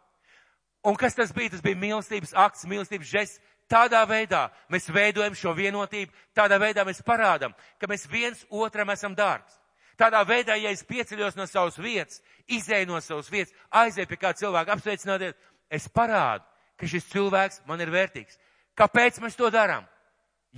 Un 0.87 0.97
kas 0.97 1.15
tas 1.17 1.33
bija? 1.35 1.53
Tas 1.53 1.63
bija 1.63 1.77
mīlestības 1.79 2.33
akts, 2.37 2.65
mīlestības 2.69 3.09
žests. 3.09 3.41
Tādā 3.67 4.05
veidā 4.07 4.47
mēs 4.71 4.87
veidojam 4.87 5.35
šo 5.35 5.51
vienotību, 5.55 6.13
tādā 6.35 6.55
veidā 6.61 6.85
mēs 6.87 7.01
parādam, 7.03 7.55
ka 7.79 7.87
mēs 7.91 8.07
viens 8.07 8.45
otram 8.49 8.89
esam 8.93 9.15
dārgs. 9.15 9.57
Tādā 9.99 10.21
veidā, 10.23 10.55
ja 10.55 10.71
es 10.71 10.85
pieceļos 10.85 11.35
no 11.35 11.47
savas 11.49 11.79
vietas, 11.81 12.21
izēju 12.47 12.87
no 12.87 13.01
savas 13.01 13.31
vietas, 13.33 13.53
aizēju 13.73 14.07
pie 14.07 14.19
kāda 14.21 14.39
cilvēka 14.39 14.75
apsveicināties, 14.75 15.35
es 15.73 15.87
parādu, 15.89 16.45
ka 16.77 16.87
šis 16.87 17.09
cilvēks 17.11 17.63
man 17.67 17.81
ir 17.81 17.91
vērtīgs. 17.91 18.37
Kāpēc 18.77 19.17
mēs 19.23 19.35
to 19.35 19.49
darām? 19.51 19.87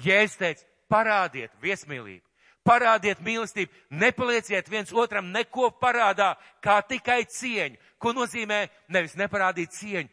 Jēzus 0.04 0.38
teica, 0.38 0.66
parādiet 0.92 1.56
viesmīlību, 1.64 2.26
parādiet 2.68 3.24
mīlestību, 3.24 3.72
nepalieciet 3.90 4.70
viens 4.70 4.92
otram 4.94 5.32
neko 5.32 5.72
parādā, 5.82 6.34
kā 6.62 6.82
tikai 6.86 7.24
cieņu. 7.26 7.80
Ko 8.00 8.14
nozīmē 8.16 8.66
nevis 8.92 9.16
neparādīt 9.20 9.74
cieņu, 9.76 10.12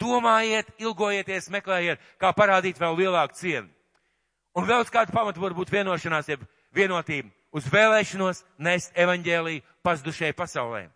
domājiet, 0.00 0.70
ilgojieties, 0.80 1.50
meklējiet, 1.52 2.02
kā 2.20 2.32
parādīt 2.36 2.78
vēl 2.80 2.96
lielāku 3.02 3.36
cienu. 3.38 3.68
Un 4.56 4.66
vēl 4.66 4.82
uz 4.82 4.90
kādu 4.90 5.14
pamatu 5.14 5.42
var 5.42 5.54
būt 5.54 5.70
vienošanās, 5.70 6.30
jeb 6.30 6.44
vienotība 6.74 7.30
uz 7.54 7.66
vēlēšanos 7.70 8.42
nest 8.58 8.92
evaņģēlīju 8.98 9.64
pazudušajai 9.86 10.36
pasaulē. 10.36 10.88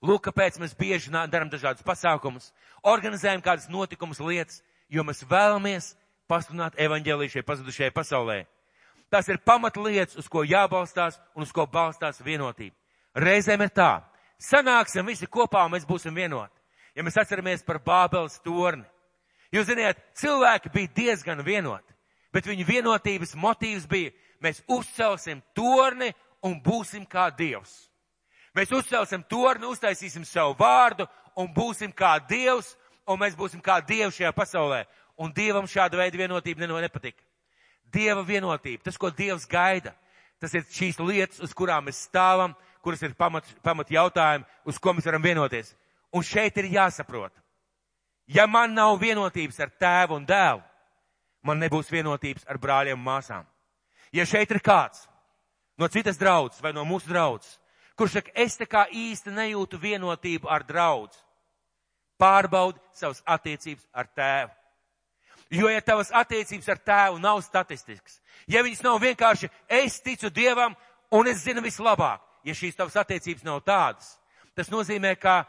Lūk, 0.00 0.24
kāpēc 0.28 0.56
mēs 0.60 0.74
bieži 0.76 1.12
darām 1.12 1.50
dažādus 1.52 1.84
pasākumus, 1.84 2.50
organizējam 2.82 3.42
kādas 3.44 3.68
notikumus, 3.68 4.20
lietas, 4.20 4.62
jo 4.88 5.04
mēs 5.04 5.20
vēlamies 5.28 5.92
pasludināt 6.30 6.78
evaņģēlīju 6.80 7.36
šai 7.36 7.44
pazudušajai 7.46 7.94
pasaulē. 7.94 8.38
Tas 9.10 9.28
ir 9.28 9.42
pamatlietas, 9.44 10.16
uz 10.16 10.28
ko 10.30 10.44
jābalstās 10.46 11.18
un 11.34 11.44
uz 11.44 11.52
ko 11.52 11.66
balstās 11.66 12.22
vienotība. 12.24 12.76
Reizēm 13.14 13.66
ir 13.66 13.72
tā, 13.74 13.90
sanāksim 14.38 15.06
visi 15.06 15.26
kopā 15.26 15.66
un 15.66 15.74
mēs 15.74 15.86
būsim 15.88 16.14
vienoti 16.14 16.59
ja 16.94 17.04
mēs 17.04 17.18
atceramies 17.20 17.64
par 17.66 17.80
Bābeles 17.84 18.38
torni. 18.44 18.86
Jūs 19.50 19.66
ziniet, 19.66 19.98
cilvēki 20.14 20.70
bija 20.70 20.94
diezgan 20.96 21.42
vienoti, 21.42 21.94
bet 22.32 22.46
viņu 22.46 22.66
vienotības 22.68 23.34
motīvs 23.34 23.88
bija, 23.90 24.12
mēs 24.42 24.62
uzcelsim 24.70 25.42
torni 25.54 26.12
un 26.46 26.60
būsim 26.62 27.06
kā 27.06 27.28
Dievs. 27.34 27.90
Mēs 28.54 28.72
uzcelsim 28.74 29.22
torni, 29.30 29.68
uztaisīsim 29.70 30.24
savu 30.26 30.56
vārdu 30.58 31.06
un 31.38 31.50
būsim 31.54 31.92
kā 31.94 32.16
Dievs, 32.28 32.74
un 33.06 33.18
mēs 33.20 33.36
būsim 33.38 33.62
kā 33.62 33.78
Dievs 33.86 34.18
šajā 34.18 34.32
pasaulē. 34.34 34.84
Un 35.20 35.34
Dievam 35.36 35.66
šāda 35.68 35.98
veida 36.00 36.18
vienotība 36.18 36.66
nepatika. 36.66 37.22
Dieva 37.92 38.22
vienotība, 38.22 38.84
tas, 38.86 38.96
ko 38.96 39.10
Dievs 39.10 39.46
gaida, 39.50 39.92
tas 40.40 40.54
ir 40.54 40.62
šīs 40.62 41.00
lietas, 41.02 41.40
uz 41.42 41.52
kurām 41.54 41.88
mēs 41.88 42.04
stāvam, 42.06 42.54
kuras 42.84 43.02
ir 43.02 43.16
pamat, 43.18 43.44
pamat 43.62 43.90
jautājumi, 43.90 44.46
uz 44.64 44.78
ko 44.78 44.94
mēs 44.94 45.08
varam 45.10 45.22
vienoties. 45.22 45.74
Un 46.12 46.24
šeit 46.26 46.56
ir 46.58 46.70
jāsaprot, 46.72 47.32
ja 48.26 48.46
man 48.50 48.74
nav 48.74 48.96
vienotības 48.98 49.60
ar 49.62 49.70
tēvu 49.78 50.18
un 50.18 50.26
dēlu, 50.26 50.62
man 51.46 51.60
nebūs 51.62 51.90
vienotības 51.92 52.46
ar 52.50 52.58
brāļiem 52.58 52.98
un 52.98 53.06
māsām. 53.06 53.46
Ja 54.12 54.26
šeit 54.26 54.50
ir 54.50 54.58
kāds 54.58 55.06
no 55.78 55.88
citas 55.88 56.18
draudzes 56.18 56.60
vai 56.62 56.72
no 56.76 56.84
mūsu 56.84 57.08
draudzes, 57.08 57.58
kurš 57.96 58.18
saka, 58.18 58.32
es 58.34 58.58
tā 58.58 58.66
kā 58.68 58.86
īsti 58.90 59.32
nejūtu 59.32 59.78
vienotību 59.80 60.50
ar 60.50 60.64
draudz, 60.66 61.14
pārbaudi 62.20 62.80
savas 62.92 63.22
attiecības 63.24 63.86
ar 63.92 64.10
tēvu. 64.16 64.56
Jo, 65.50 65.70
ja 65.72 65.80
tavas 65.82 66.12
attiecības 66.14 66.68
ar 66.70 66.78
tēvu 66.86 67.22
nav 67.22 67.40
statistisks, 67.42 68.20
ja 68.46 68.62
viņas 68.62 68.84
nav 68.86 69.00
vienkārši 69.02 69.48
es 69.80 69.98
ticu 70.02 70.30
Dievam 70.30 70.76
un 71.10 71.26
es 71.26 71.42
zinu 71.42 71.62
vislabāk, 71.64 72.20
ja 72.46 72.54
šīs 72.54 72.78
tavas 72.78 72.98
attiecības 73.00 73.46
nav 73.46 73.64
tādas, 73.66 74.12
tas 74.54 74.70
nozīmē, 74.70 75.16
ka 75.18 75.42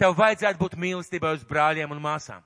tev 0.00 0.16
vajadzētu 0.18 0.60
būt 0.60 0.78
mīlestībai 0.80 1.34
uz 1.36 1.44
brāļiem 1.48 1.92
un 1.92 2.02
māsām. 2.02 2.44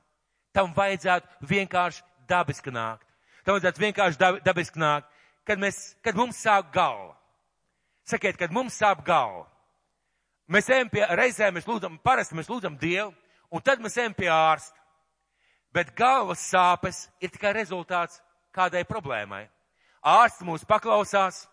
Tam 0.54 0.72
vajadzētu 0.74 1.46
vienkārši 1.46 2.02
dabiski 2.30 2.72
nākt. 2.74 3.06
Tam 3.44 3.56
vajadzētu 3.56 3.84
vienkārši 3.84 4.40
dabiski 4.44 4.80
nākt, 4.82 5.08
kad, 5.46 5.60
mēs, 5.62 5.94
kad 6.04 6.18
mums 6.18 6.38
sāp 6.42 6.72
galva. 6.74 7.14
Sakiet, 8.06 8.38
kad 8.38 8.52
mums 8.54 8.76
sāp 8.78 9.04
galva. 9.06 9.46
Mēs 10.50 10.66
ejam 10.72 10.90
pie, 10.90 11.04
reizēm 11.14 11.54
mēs 11.54 11.68
lūdzam, 11.68 11.98
parasti 12.02 12.34
mēs 12.34 12.50
lūdzam 12.50 12.74
Dievu, 12.78 13.12
un 13.54 13.62
tad 13.62 13.82
mēs 13.82 13.96
ejam 14.00 14.14
pie 14.16 14.26
ārsta. 14.34 14.74
Bet 15.70 15.92
galvas 15.94 16.42
sāpes 16.42 17.04
ir 17.22 17.30
tikai 17.30 17.52
rezultāts 17.54 18.18
kādai 18.54 18.82
problēmai. 18.88 19.44
Ārsts 20.02 20.42
mūs 20.42 20.64
paklausās, 20.66 21.44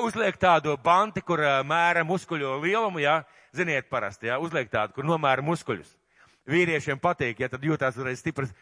uzliek 0.00 0.36
tādu 0.40 0.76
banti, 0.82 1.20
kur 1.20 1.42
mēra 1.66 2.04
muskuļu 2.06 2.56
lielumu, 2.62 3.02
jā, 3.02 3.20
ziniet 3.56 3.90
parasti, 3.90 4.30
jā, 4.30 4.38
uzliek 4.40 4.70
tādu, 4.72 4.96
kur 4.96 5.04
nomēra 5.04 5.44
muskuļus. 5.44 5.90
Vīriešiem 6.46 7.00
patīk, 7.02 7.40
ja 7.42 7.48
tad 7.50 7.64
jūtās 7.66 7.96
uzreiz 7.98 8.20
stiprs, 8.22 8.52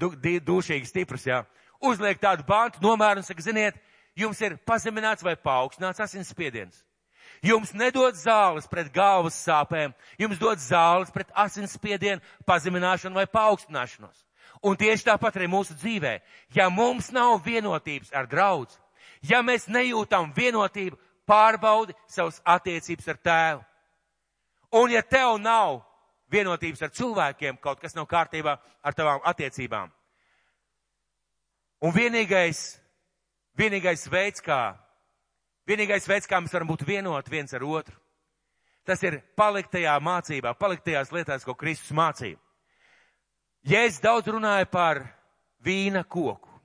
du, 0.00 0.10
dušīgi 0.16 0.88
stiprs, 0.88 1.26
jā. 1.28 1.42
Uzliek 1.84 2.18
tādu 2.18 2.46
bantu, 2.48 2.80
nomēra 2.80 3.20
un 3.20 3.26
saka, 3.26 3.44
ziniet, 3.44 3.76
jums 4.16 4.40
ir 4.40 4.56
pazemināts 4.64 5.24
vai 5.24 5.36
paaugstināts 5.36 6.00
asinsspiediens. 6.00 6.80
Jums 7.44 7.74
nedod 7.76 8.16
zāles 8.16 8.64
pret 8.70 8.88
galvas 8.94 9.36
sāpēm, 9.44 9.92
jums 10.18 10.38
dod 10.40 10.62
zāles 10.62 11.12
pret 11.12 11.28
asinsspiedienu, 11.36 12.24
pazemināšanu 12.48 13.18
vai 13.18 13.26
paaugstināšanos. 13.28 14.24
Un 14.64 14.78
tieši 14.80 15.04
tāpat 15.10 15.36
arī 15.36 15.50
mūsu 15.52 15.76
dzīvē. 15.76 16.14
Ja 16.56 16.70
mums 16.72 17.10
nav 17.12 17.42
vienotības 17.44 18.14
ar 18.16 18.24
draudz, 18.30 18.78
ja 19.28 19.42
mēs 19.42 19.68
nejūtam 19.68 20.32
vienotību, 20.36 20.98
pārbaudi 21.26 21.94
savas 22.10 22.40
attiecības 22.44 23.08
ar 23.12 23.20
tēvu. 23.28 23.64
Un 24.76 24.92
ja 24.92 25.02
tev 25.02 25.36
nav 25.42 25.80
vienotības 26.32 26.82
ar 26.82 26.94
cilvēkiem, 26.94 27.60
kaut 27.62 27.80
kas 27.80 27.94
nav 27.94 28.08
kārtībā 28.10 28.56
ar 28.82 28.94
tavām 28.94 29.22
attiecībām. 29.24 29.92
Un 31.86 31.92
vienīgais, 31.92 32.80
vienīgais 33.58 34.06
veids, 34.10 34.42
kā, 34.42 34.74
vienīgais 35.68 36.08
veids, 36.08 36.26
kā 36.26 36.40
mēs 36.40 36.54
varam 36.56 36.70
būt 36.72 36.86
vienoti 36.88 37.30
viens 37.30 37.52
ar 37.54 37.62
otru, 37.66 37.94
tas 38.86 39.02
ir 39.04 39.20
palikt 39.36 39.74
tajā 39.74 39.94
mācībā, 40.02 40.54
palikt 40.58 40.86
tajās 40.86 41.12
lietās, 41.14 41.44
ko 41.44 41.54
Kristus 41.54 41.94
mācīja. 41.94 42.38
Jēzus 43.66 44.02
daudz 44.02 44.30
runāja 44.30 44.66
par 44.70 45.02
vīna 45.66 46.04
koku. 46.06 46.55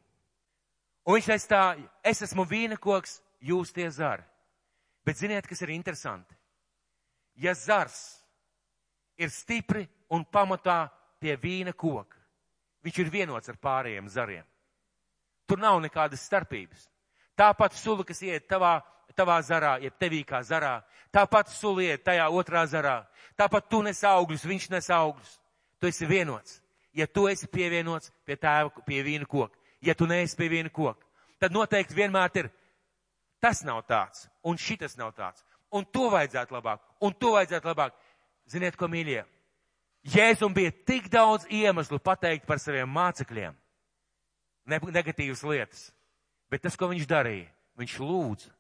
Un 1.05 1.17
viņš 1.17 1.47
tā, 1.49 1.61
es 2.05 2.21
esmu 2.21 2.45
vīna 2.45 2.77
koks, 2.77 3.19
jūs 3.41 3.73
tie 3.73 3.89
zari. 3.89 4.23
Bet 5.05 5.17
ziniet, 5.17 5.47
kas 5.49 5.61
ir 5.65 5.73
interesanti? 5.73 6.35
Ja 7.41 7.55
zars 7.57 8.21
ir 9.17 9.31
stipri 9.33 9.87
un 10.13 10.25
pamatā 10.25 10.91
pie 11.21 11.37
vīna 11.41 11.73
koka, 11.73 12.17
viņš 12.85 13.01
ir 13.01 13.09
vienots 13.09 13.49
ar 13.49 13.57
pārējiem 13.57 14.09
zariem. 14.09 14.45
Tur 15.49 15.57
nav 15.57 15.81
nekādas 15.81 16.21
starpības. 16.21 16.85
Tāpat 17.37 17.73
sula, 17.73 18.05
kas 18.05 18.21
iet 18.21 18.45
tavā, 18.49 18.77
tavā 19.17 19.39
zarā, 19.41 19.79
jeb 19.81 19.97
tevī 19.99 20.21
kā 20.27 20.43
zarā, 20.45 20.83
tāpat 21.11 21.49
sula 21.49 21.87
iet 21.89 22.05
tajā 22.05 22.29
otrā 22.29 22.67
zarā, 22.69 23.01
tāpat 23.39 23.69
tu 23.71 23.81
nes 23.81 24.03
augļus, 24.05 24.45
viņš 24.45 24.69
nes 24.75 24.89
augļus. 24.93 25.39
Tu 25.81 25.89
esi 25.89 26.05
vienots 26.05 26.61
ja 26.93 27.07
tu 27.07 27.27
esi 27.27 27.47
pievienots 27.47 28.11
pie 28.25 28.35
tēva, 28.35 28.71
pie 28.85 29.01
vīna 29.03 29.27
koka. 29.29 29.57
Ja 29.81 29.95
tu 29.97 30.05
neesi 30.05 30.37
pie 30.37 30.49
vīna 30.51 30.69
koka, 30.73 31.05
tad 31.41 31.53
noteikti 31.55 31.97
vienmēr 31.97 32.35
ir 32.37 32.49
tas 33.41 33.63
nav 33.65 33.81
tāds, 33.89 34.27
un 34.45 34.59
šitas 34.61 34.97
nav 34.99 35.15
tāds, 35.17 35.41
un 35.73 35.85
to 35.89 36.09
vajadzētu 36.13 36.53
labāk, 36.53 36.81
un 37.01 37.13
to 37.17 37.33
vajadzētu 37.37 37.71
labāk. 37.71 37.95
Ziniet, 38.51 38.75
ko 38.77 38.89
mīļie? 38.91 39.23
Jēzum 40.11 40.53
bija 40.53 40.73
tik 40.85 41.09
daudz 41.13 41.45
iemeslu 41.49 41.99
pateikt 42.01 42.47
par 42.49 42.59
saviem 42.59 42.89
mācekļiem 42.89 43.53
ne, 44.65 44.79
negatīvas 44.93 45.43
lietas, 45.45 45.83
bet 46.49 46.63
tas, 46.65 46.77
ko 46.77 46.89
viņš 46.91 47.07
darīja, 47.09 47.49
viņš 47.79 47.97
lūdza. 48.01 48.51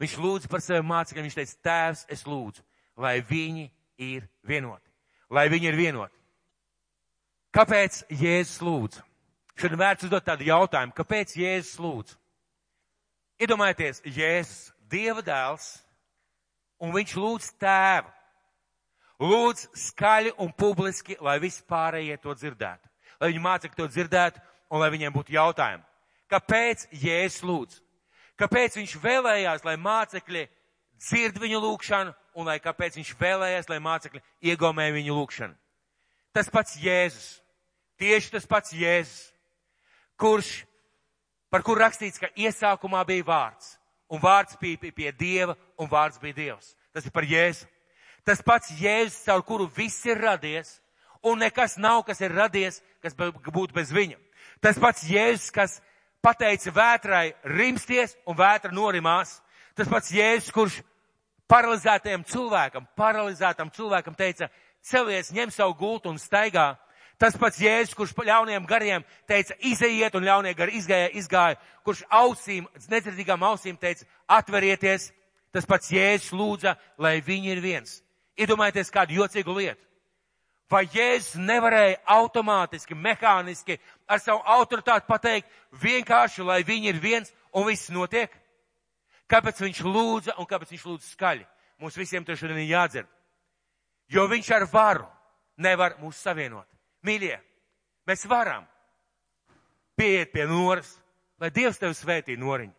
Viņš 0.00 0.14
lūdza 0.20 0.50
par 0.52 0.60
saviem 0.60 0.88
mācekļiem, 0.90 1.28
viņš 1.28 1.36
teica, 1.38 1.58
tēvs, 1.64 2.04
es 2.12 2.24
lūdzu, 2.28 2.64
lai 3.00 3.18
viņi 3.24 3.70
ir 4.04 4.26
vienoti. 4.44 4.84
Lai 5.32 5.46
viņi 5.52 5.70
ir 5.70 5.78
vienoti. 5.78 6.12
Kāpēc 7.56 8.02
Jēzus 8.12 8.60
lūdz? 8.60 9.00
Šodien 9.56 9.80
vērts 9.80 10.04
uzdot 10.04 10.24
tādu 10.26 10.44
jautājumu, 10.44 10.92
kāpēc 10.96 11.32
Jēzus 11.40 11.78
lūdz? 11.80 12.16
Iedomājieties, 13.40 14.02
Jēzus, 14.04 14.72
Dieva 14.90 15.22
dēls, 15.24 15.70
un 16.80 16.92
viņš 16.94 17.14
lūdz 17.18 17.48
tēvu. 17.60 18.12
Lūdz 19.26 19.62
skaļi 19.80 20.34
un 20.44 20.52
publiski, 20.52 21.16
lai 21.24 21.38
visi 21.40 21.64
pārējie 21.64 22.18
to 22.20 22.34
dzirdētu. 22.36 22.90
Lai 23.16 23.30
viņi 23.32 23.42
mācekļi 23.46 23.80
to 23.80 23.86
dzirdētu 23.88 24.42
un 24.70 24.82
lai 24.82 24.90
viņiem 24.92 25.14
būtu 25.14 25.32
jautājumi. 25.32 25.82
Kāpēc 26.30 26.84
Jēzus 26.92 27.46
lūdz? 27.48 27.80
Kāpēc 28.36 28.76
viņš 28.76 28.94
vēlējās, 29.00 29.64
lai 29.64 29.78
mācekļi 29.80 30.44
dzird 31.00 31.40
viņu 31.40 31.62
lūgšanu 31.64 32.12
un 32.36 32.52
lai 32.52 32.58
kāpēc 32.60 33.00
viņš 33.00 33.16
vēlējās, 33.16 33.72
lai 33.72 33.80
mācekļi 33.80 34.22
iegaumē 34.52 34.90
viņu 34.98 35.16
lūgšanu? 35.16 35.56
Tas 36.36 36.52
pats 36.52 36.76
Jēzus 36.76 37.38
Tieši 37.96 38.34
tas 38.34 38.44
pats 38.44 38.74
Jēzus, 38.76 39.32
kurš, 40.20 40.64
par 41.52 41.64
kur 41.66 41.78
rakstīts, 41.80 42.20
ka 42.20 42.30
iesākumā 42.36 43.04
bija 43.08 43.26
vārds, 43.26 43.76
un 44.10 44.20
vārds 44.22 44.58
bija 44.60 44.80
pie, 44.80 44.92
pie 44.92 45.12
Dieva, 45.12 45.56
un 45.78 45.88
vārds 45.90 46.20
bija 46.22 46.36
Dievs. 46.36 46.74
Tas 46.94 47.06
ir 47.06 47.12
par 47.12 47.26
Jēzu. 47.28 47.66
Tas 48.26 48.40
pats 48.42 48.72
Jēzus, 48.74 49.22
caur 49.22 49.44
kuru 49.46 49.68
viss 49.70 50.02
ir 50.08 50.18
radies, 50.18 50.80
un 51.22 51.38
nekas 51.38 51.76
nav, 51.78 52.02
kas 52.06 52.20
ir 52.24 52.34
radies, 52.34 52.80
kas 53.02 53.14
būtu 53.14 53.74
bez 53.76 53.92
viņa. 53.94 54.18
Tas 54.60 54.80
pats 54.82 55.04
Jēzus, 55.06 55.52
kas 55.54 55.76
pateica 56.24 56.72
vētrai 56.74 57.26
rimsties, 57.44 58.16
un 58.26 58.34
vētra 58.38 58.72
norimās. 58.74 59.36
Tas 59.78 59.86
pats 59.86 60.10
Jēzus, 60.10 60.50
kurš 60.50 60.80
paralizētajam 61.46 62.24
cilvēkam, 62.26 62.88
paralizētam 62.98 63.70
cilvēkam 63.76 64.16
teica, 64.18 64.50
celies, 64.82 65.30
ņem 65.30 65.52
savu 65.54 65.76
gultu 65.78 66.10
un 66.10 66.18
staigā. 66.18 66.72
Tas 67.16 67.36
pats 67.40 67.60
Jēzus, 67.60 67.94
kurš 67.96 68.12
ļauniem 68.28 68.66
gariem 68.68 69.04
teica, 69.28 69.54
izejiet, 69.64 70.14
un 70.18 70.26
ļaunie 70.26 70.52
gari 70.54 70.76
izgāja, 70.76 71.08
izgāja, 71.16 71.56
kurš 71.84 72.02
ausīm, 72.12 72.66
nedzirdīgām 72.92 73.42
ausīm 73.48 73.78
teica, 73.80 74.04
atverieties, 74.28 75.12
tas 75.52 75.64
pats 75.64 75.88
Jēzus 75.92 76.34
lūdza, 76.36 76.76
lai 76.98 77.20
viņi 77.24 77.52
ir 77.54 77.62
viens. 77.64 78.02
Iedomājieties 78.36 78.92
kādu 78.92 79.16
jocīgu 79.16 79.56
lietu. 79.56 79.80
Vai 80.68 80.84
Jēzus 80.92 81.38
nevarēja 81.40 82.02
automātiski, 82.10 82.98
mehāniski 82.98 83.78
ar 84.10 84.20
savu 84.20 84.42
autoritāti 84.44 85.08
pateikt 85.08 85.48
vienkārši, 85.72 86.44
lai 86.44 86.60
viņi 86.66 86.90
ir 86.90 87.00
viens 87.00 87.32
un 87.54 87.64
viss 87.70 87.88
notiek? 87.94 88.32
Kāpēc 89.30 89.62
viņš 89.62 89.84
lūdza 89.86 90.36
un 90.36 90.46
kāpēc 90.46 90.74
viņš 90.74 90.86
lūdza 90.90 91.12
skaļi? 91.14 91.46
Mums 91.80 91.96
visiem 91.96 92.24
to 92.24 92.36
šodien 92.36 92.60
ir 92.60 92.74
jādzird. 92.74 93.08
Jo 94.12 94.26
viņš 94.28 94.50
ar 94.58 94.66
varu 94.70 95.06
nevar 95.56 95.96
mūs 96.02 96.20
savienot. 96.20 96.75
Mīļie, 97.06 97.36
mēs 98.08 98.26
varam 98.28 98.66
pieiet 99.96 100.32
pie 100.32 100.46
noras, 100.50 100.96
lai 101.40 101.52
Dievs 101.54 101.78
tev 101.78 101.94
svētī 101.96 102.36
noriņu. 102.38 102.74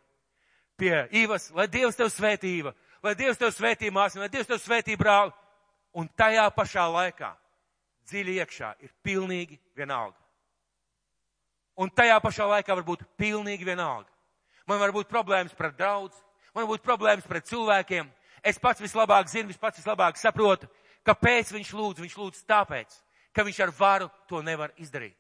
Pie 0.77 0.93
Īvas, 1.23 1.49
lai 1.57 1.65
Dievs 1.71 1.97
tev 1.97 2.11
svētī 2.13 2.51
Īva, 2.59 2.73
lai 3.03 3.15
Dievs 3.17 3.39
tev 3.39 3.53
svētī 3.55 3.89
māsu, 3.93 4.19
lai 4.21 4.29
Dievs 4.29 4.49
tev 4.49 4.61
svētī 4.61 4.97
brāli. 4.99 5.33
Un 5.97 6.09
tajā 6.19 6.45
pašā 6.53 6.83
laikā 6.93 7.31
dziļi 8.07 8.37
iekšā 8.43 8.75
ir 8.85 8.91
pilnīgi 9.03 9.57
vienalga. 9.77 10.17
Un 11.77 11.89
tajā 11.93 12.17
pašā 12.21 12.45
laikā 12.49 12.75
var 12.77 12.85
būt 12.85 13.05
pilnīgi 13.17 13.65
vienalga. 13.65 14.09
Man 14.67 14.81
var 14.81 14.91
būt 14.93 15.09
problēmas 15.09 15.55
pret 15.57 15.77
draudz, 15.77 16.15
man 16.53 16.65
var 16.65 16.75
būt 16.75 16.85
problēmas 16.85 17.27
pret 17.27 17.47
cilvēkiem. 17.49 18.09
Es 18.43 18.59
pats 18.61 18.81
vislabāk 18.83 19.29
zinu, 19.31 19.49
es 19.49 19.59
pats 19.61 19.79
vislabāk 19.79 20.17
saprotu, 20.19 20.69
kāpēc 21.07 21.51
viņš 21.55 21.73
lūdz. 21.73 22.03
Viņš 22.03 22.17
lūdz 22.19 22.43
tāpēc, 22.49 22.97
ka 23.38 23.45
viņš 23.45 23.60
ar 23.67 23.71
varu 23.78 24.10
to 24.30 24.41
nevar 24.41 24.73
izdarīt. 24.82 25.15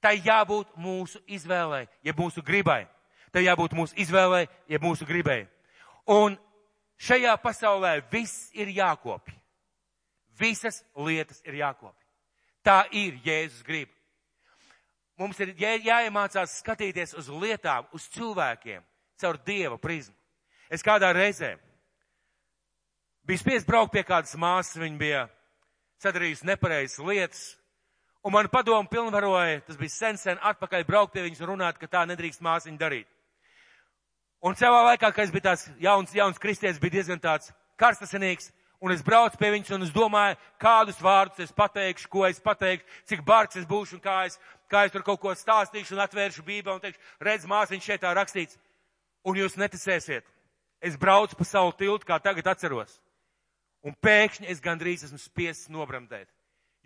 Tai 0.00 0.16
jābūt 0.16 0.72
mūsu 0.80 1.20
izvēlē, 1.30 1.84
ja 2.02 2.14
mūsu 2.16 2.42
gribai. 2.42 2.86
Tai 3.32 3.44
jābūt 3.44 3.76
mūsu 3.76 3.96
izvēlē, 4.00 4.46
ja 4.68 4.80
mūsu 4.82 5.06
gribai. 5.06 5.44
Un 6.10 6.34
šajā 6.98 7.36
pasaulē 7.44 7.98
viss 8.10 8.48
ir 8.56 8.72
jākopja. 8.72 9.36
Visas 10.40 10.80
lietas 10.96 11.42
ir 11.44 11.60
jākopja. 11.60 12.08
Tā 12.64 12.86
ir 12.90 13.20
Jēzus 13.22 13.62
griba. 13.66 13.92
Mums 15.20 15.38
ir 15.44 15.52
jā, 15.60 15.76
jāiemācās 15.76 16.56
skatīties 16.62 17.12
uz 17.20 17.28
lietām, 17.28 17.84
uz 17.92 18.08
cilvēkiem 18.14 18.82
caur 19.20 19.38
Dieva 19.46 19.76
prizmu. 19.78 20.16
Es 20.72 20.82
kādā 20.82 21.12
reizē 21.14 21.52
biju 23.28 23.38
spiest 23.38 23.68
braukt 23.68 23.92
pie 23.92 24.02
kādas 24.08 24.34
māsas, 24.34 24.80
viņa 24.80 24.98
bija 24.98 25.22
sadarījusi 26.02 26.46
nepareizas 26.48 27.02
lietas, 27.06 27.42
un 28.22 28.34
man 28.34 28.48
padomu 28.50 28.88
pilnvaroja, 28.90 29.62
tas 29.66 29.78
bija 29.78 29.94
sen, 29.94 30.18
sen 30.18 30.40
atpakaļ 30.42 30.86
braukt 30.86 31.14
pie 31.14 31.26
viņas 31.26 31.42
un 31.42 31.52
runāt, 31.54 31.78
ka 31.78 31.90
tā 31.90 32.04
nedrīkst 32.10 32.42
māsiņu 32.42 32.80
darīt. 32.80 33.08
Un 34.42 34.56
savā 34.58 34.80
laikā, 34.88 35.12
kad 35.14 35.22
es 35.22 35.30
biju 35.30 35.46
tāds 35.46 35.68
jauns, 35.78 36.14
jauns 36.14 36.40
kristietis, 36.42 36.80
bija 36.82 36.96
diezgan 36.98 37.20
tāds 37.22 37.52
karstasinīgs, 37.78 38.50
un 38.82 38.90
es 38.90 39.04
braucu 39.06 39.38
pie 39.38 39.52
viņas, 39.54 39.70
un 39.76 39.86
es 39.86 39.94
domāju, 39.94 40.38
kādus 40.58 40.98
vārdus 41.02 41.44
es 41.44 41.54
pateikšu, 41.54 42.10
ko 42.10 42.26
es 42.26 42.42
pateikšu, 42.42 42.88
cik 43.06 43.22
bargs 43.26 43.60
es 43.60 43.68
būšu, 43.70 44.00
un 44.00 44.02
kā 44.02 44.16
es, 44.26 44.40
kā 44.66 44.82
es 44.86 44.94
tur 44.94 45.06
kaut 45.06 45.22
ko 45.22 45.34
stāstīšu, 45.38 45.94
un 45.94 46.02
atvēršu 46.02 46.42
bībeli, 46.42 46.74
un 46.74 46.82
teikšu, 46.82 47.14
redz, 47.22 47.46
māsiņš 47.46 47.86
šeit 47.86 48.02
tā 48.02 48.14
rakstīts. 48.18 48.58
Un 49.22 49.38
jūs 49.38 49.54
neticēsiet. 49.54 50.26
Es 50.82 50.98
braucu 50.98 51.38
pa 51.38 51.46
savu 51.46 51.70
tiltu, 51.78 52.08
kā 52.08 52.18
tagad 52.18 52.50
atceros. 52.50 52.98
Un 53.82 53.96
pēkšņi 53.98 54.48
es 54.52 54.62
gandrīz 54.62 55.04
esmu 55.08 55.18
spiests 55.18 55.70
nobramdēt. 55.72 56.30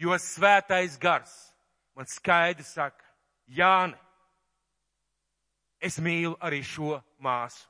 Jo 0.00 0.16
svētais 0.20 0.96
gars 1.00 1.32
man 1.96 2.08
skaidri 2.08 2.64
saka, 2.64 3.04
Jāni, 3.46 3.94
es 5.80 6.00
mīlu 6.02 6.34
arī 6.42 6.62
šo 6.66 6.96
māsu. 7.22 7.62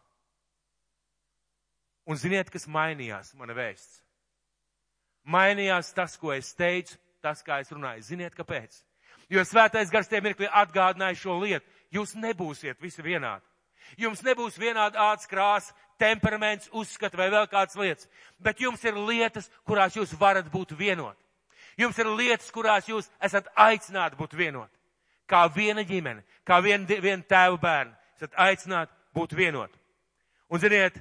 Un 2.07 2.19
ziniet, 2.19 2.51
kas 2.55 2.69
mainījās, 2.71 3.35
mana 3.35 3.55
vēsts? 3.57 4.01
Mainījās 5.27 5.91
tas, 5.95 6.15
ko 6.17 6.31
es 6.33 6.53
teicu, 6.55 6.95
tas, 7.21 7.43
kā 7.43 7.59
es 7.61 7.73
runāju. 7.75 8.05
Ziniet, 8.07 8.35
kāpēc? 8.39 8.79
Jo 9.29 9.43
svētais 9.43 9.91
gars 9.91 10.07
tie 10.07 10.21
mirkli 10.23 10.47
atgādināja 10.47 11.19
šo 11.19 11.41
lietu. 11.43 11.67
Jūs 11.91 12.15
nebūsiet 12.15 12.79
visi 12.83 13.03
vienādi. 13.03 13.43
Jums 13.97 14.23
nebūs 14.27 14.59
vienāda 14.59 14.99
ādas 15.11 15.29
krāsa, 15.31 15.75
temperaments, 15.99 16.69
uzskata 16.73 17.17
vai 17.17 17.29
vēl 17.33 17.47
kādas 17.51 17.77
lietas, 17.81 18.09
bet 18.43 18.61
jums 18.61 18.83
ir 18.85 18.99
lietas, 18.99 19.49
kurās 19.65 19.97
jūs 19.97 20.13
varat 20.21 20.49
būt 20.53 20.75
vienoti. 20.77 21.21
Jums 21.77 21.99
ir 22.01 22.09
lietas, 22.09 22.51
kurās 22.53 22.89
jūs 22.89 23.09
esat 23.23 23.49
aicināti 23.57 24.17
būt 24.17 24.37
vienoti. 24.37 24.73
Kā 25.29 25.45
viena 25.53 25.83
ģimene, 25.85 26.23
kā 26.47 26.61
viena, 26.65 26.87
viena 26.87 27.23
tēva 27.27 27.59
bērna, 27.61 27.97
esat 28.17 28.37
aicināti 28.41 28.93
būt 29.17 29.35
vienoti. 29.37 29.79
Un 30.49 30.63
ziniet, 30.63 30.97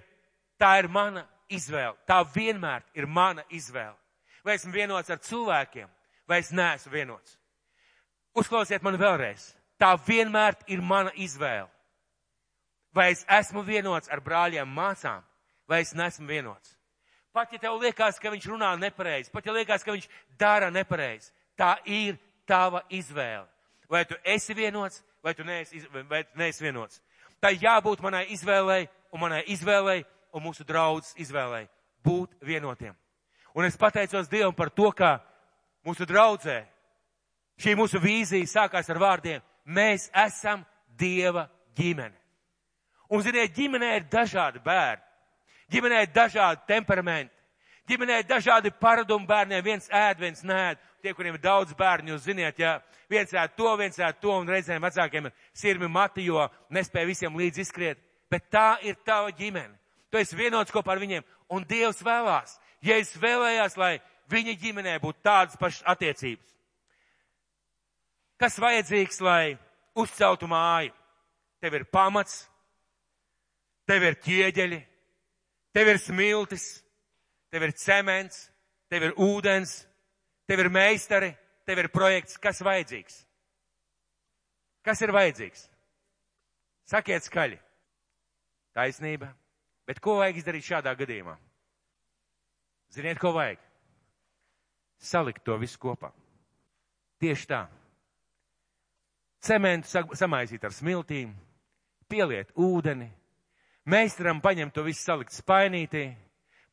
tā 0.60 0.74
ir 0.82 0.90
mana 0.92 1.26
izvēle. 1.52 1.96
Tā 2.08 2.24
vienmēr 2.36 2.84
ir 2.98 3.08
mana 3.08 3.46
izvēle. 3.54 3.96
Vai 4.46 4.58
esmu 4.58 4.74
vienots 4.74 5.10
ar 5.10 5.22
cilvēkiem, 5.22 5.88
vai 6.28 6.42
es 6.42 6.52
neesmu 6.54 6.92
vienots. 6.94 7.38
Uzklausiet 8.36 8.84
mani 8.84 9.00
vēlreiz. 9.00 9.54
Tā 9.80 9.94
vienmēr 10.08 10.58
ir 10.72 10.82
mana 10.82 11.14
izvēle. 11.16 11.70
Vai 12.96 13.12
es 13.12 13.26
esmu 13.28 13.66
vienots 13.68 14.10
ar 14.12 14.22
brāļiem, 14.24 14.70
māsām, 14.72 15.24
vai 15.68 15.82
es 15.84 15.92
nesmu 15.94 16.30
vienots. 16.30 16.78
Pat 17.36 17.52
ja 17.52 17.60
tev 17.60 17.76
liekas, 17.82 18.20
ka 18.24 18.32
viņš 18.32 18.48
runā 18.48 18.72
nepareizi, 18.80 19.32
pat 19.34 19.46
ja 19.46 19.52
liekas, 19.52 19.84
ka 19.84 19.92
viņš 19.92 20.08
dara 20.40 20.70
nepareizi, 20.72 21.34
tā 21.60 21.76
ir 21.84 22.16
tava 22.48 22.86
izvēle. 22.90 23.48
Vai 23.92 24.06
tu 24.08 24.16
esi 24.24 24.56
vienots, 24.56 25.04
vai 25.24 25.34
tu 25.36 25.44
neesi, 25.44 25.84
vai 25.92 26.24
tu 26.24 26.40
neesi 26.40 26.64
vienots. 26.64 27.02
Tā 27.44 27.52
jābūt 27.52 28.00
manai 28.02 28.24
izvēlei, 28.32 28.88
un 29.12 29.20
manai 29.20 29.44
izvēlei, 29.52 30.06
un 30.32 30.48
mūsu 30.48 30.64
draudzes 30.64 31.18
izvēlei 31.20 31.68
būt 32.06 32.40
vienotiem. 32.42 32.96
Un 33.56 33.66
es 33.68 33.78
pateicos 33.78 34.30
Dievam 34.32 34.56
par 34.56 34.70
to, 34.70 34.90
ka 34.92 35.20
mūsu 35.86 36.08
draudzē 36.08 36.62
šī 37.60 37.76
mūsu 37.80 38.00
vīzija 38.04 38.48
sākās 38.52 38.90
ar 38.92 39.00
vārdiem: 39.00 39.44
Mēs 39.66 40.10
esam 40.26 40.66
Dieva 40.88 41.50
ģimene. 41.76 42.25
Un, 43.10 43.22
ziniet, 43.22 43.54
ģimenē 43.56 43.92
ir 44.00 44.08
dažādi 44.12 44.62
bērni. 44.66 45.04
Ģimenē 45.72 46.02
ir 46.06 46.12
dažādi 46.14 46.62
temperamenti. 46.70 47.34
Ģimenē 47.90 48.20
ir 48.22 48.28
dažādi 48.30 48.72
paradumi 48.82 49.28
bērniem. 49.30 49.64
Viens 49.66 49.90
ēd, 49.94 50.20
viens 50.22 50.42
nēd. 50.46 50.82
Tie, 51.02 51.14
kuriem 51.14 51.38
ir 51.38 51.42
daudz 51.44 51.74
bērnu, 51.78 52.16
jūs 52.16 52.26
ziniet, 52.26 52.58
ja 52.58 52.80
viens 53.10 53.30
ēd 53.30 53.54
to, 53.58 53.70
viens 53.78 54.00
ēd 54.02 54.18
to, 54.22 54.32
un 54.34 54.50
reizēm 54.50 54.82
vecākiem 54.82 55.28
ir 55.30 55.36
sirmi 55.54 55.90
mati, 55.92 56.26
jo 56.26 56.48
nespēja 56.74 57.10
visiem 57.12 57.38
līdz 57.38 57.62
izskriet. 57.62 58.02
Bet 58.32 58.48
tā 58.50 58.80
ir 58.82 58.98
tava 59.06 59.30
ģimene. 59.30 59.76
Tu 60.10 60.18
esi 60.18 60.38
vienots 60.38 60.74
kopā 60.74 60.96
ar 60.96 61.02
viņiem. 61.04 61.26
Un 61.54 61.66
Dievs 61.70 62.02
vēlās. 62.02 62.58
Ja 62.82 62.98
es 62.98 63.14
vēlējās, 63.22 63.78
lai 63.78 64.00
viņa 64.34 64.58
ģimenē 64.62 64.98
būtu 65.04 65.22
tādas 65.26 65.58
pašas 65.62 65.86
attiecības. 65.94 66.56
Kas 68.42 68.58
vajadzīgs, 68.60 69.22
lai 69.22 69.56
uzceltu 69.96 70.50
māju? 70.50 70.92
Tev 71.62 71.78
ir 71.78 71.86
pamats, 71.88 72.48
tev 73.90 74.04
ir 74.06 74.18
ķieģeļi, 74.26 74.80
tev 75.76 75.92
ir 75.92 76.02
smiltis, 76.02 76.66
tev 77.54 77.68
ir 77.68 77.76
cements, 77.80 78.48
tev 78.92 79.10
ir 79.10 79.16
ūdens, 79.22 79.78
tev 80.50 80.66
ir 80.66 80.72
meistari, 80.74 81.32
tev 81.66 81.84
ir 81.84 81.92
projekts, 81.94 82.38
kas 82.42 82.62
vajadzīgs? 82.66 83.22
Kas 84.86 85.02
ir 85.02 85.14
vajadzīgs? 85.16 85.66
Sakiet 86.86 87.26
skaļi. 87.26 87.58
Taisnība. 88.76 89.32
Bet 89.86 90.02
ko 90.02 90.20
vajag 90.20 90.42
izdarīt 90.42 90.66
šādā 90.66 90.94
gadījumā? 90.98 91.36
Ziniet, 92.94 93.20
ko 93.22 93.32
vajag? 93.34 93.62
Salikt 95.02 95.44
to 95.46 95.58
visu 95.62 95.80
kopā. 95.82 96.12
Tieši 97.22 97.50
tā. 97.50 97.66
Cementu 99.46 100.02
samaisīt 100.18 100.64
ar 100.66 100.74
smiltīm, 100.74 101.34
pieliet 102.10 102.54
ūdeni, 102.58 103.10
Meistaram 103.86 104.42
paņemt 104.42 104.74
to 104.74 104.82
visu 104.86 105.04
salikt 105.06 105.36
spainītī, 105.36 106.08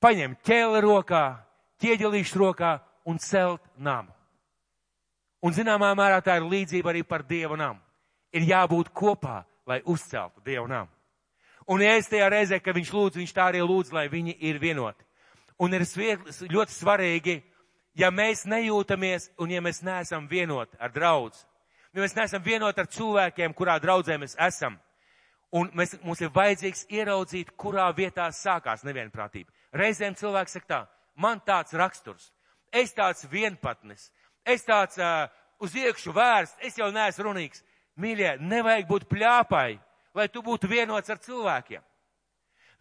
paņemt 0.00 0.40
ķēli 0.48 0.80
rokā, 0.80 1.24
ķieģelīšu 1.82 2.40
rokā 2.40 2.72
un 3.04 3.18
celt 3.20 3.62
namu. 3.76 4.12
Un 5.42 5.52
zināmā 5.52 5.90
mērā 5.98 6.22
tā 6.24 6.38
ir 6.38 6.46
līdzība 6.48 6.92
arī 6.92 7.02
par 7.04 7.24
Dievu 7.26 7.58
namu. 7.58 7.80
Ir 8.32 8.46
jābūt 8.48 8.92
kopā, 8.94 9.42
lai 9.66 9.82
uzceltu 9.84 10.40
Dievu 10.44 10.68
namu. 10.70 10.88
Un 11.68 11.82
es 11.82 12.08
tajā 12.10 12.28
reizē, 12.32 12.58
ka 12.62 12.72
viņš 12.74 12.92
lūdz, 12.94 13.18
viņš 13.20 13.32
tā 13.34 13.48
arī 13.50 13.60
lūdz, 13.60 13.92
lai 13.92 14.06
viņi 14.10 14.36
ir 14.48 14.58
vienoti. 14.62 15.04
Un 15.62 15.74
ir 15.74 15.84
ļoti 15.84 16.72
svarīgi, 16.74 17.36
ja 17.94 18.10
mēs 18.10 18.46
nejūtamies 18.48 19.28
un 19.38 19.52
ja 19.52 19.60
mēs 19.60 19.82
neesam 19.84 20.26
vienoti 20.30 20.78
ar 20.80 20.90
draudz, 20.94 21.44
ja 21.92 22.00
mēs 22.02 22.16
neesam 22.16 22.42
vienoti 22.42 22.80
ar 22.80 22.88
cilvēkiem, 22.88 23.54
kurā 23.54 23.76
draudzē 23.82 24.16
mēs 24.18 24.34
esam, 24.40 24.78
Un 25.52 25.68
mēs, 25.76 25.98
mums 26.00 26.22
ir 26.24 26.32
vajadzīgs 26.32 26.86
ieraudzīt, 26.88 27.52
kurā 27.60 27.90
vietā 27.96 28.30
sākās 28.32 28.86
nevienprātība. 28.88 29.52
Reizēm 29.76 30.16
cilvēks 30.16 30.56
saka 30.56 30.68
tā, 30.70 30.80
man 31.20 31.42
tāds 31.44 31.76
raksturs, 31.76 32.30
es 32.72 32.94
tāds 32.96 33.26
vienpatnis, 33.28 34.08
es 34.48 34.64
tāds 34.64 34.96
uh, 35.00 35.28
uz 35.60 35.76
iekšu 35.76 36.14
vērsts, 36.16 36.60
es 36.64 36.78
jau 36.80 36.88
neesmu 36.92 37.28
runīgs. 37.28 37.64
Mīļie, 38.00 38.38
nevajag 38.40 38.86
būt 38.88 39.08
pļāpai, 39.10 39.70
lai 40.16 40.28
tu 40.32 40.40
būtu 40.44 40.70
vienots 40.70 41.12
ar 41.12 41.20
cilvēkiem. 41.20 41.82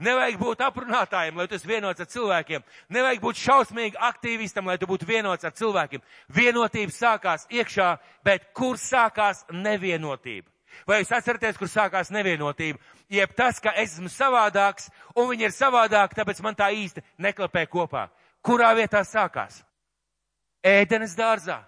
Nevajag 0.02 0.38
būt 0.42 0.64
aprunātājiem, 0.66 1.36
lai 1.38 1.46
tu 1.46 1.60
esi 1.60 1.68
vienots 1.70 2.02
ar 2.02 2.08
cilvēkiem. 2.10 2.64
Nevajag 2.96 3.22
būt 3.22 3.38
šausmīgi 3.38 4.00
aktīvistam, 4.02 4.66
lai 4.66 4.80
tu 4.82 4.88
būtu 4.90 5.06
vienots 5.06 5.46
ar 5.46 5.54
cilvēkiem. 5.54 6.02
Vienotība 6.34 6.96
sākās 6.96 7.46
iekšā, 7.54 7.92
bet 8.26 8.48
kur 8.58 8.80
sākās 8.82 9.44
nevienotība? 9.54 10.50
Vai 10.88 11.02
jūs 11.02 11.12
atceraties, 11.16 11.58
kur 11.60 11.70
sākās 11.70 12.12
nevienotība? 12.14 12.80
Jeb 13.12 13.34
tas, 13.38 13.60
ka 13.60 13.74
es 13.76 13.96
esmu 13.96 14.10
savādāks 14.12 14.90
un 15.16 15.30
viņi 15.32 15.48
ir 15.50 15.56
savādāki, 15.56 16.18
tāpēc 16.18 16.42
man 16.46 16.58
tā 16.58 16.72
īsti 16.74 17.04
neklapē 17.22 17.66
kopā. 17.72 18.08
Kurā 18.42 18.72
vietā 18.78 19.04
sākās? 19.06 19.62
Ēdenes 20.64 21.14
dārzā. 21.18 21.62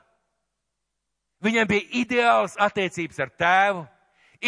Viņam 1.44 1.68
bija 1.68 1.89
ideāls 2.00 2.56
attiecības 2.62 3.20
ar 3.20 3.32
tēvu, 3.39 3.84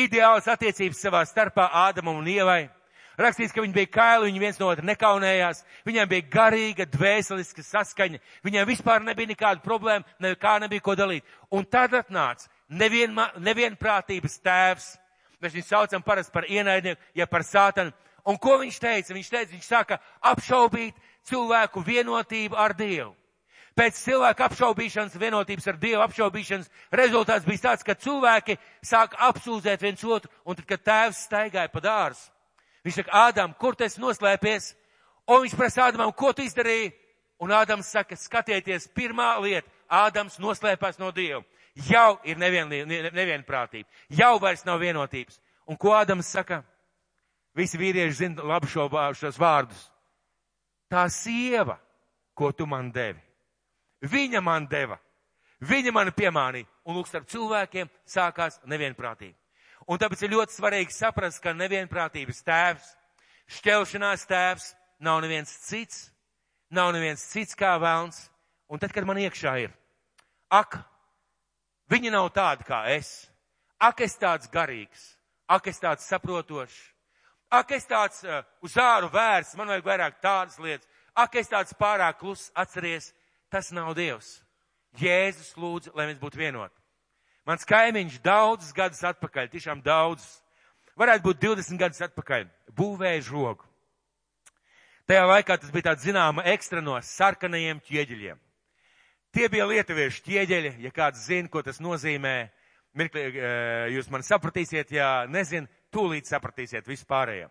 ideāls 0.06 0.48
attiecības 0.48 1.02
savā 1.04 1.26
starpā 1.28 1.68
Ādamam 1.86 2.22
un 2.22 2.30
Ievai. 2.32 2.70
Rakstīts, 3.20 3.54
ka 3.56 3.63
viņi 3.63 3.76
bija 3.76 3.91
kaili, 3.91 4.28
viņi 4.28 4.41
viens 4.41 4.58
no 4.60 4.68
otra 4.68 4.84
nekaunējās, 4.84 5.62
viņiem 5.88 6.10
bija 6.12 6.26
garīga, 6.32 6.88
dvēseliska 6.91 7.63
saskaņa, 7.63 8.20
viņiem 8.44 8.68
vispār 8.68 9.04
nebija 9.04 9.32
nekāda 9.32 9.63
problēma, 9.63 10.04
nekā 10.24 10.58
nebija 10.65 10.84
ko 10.84 10.98
dalīt. 11.00 11.24
Un 11.56 11.63
tad 11.63 11.96
atnāca 11.96 12.50
nevienma, 12.69 13.30
nevienprātības 13.41 14.39
tēvs. 14.43 14.88
Mēs 15.41 15.54
viņu 15.56 15.67
saucam 15.67 16.04
parasti 16.04 16.34
par 16.34 16.47
ienaidnieku, 16.49 17.01
ja 17.15 17.28
par 17.28 17.43
sātanu. 17.45 17.93
Un 18.25 18.39
ko 18.41 18.58
viņš 18.62 18.80
teica? 18.82 19.13
Viņš 19.13 19.30
teica, 19.30 19.51
viņš 19.54 19.67
sāka 19.67 19.99
apšaubīt 20.25 20.97
cilvēku 21.30 21.84
vienotību 21.86 22.58
ar 22.58 22.73
Dievu. 22.78 23.13
Pēc 23.75 23.97
cilvēka 23.99 24.47
apšaubīšanas, 24.47 25.17
vienotības 25.19 25.67
ar 25.67 25.78
Dievu 25.78 26.01
apšaubīšanas 26.06 26.69
rezultāts 26.95 27.45
bija 27.45 27.65
tāds, 27.67 27.84
ka 27.84 27.97
cilvēki 27.99 28.56
sāk 28.80 29.17
apsūdzēt 29.19 29.84
viens 29.84 30.04
otru, 30.08 30.32
un 30.47 30.56
tad, 30.56 30.65
kad 30.69 30.86
tēvs 30.86 31.25
staigāja 31.28 31.71
pa 31.73 31.84
dārzu, 31.84 32.30
viņš 32.88 33.01
saka, 33.01 33.25
Ādam, 33.28 33.54
kur 33.60 33.75
tu 33.75 33.84
esi 33.84 33.99
noslēpies? 33.99 34.71
Un 35.28 35.43
viņš 35.43 35.58
prasa 35.60 35.89
Ādamam, 35.89 36.13
ko 36.15 36.32
tu 36.32 36.45
izdarīji? 36.45 36.93
Un 37.43 37.51
Ādams 37.51 37.91
saka, 37.91 38.15
skatieties, 38.15 38.88
pirmā 38.95 39.34
lieta, 39.43 39.67
Ādams 39.91 40.39
noslēpās 40.39 40.95
no 41.01 41.12
Dieva 41.12 41.43
jau 41.76 42.20
ir 42.24 42.40
nevien, 42.40 42.70
nevienprātība, 43.14 43.90
jau 44.10 44.38
vairs 44.40 44.66
nav 44.66 44.80
vienotības. 44.80 45.40
Un 45.68 45.78
ko 45.78 45.96
Ādams 45.98 46.30
saka? 46.30 46.62
Visi 47.56 47.80
vīrieši 47.80 48.18
zina 48.20 48.44
labi 48.44 48.68
šo, 48.68 48.90
šos 49.16 49.40
vārdus. 49.40 49.80
Tā 50.92 51.06
sieva, 51.10 51.78
ko 52.36 52.52
tu 52.52 52.68
man 52.68 52.92
devi, 52.92 53.22
viņa 54.04 54.42
man 54.44 54.68
deva, 54.68 55.00
viņa 55.64 55.94
man 55.96 56.12
piemānīja, 56.12 56.68
un 56.86 56.98
lūk, 56.98 57.08
starp 57.10 57.30
cilvēkiem 57.32 57.90
sākās 58.06 58.60
nevienprātība. 58.68 59.38
Un 59.88 60.02
tāpēc 60.02 60.26
ir 60.26 60.34
ļoti 60.34 60.56
svarīgi 60.58 60.94
saprast, 60.94 61.40
ka 61.42 61.54
nevienprātības 61.56 62.44
tēvs, 62.46 62.92
šķelšanās 63.58 64.26
tēvs 64.30 64.72
nav 65.06 65.22
neviens 65.24 65.52
cits, 65.68 66.10
nav 66.74 66.92
neviens 66.96 67.24
cits 67.32 67.58
kā 67.58 67.76
vēlns, 67.82 68.26
un 68.68 68.82
tad, 68.82 68.94
kad 68.94 69.08
man 69.08 69.20
iekšā 69.22 69.56
ir, 69.64 69.74
ak, 70.50 70.80
viņi 71.91 72.13
nav 72.13 72.30
tādi 72.36 72.65
kā 72.67 72.86
es, 72.93 73.28
ak, 73.80 74.02
es 74.06 74.15
tāds 74.19 74.50
garīgs, 74.52 75.04
ak, 75.48 75.67
es 75.71 75.82
tāds 75.82 76.08
saprotošs, 76.10 76.78
ak, 77.54 77.76
es 77.78 77.86
tāds 77.89 78.24
uh, 78.26 78.41
uz 78.65 78.78
āru 78.82 79.12
vērsts, 79.13 79.58
man 79.60 79.69
vajag 79.74 79.86
vairāk 79.86 80.17
tādas 80.24 80.58
lietas, 80.60 80.88
ak, 81.15 81.36
es 81.41 81.52
tāds 81.52 81.76
pārāk 81.78 82.19
klus, 82.19 82.50
atceries, 82.56 83.12
tas 83.50 83.71
nav 83.76 83.93
Dievs. 83.98 84.39
Jēzus 84.95 85.54
lūdzu, 85.60 85.91
lai 85.95 86.08
mēs 86.08 86.19
būtu 86.21 86.39
vienoti. 86.39 86.76
Mans 87.45 87.67
kaimiņš 87.67 88.21
daudzus 88.26 88.74
gadus 88.74 89.04
atpakaļ, 89.06 89.50
tiešām 89.52 89.84
daudzus, 89.86 90.39
varētu 90.98 91.28
būt 91.28 91.41
20 91.43 91.82
gadus 91.82 92.02
atpakaļ, 92.08 92.48
būvēja 92.74 93.26
žogu. 93.28 93.67
Tajā 95.06 95.26
laikā 95.30 95.60
tas 95.62 95.69
bija 95.69 95.91
tāds 95.91 96.08
zināma 96.08 96.48
ekstra 96.50 96.82
no 96.82 96.95
sarkanajiem 96.98 97.84
ķieģeļiem. 97.86 98.39
Tie 99.36 99.50
bija 99.52 99.65
lietuviešu 99.67 100.21
ķieģeļi, 100.24 100.69
ja 100.80 100.89
kāds 100.95 101.26
zina, 101.28 101.50
ko 101.52 101.60
tas 101.60 101.82
nozīmē. 101.84 102.48
Mirkli, 102.95 103.26
eh, 103.36 103.88
jūs 103.91 104.08
man 104.08 104.21
sapratīsiet, 104.24 104.93
ja 104.95 105.26
nezin, 105.28 105.65
tūlīt 105.91 106.30
sapratīsiet 106.30 106.86
vispārējo. 106.88 107.50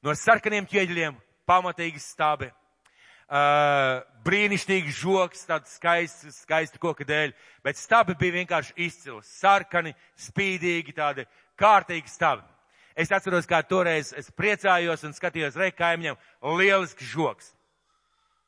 No 0.00 0.14
sarkaniem 0.16 0.64
ķieģeļiem 0.64 1.18
pamatīgi 1.44 2.00
stabi, 2.00 2.48
uh, 2.48 4.00
brīnišķīgs 4.24 4.96
žoks, 4.96 5.44
tāds 5.44 5.74
skaists, 5.76 6.40
skaisti 6.40 6.80
koka 6.80 7.04
dēļ, 7.04 7.34
bet 7.64 7.76
stabi 7.76 8.16
bija 8.16 8.38
vienkārši 8.38 8.72
izcils, 8.86 9.28
sarkani, 9.40 9.92
spīdīgi, 10.16 10.94
tādi 10.96 11.26
kārtīgi 11.60 12.08
stabi. 12.08 12.46
Es 12.96 13.12
atceros, 13.12 13.44
kā 13.44 13.60
toreiz 13.60 14.14
es 14.16 14.32
priecājos 14.32 15.04
un 15.04 15.12
skatījos 15.12 15.60
reikaimņam, 15.60 16.16
lielisks 16.56 17.12
žoks. 17.12 17.52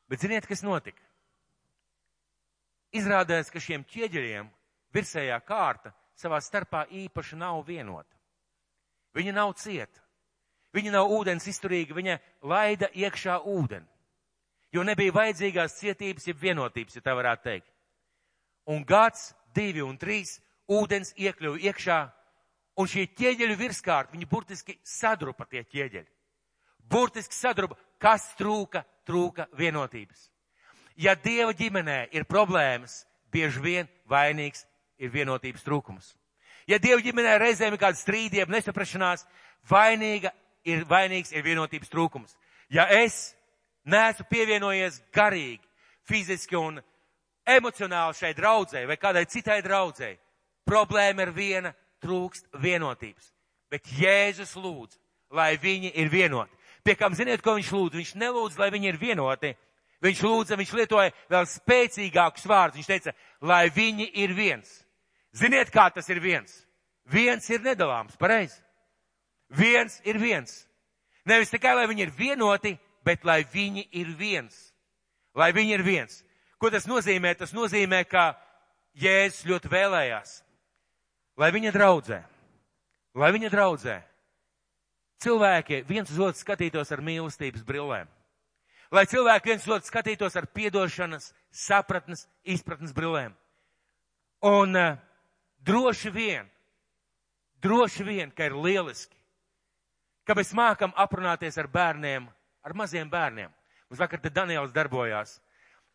Bet 0.09 0.25
ziniet, 0.25 0.49
kas 0.49 0.65
notika? 0.65 1.08
Izrādās, 2.95 3.51
ka 3.53 3.61
šiem 3.61 3.83
ķieģeļiem 3.85 4.49
virsējā 4.95 5.37
kārta 5.45 5.93
savā 6.17 6.39
starpā 6.41 6.85
īpaši 7.05 7.37
nav 7.39 7.61
vienota. 7.67 8.15
Viņa 9.15 9.33
nav 9.33 9.53
cieta. 9.57 10.01
Viņa 10.73 10.93
nav 10.93 11.09
ūdens 11.09 11.47
izturīga, 11.49 11.95
viņa 11.97 12.19
laida 12.45 12.89
iekšā 12.93 13.39
ūdeni. 13.49 13.87
Jo 14.71 14.83
nebija 14.85 15.15
vajadzīgās 15.15 15.79
cietības, 15.79 16.27
jeb 16.29 16.37
vienotības, 16.37 16.99
ja 16.99 17.01
tā 17.01 17.15
varētu 17.17 17.43
teikt. 17.47 17.71
Un 18.69 18.83
gads, 18.85 19.31
divi 19.55 19.81
un 19.81 19.97
trīs 19.97 20.35
ūdens 20.69 21.15
iekļuva 21.17 21.57
iekšā 21.71 21.99
Un 22.79 22.87
šie 22.87 23.09
ķieģeļu 23.11 23.57
virskārt, 23.59 24.13
viņi 24.13 24.27
burtiski 24.29 24.77
sadrupa 24.87 25.43
tie 25.51 25.65
ķieģeļi. 25.67 26.07
Burtiski 26.89 27.35
sadrupa, 27.35 27.75
kas 27.99 28.29
trūka, 28.39 28.85
trūka 29.05 29.49
vienotības. 29.59 30.29
Ja 30.99 31.15
Dieva 31.15 31.53
ģimenē 31.55 32.09
ir 32.11 32.25
problēmas, 32.27 33.05
bieži 33.31 33.61
vien 33.63 33.87
vainīgs 34.11 34.65
ir 34.99 35.13
vienotības 35.13 35.63
trūkums. 35.63 36.11
Ja 36.67 36.79
Dieva 36.81 36.99
ģimenē 37.01 37.37
reizēm 37.39 37.73
ir 37.73 37.79
kāda 37.79 37.95
strīdība, 37.95 38.51
nesaprašanās, 38.51 39.23
vainīga 39.69 40.33
ir 40.67 40.83
vainīgs 40.89 41.31
ir 41.31 41.45
vienotības 41.45 41.91
trūkums. 41.93 42.35
Ja 42.69 42.85
es 42.91 43.31
neesmu 43.87 44.27
pievienojies 44.29 44.99
garīgi, 45.15 45.63
fiziski 46.03 46.59
un 46.59 46.81
emocionāli 47.47 48.17
šai 48.19 48.33
draudzē 48.35 48.83
vai 48.89 48.99
kādai 48.99 49.23
citai 49.29 49.61
draudzē, 49.63 50.17
problēma 50.67 51.25
ir 51.25 51.33
viena 51.33 51.73
trūkst 52.03 52.51
vienotības. 52.59 53.31
Bet 53.71 53.87
Jēzus 53.95 54.55
lūdz, 54.59 54.99
lai 55.31 55.55
viņi 55.61 55.93
ir 55.95 56.11
vienoti. 56.11 56.55
Pie 56.83 56.95
kam 56.99 57.15
ziniet, 57.15 57.41
ko 57.45 57.55
viņš 57.57 57.71
lūdz? 57.71 57.97
Viņš 57.99 58.13
nelūdz, 58.17 58.59
lai 58.59 58.69
viņi 58.73 58.91
ir 58.91 58.99
vienoti. 58.99 59.55
Viņš 60.03 60.21
lūdza, 60.23 60.57
viņš 60.59 60.71
lietoja 60.77 61.11
vēl 61.31 61.47
spēcīgākus 61.51 62.47
vārdus. 62.47 62.79
Viņš 62.79 62.87
teica, 62.87 63.13
lai 63.43 63.65
viņi 63.73 64.07
ir 64.23 64.33
viens. 64.37 64.71
Ziniet, 65.35 65.71
kā 65.73 65.89
tas 65.91 66.07
ir 66.09 66.21
viens? 66.23 66.53
Viens 67.09 67.49
ir 67.49 67.63
nedalāms, 67.65 68.15
pareizi. 68.19 68.61
Viens 69.49 69.99
ir 70.05 70.19
viens. 70.21 70.63
Nevis 71.27 71.51
tikai, 71.51 71.73
lai 71.75 71.87
viņi 71.89 72.05
ir 72.05 72.13
vienoti, 72.15 72.75
bet 73.05 73.25
lai 73.27 73.41
viņi 73.43 73.87
ir 73.99 74.13
viens. 74.17 74.55
Lai 75.35 75.51
viņi 75.55 75.75
ir 75.75 75.83
viens. 75.83 76.21
Ko 76.59 76.71
tas 76.71 76.87
nozīmē? 76.87 77.33
Tas 77.37 77.53
nozīmē, 77.55 78.03
ka 78.07 78.33
Jēzus 78.99 79.45
ļoti 79.47 79.69
vēlējās, 79.71 80.31
lai 81.39 81.51
viņa 81.55 81.71
draudzē, 81.71 82.17
lai 83.15 83.29
viņa 83.31 83.51
draudzē 83.53 83.99
cilvēki 85.23 85.83
viens 85.87 86.09
uz 86.11 86.19
otru 86.19 86.39
skatītos 86.39 86.91
ar 86.91 87.03
mīlestības 87.05 87.63
brillēm. 87.67 88.09
Lai 88.91 89.05
cilvēki 89.05 89.51
viens 89.51 89.67
otru 89.69 89.85
skatītos 89.85 90.35
ar 90.39 90.47
piedošanas, 90.49 91.29
sapratnes, 91.53 92.25
izpratnes 92.41 92.93
brillēm. 92.95 93.35
Un 94.49 94.73
uh, 94.79 94.97
droši 95.65 96.09
vien, 96.15 96.47
droši 97.61 98.05
vien, 98.07 98.31
ka 98.33 98.47
ir 98.49 98.55
lieliski, 98.57 99.13
ka 100.25 100.33
mēs 100.37 100.55
mākam 100.57 100.95
aprunāties 100.97 101.59
ar 101.61 101.69
bērniem, 101.69 102.25
ar 102.65 102.75
maziem 102.77 103.09
bērniem. 103.11 103.53
Mums 103.89 104.01
vakar 104.01 104.21
te 104.23 104.33
Daniels 104.33 104.73
darbojās. 104.73 105.37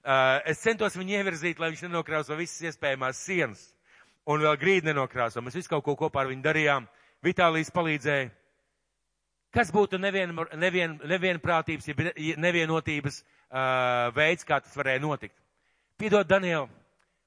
Uh, 0.05 0.39
es 0.51 0.61
centos 0.63 0.95
viņu 0.99 1.17
ievirzīt, 1.19 1.59
lai 1.59 1.73
viņš 1.73 1.87
nenokrauso 1.87 2.37
visas 2.39 2.63
iespējamās 2.71 3.25
sienas 3.25 3.63
un 4.29 4.43
vēl 4.45 4.59
grīdi 4.61 4.91
nenokrāso. 4.91 5.43
Mēs 5.43 5.57
visu 5.59 5.73
kaut 5.73 5.85
ko 5.87 5.97
kopā 5.99 6.23
ar 6.25 6.31
viņu 6.31 6.45
darījām. 6.45 6.89
Vitālijas 7.25 7.73
palīdzēja. 7.75 8.31
Kas 9.55 9.71
būtu 9.71 10.01
nevien, 10.03 10.33
nevien, 10.59 10.97
nevienprātības, 11.07 11.87
ja 11.87 12.37
nevienotības 12.43 13.21
uh, 13.23 14.11
veids, 14.17 14.47
kā 14.47 14.59
tas 14.61 14.75
varēja 14.75 15.03
notikt? 15.05 15.37
Piedod, 16.01 16.27
Daniel, 16.27 16.67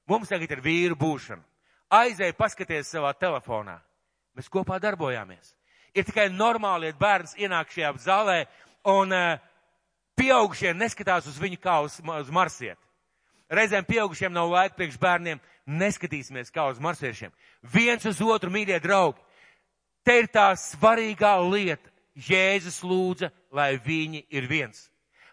mums 0.08 0.28
tagad 0.28 0.50
ir 0.52 0.60
vīru 0.60 0.98
būšana. 1.00 1.40
Aizēja 1.88 2.36
paskaties 2.36 2.90
savā 2.92 3.14
telefonā. 3.16 3.78
Mēs 4.36 4.50
kopā 4.52 4.76
darbojāmies. 4.82 5.54
Ir 5.96 6.04
tikai 6.04 6.28
normāli, 6.28 6.90
ja 6.90 6.98
bērns 7.00 7.32
ienāk 7.40 7.72
šajā 7.72 7.94
zālē 8.04 8.42
un 8.92 9.14
uh, 9.16 9.40
pieaugušie 10.20 10.74
neskatās 10.76 11.26
uz 11.30 11.40
viņu 11.40 11.62
kā 11.64 11.80
uz, 11.86 11.96
uz 12.04 12.28
marsieti. 12.34 12.82
Reizēm 13.48 13.86
pieaugušiem 13.88 14.34
nav 14.36 14.50
laika 14.52 14.76
priekš 14.76 14.98
bērniem, 15.00 15.40
neskatīsimies 15.80 16.52
kā 16.52 16.66
uz 16.68 16.80
marsiešiem. 16.84 17.32
Viens 17.72 18.04
uz 18.04 18.20
otru, 18.20 18.52
mīļie 18.52 18.76
draugi. 18.84 19.24
Te 20.04 20.18
ir 20.20 20.28
tā 20.32 20.50
svarīgā 20.60 21.38
lieta. 21.48 21.88
Jēzus 22.18 22.82
lūdza, 22.82 23.30
lai 23.54 23.76
viņi 23.78 24.24
ir 24.34 24.48
viens. 24.50 24.88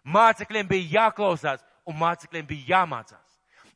Mācekļiem 0.06 0.68
bija 0.70 1.02
jāklausās 1.02 1.64
un 1.86 1.98
mācekļiem 1.98 2.46
bija 2.46 2.76
jāmācās. 2.76 3.22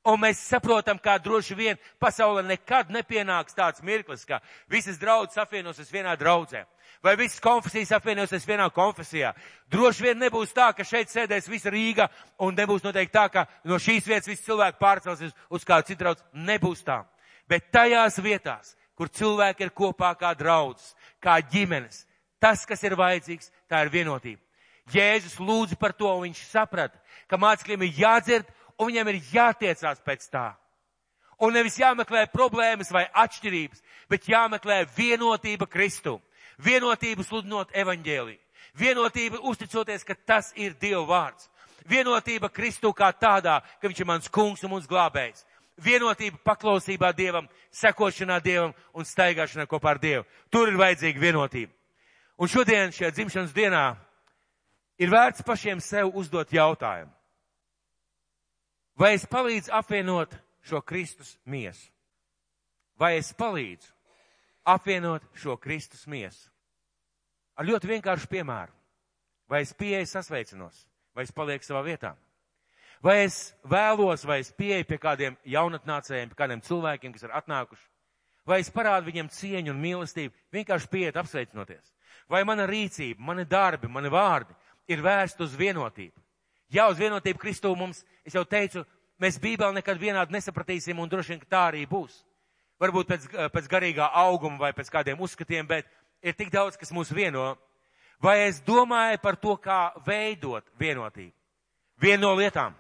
Un 0.08 0.22
mēs 0.22 0.40
saprotam, 0.48 0.98
kā 1.02 1.18
droši 1.20 1.56
vien 1.58 1.80
pasaulē 2.00 2.46
nekad 2.48 2.92
nepienāks 2.94 3.58
tāds 3.58 3.84
mirklis, 3.84 4.24
ka 4.26 4.40
visas 4.72 4.98
draudzes 5.02 5.42
apvienosies 5.42 5.92
vienā 5.92 6.16
draudzē 6.18 6.64
vai 7.04 7.16
visas 7.16 7.40
konfesijas 7.40 7.92
apvienosies 7.96 8.48
vienā 8.48 8.68
konfesijā. 8.76 9.34
Droši 9.72 10.04
vien 10.04 10.20
nebūs 10.20 10.52
tā, 10.56 10.70
ka 10.76 10.84
šeit 10.84 11.12
sēdēs 11.12 11.48
visa 11.50 11.72
Rīga 11.72 12.10
un 12.44 12.58
nebūs 12.58 12.84
noteikti 12.84 13.16
tā, 13.16 13.28
ka 13.32 13.46
no 13.64 13.80
šīs 13.80 14.08
vietas 14.08 14.28
visi 14.28 14.46
cilvēki 14.48 14.80
pārcelsies 14.82 15.36
uz 15.50 15.66
kādu 15.68 15.88
citu 15.88 16.04
draugu. 16.04 16.26
Nebūs 16.34 16.84
tā. 16.88 17.02
Bet 17.50 17.72
tajās 17.72 18.20
vietās, 18.24 18.76
kur 18.96 19.10
cilvēki 19.10 19.66
ir 19.66 19.74
kopā 19.76 20.12
kā 20.20 20.34
draudzes, 20.38 20.94
kā 21.24 21.40
ģimenes, 21.40 22.04
tas, 22.40 22.66
kas 22.66 22.84
ir 22.84 22.98
vajadzīgs, 23.00 23.52
tā 23.70 23.84
ir 23.86 23.92
vienotība. 23.94 24.42
Jēzus 24.90 25.38
lūdza 25.40 25.78
par 25.78 25.94
to, 25.94 26.10
un 26.10 26.28
viņš 26.28 26.46
saprata, 26.50 26.98
ka 27.30 27.38
mācekļiem 27.38 27.86
ir 27.86 28.00
jādzird, 28.00 28.48
un 28.80 28.90
viņiem 28.90 29.12
ir 29.12 29.22
jātiecās 29.34 30.02
pēc 30.06 30.26
tā. 30.32 30.48
Un 31.40 31.54
nevis 31.56 31.78
jāmeklē 31.80 32.26
problēmas 32.34 32.90
vai 32.92 33.06
atšķirības, 33.14 33.84
bet 34.10 34.28
jāmeklē 34.28 34.82
vienotība 34.98 35.70
Kristu 35.70 36.18
vienotību 36.64 37.24
sludinot 37.24 37.72
evaņģēliju, 37.76 38.40
vienotība 38.80 39.40
uzticoties, 39.48 40.04
ka 40.04 40.16
tas 40.16 40.52
ir 40.60 40.76
Dieva 40.80 41.06
vārds, 41.08 41.48
vienotība 41.88 42.52
Kristu 42.52 42.92
kā 42.94 43.12
tādā, 43.16 43.60
ka 43.80 43.88
viņš 43.88 44.02
ir 44.02 44.10
mans 44.10 44.30
kungs 44.32 44.64
un 44.64 44.74
mums 44.76 44.88
glābējs, 44.90 45.46
vienotība 45.80 46.42
paklausībā 46.44 47.14
Dievam, 47.16 47.48
sekošanā 47.72 48.40
Dievam 48.44 48.76
un 48.94 49.08
staigāšanā 49.08 49.68
kopā 49.70 49.96
ar 49.96 50.02
Dievu. 50.04 50.26
Tur 50.52 50.72
ir 50.72 50.80
vajadzīga 50.80 51.24
vienotība. 51.24 51.74
Un 52.40 52.48
šodien, 52.48 52.94
šajā 52.96 53.12
dzimšanas 53.12 53.54
dienā, 53.56 53.84
ir 55.00 55.12
vērts 55.12 55.44
pašiem 55.44 55.82
sev 55.84 56.14
uzdot 56.16 56.54
jautājumu. 56.56 57.12
Vai 59.00 59.14
es 59.16 59.26
palīdzu 59.28 59.72
apvienot 59.76 60.34
šo 60.64 60.82
Kristus 60.84 61.38
miesu? 61.48 61.92
Vai 63.00 63.18
es 63.20 63.32
palīdzu 63.36 63.92
apvienot 64.64 65.24
šo 65.34 65.58
Kristus 65.58 66.08
miesu. 66.08 66.50
Ar 67.56 67.68
ļoti 67.68 67.90
vienkāršu 67.96 68.30
piemēru. 68.32 68.74
Vai 69.50 69.64
es 69.66 69.74
pieeju 69.74 70.06
sasveicinos, 70.06 70.84
vai 71.18 71.26
es 71.26 71.34
palieku 71.34 71.66
savā 71.66 71.82
vietā? 71.88 72.14
Vai 73.02 73.24
es 73.24 73.56
vēlos, 73.66 74.26
vai 74.28 74.42
es 74.44 74.52
pieeju 74.54 74.86
pie 74.86 75.00
kādiem 75.02 75.38
jaunatnācējiem, 75.48 76.30
pie 76.30 76.38
kādiem 76.38 76.62
cilvēkiem, 76.62 77.16
kas 77.16 77.26
ir 77.26 77.34
atnākuši? 77.40 77.88
Vai 78.46 78.60
es 78.62 78.70
parādu 78.74 79.10
viņiem 79.10 79.32
cieņu 79.34 79.74
un 79.74 79.82
mīlestību, 79.82 80.36
vienkārši 80.54 80.92
pieiet 80.92 81.18
apsveicinoties? 81.18 81.96
Vai 82.30 82.44
mana 82.46 82.68
rīcība, 82.70 83.20
mani 83.26 83.46
darbi, 83.50 83.90
mani 83.90 84.12
vārdi 84.14 84.54
ir 84.90 85.02
vērsti 85.02 85.44
uz 85.44 85.56
vienotību? 85.58 86.14
Jā, 86.70 86.86
uz 86.92 87.00
vienotību 87.02 87.42
Kristū 87.42 87.72
mums, 87.76 88.04
es 88.26 88.36
jau 88.38 88.44
teicu, 88.46 88.84
mēs 89.22 89.40
Bībeli 89.42 89.80
nekad 89.80 89.98
vienādi 89.98 90.36
nesapratīsim 90.36 91.00
un 91.02 91.10
droši 91.10 91.34
vien, 91.34 91.42
ka 91.42 91.50
tā 91.50 91.64
arī 91.72 91.88
būs. 91.90 92.22
Varbūt 92.80 93.10
pēc, 93.10 93.26
pēc 93.52 93.72
garīgā 93.72 94.12
auguma 94.22 94.62
vai 94.62 94.72
pēc 94.78 94.92
kādiem 94.94 95.20
uzskatiem, 95.20 95.68
bet 95.68 95.90
ir 96.22 96.38
tik 96.38 96.54
daudz, 96.54 96.78
kas 96.78 96.94
mūs 96.96 97.10
vieno. 97.12 97.56
Vai 98.22 98.46
es 98.46 98.62
domāju 98.62 99.20
par 99.24 99.40
to, 99.40 99.56
kā 99.58 99.90
veidot 100.06 100.68
vienotību? 100.80 101.34
Viena 102.00 102.22
no 102.28 102.36
lietām. 102.38 102.76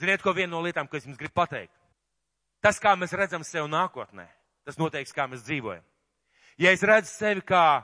Ziniet, 0.00 0.22
ko 0.22 0.34
viena 0.36 0.52
no 0.52 0.62
lietām, 0.62 0.88
ko 0.88 0.98
es 0.98 1.06
jums 1.06 1.18
gribu 1.18 1.34
pateikt? 1.40 1.72
Tas, 2.60 2.78
kā 2.80 2.92
mēs 2.98 3.14
redzam 3.16 3.44
sevi 3.46 3.66
nākotnē, 3.72 4.26
tas 4.68 4.78
noteiks, 4.78 5.14
kā 5.16 5.26
mēs 5.30 5.42
dzīvojam. 5.46 5.84
Ja 6.60 6.74
es 6.76 6.84
redzu 6.84 7.08
sevi 7.08 7.42
kā 7.46 7.80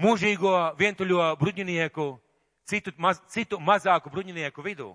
mūžīgo 0.00 0.54
vientuļo 0.78 1.36
bruģinieku, 1.40 2.08
citu, 2.68 2.92
maz, 2.98 3.20
citu 3.32 3.60
mazāku 3.62 4.10
bruģinieku 4.12 4.64
vidū, 4.64 4.90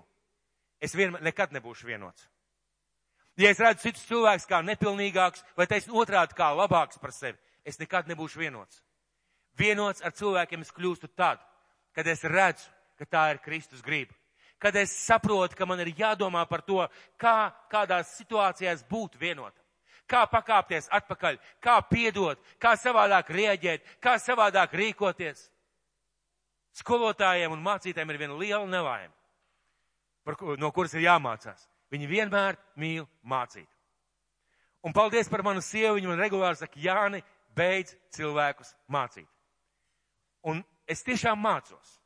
es 0.80 0.94
vien, 0.94 1.16
nekad 1.20 1.54
nebūšu 1.54 1.88
vienots. 1.88 2.28
Ja 3.40 3.48
es 3.50 3.60
redzu 3.62 3.86
citus 3.86 4.04
cilvēkus 4.10 4.48
kā 4.48 4.60
nepilnīgāks, 4.66 5.44
vai 5.56 5.66
taisn 5.66 5.94
otrādi 5.96 6.36
kā 6.36 6.50
labāks 6.52 7.00
par 7.00 7.14
sevi, 7.16 7.38
es 7.64 7.80
nekad 7.80 8.10
nebūšu 8.10 8.42
vienots. 8.42 8.82
Vienots 9.58 10.04
ar 10.04 10.12
cilvēkiem 10.16 10.64
es 10.64 10.72
kļūstu 10.72 11.08
tad, 11.16 11.40
kad 11.96 12.06
es 12.08 12.24
redzu, 12.24 12.68
ka 12.98 13.08
tā 13.08 13.24
ir 13.32 13.40
Kristus 13.44 13.82
grība. 13.84 14.14
Kad 14.62 14.76
es 14.78 14.92
saprotu, 14.94 15.56
ka 15.58 15.66
man 15.66 15.80
ir 15.82 15.90
jādomā 15.98 16.44
par 16.46 16.62
to, 16.62 16.84
kā 17.18 17.50
kādās 17.72 18.14
situācijās 18.20 18.84
būt 18.88 19.16
vienotam. 19.18 19.61
Kā 20.10 20.24
pakāpties 20.28 20.90
atpakaļ, 20.92 21.38
kā 21.62 21.76
piedot, 21.88 22.40
kā 22.60 22.74
savādāk 22.76 23.30
rieģēt, 23.32 23.84
kā 24.02 24.18
savādāk 24.20 24.74
rīkoties. 24.76 25.46
Skolotājiem 26.76 27.52
un 27.52 27.62
mācītājiem 27.64 28.10
ir 28.12 28.18
viena 28.20 28.38
liela 28.40 28.66
nelaime, 28.66 29.12
ko, 30.38 30.56
no 30.56 30.72
kuras 30.72 30.94
ir 30.96 31.06
jāmācās. 31.06 31.68
Viņi 31.92 32.08
vienmēr 32.08 32.56
mīl 32.80 33.06
mācīt. 33.28 33.68
Un 34.82 34.94
paldies 34.96 35.28
par 35.30 35.44
manu 35.46 35.62
sievu, 35.62 35.98
viņa 35.98 36.08
man 36.10 36.22
regulāri 36.22 36.58
saka, 36.58 36.80
Jāni, 36.80 37.20
beidz 37.54 37.94
cilvēkus 38.16 38.72
mācīt. 38.90 39.28
Un 40.48 40.64
es 40.90 41.04
tiešām 41.06 41.38
mācos. 41.38 41.98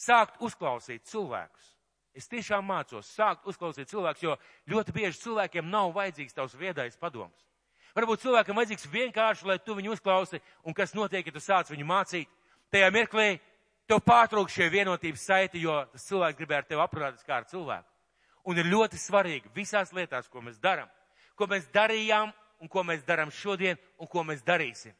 Sākt 0.00 0.40
uzklausīt 0.42 1.04
cilvēkus. 1.06 1.74
Es 2.16 2.26
tiešām 2.26 2.64
mācos 2.66 3.06
sākt 3.14 3.46
uzklausīt 3.46 3.90
cilvēkus, 3.90 4.24
jo 4.24 4.34
ļoti 4.72 4.94
bieži 4.94 5.20
cilvēkiem 5.22 5.68
nav 5.70 5.92
vajadzīgs 5.94 6.34
tavs 6.34 6.56
viedais 6.58 6.98
padoms. 6.98 7.46
Varbūt 7.94 8.24
cilvēkam 8.24 8.58
vajadzīgs 8.58 8.88
vienkārši, 8.90 9.46
lai 9.46 9.58
tu 9.62 9.76
viņu 9.78 9.94
uzklausi, 9.94 10.40
un 10.66 10.74
kas 10.74 10.94
notiek, 10.94 11.26
ja 11.26 11.34
tu 11.34 11.42
sāc 11.42 11.70
viņu 11.70 11.86
mācīt. 11.86 12.28
Tajā 12.70 12.90
mirklī 12.94 13.38
tev 13.90 14.02
pārtrūk 14.06 14.50
šie 14.50 14.68
vienotības 14.70 15.24
saiti, 15.26 15.62
jo 15.64 15.74
tas 15.90 16.06
cilvēks 16.06 16.38
gribēja 16.38 16.62
ar 16.62 16.68
tevi 16.68 16.84
aprunāties 16.84 17.26
kā 17.26 17.40
ar 17.40 17.48
cilvēku. 17.50 17.86
Un 18.50 18.58
ir 18.58 18.70
ļoti 18.70 18.98
svarīgi 18.98 19.50
visās 19.54 19.90
lietās, 19.94 20.30
ko 20.30 20.42
mēs 20.42 20.58
darām, 20.62 20.88
ko 21.34 21.50
mēs 21.50 21.66
darījām 21.74 22.30
un 22.60 22.70
ko 22.70 22.84
mēs 22.86 23.02
darām 23.06 23.32
šodien 23.34 23.78
un 23.98 24.10
ko 24.10 24.24
mēs 24.26 24.44
darīsim. 24.46 24.94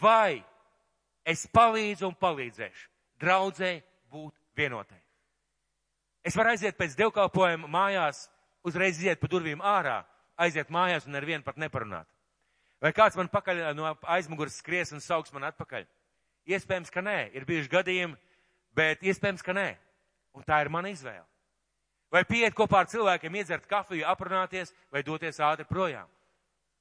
Vai 0.00 0.40
es 1.24 1.44
palīdzu 1.52 2.08
un 2.08 2.18
palīdzēšu 2.18 2.88
draudzēji 3.22 3.84
būt 4.10 4.34
vienotai? 4.56 5.01
Es 6.22 6.36
varu 6.38 6.52
aiziet 6.52 6.76
pēc 6.78 6.94
dievkalpojuma 6.98 7.68
mājās, 7.70 8.28
uzreiz 8.62 8.98
iziet 9.00 9.20
pa 9.20 9.30
durvīm 9.30 9.62
ārā, 9.62 10.02
aiziet 10.38 10.70
mājās 10.70 11.08
un 11.08 11.18
ar 11.18 11.26
vienu 11.26 11.42
pat 11.42 11.58
neparunāt. 11.58 12.06
Vai 12.82 12.92
kāds 12.94 13.18
man 13.18 13.30
pakaļ 13.30 13.62
no 13.78 13.90
aizmugures 14.10 14.58
skries 14.58 14.90
un 14.94 15.02
sauks 15.02 15.32
man 15.34 15.46
atpakaļ? 15.50 15.84
Iespējams, 16.50 16.90
ka 16.90 17.02
nē. 17.02 17.30
Ir 17.34 17.46
bijuši 17.46 17.70
gadījumi, 17.70 18.18
bet 18.74 19.04
iespējams, 19.06 19.44
ka 19.46 19.54
nē. 19.54 19.68
Un 20.34 20.46
tā 20.46 20.58
ir 20.64 20.70
mana 20.72 20.90
izvēle. 20.90 21.26
Vai 22.12 22.24
pieiet 22.28 22.56
kopā 22.58 22.82
ar 22.82 22.90
cilvēkiem, 22.90 23.38
iedzert 23.38 23.68
kafiju, 23.70 24.04
aprunāties 24.08 24.74
vai 24.92 25.04
doties 25.06 25.38
ātri 25.40 25.64
projām. 25.68 26.10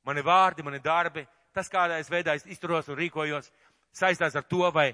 Mani 0.03 0.23
vārdi, 0.25 0.65
mani 0.65 0.81
darbi, 0.81 1.23
tas, 1.53 1.69
kādā 1.69 2.01
es 2.01 2.09
veidā 2.09 2.35
es 2.35 2.47
izturos 2.49 2.89
un 2.89 2.97
rīkojos, 2.97 3.51
saistās 3.93 4.35
ar 4.35 4.43
to, 4.49 4.65
vai 4.73 4.89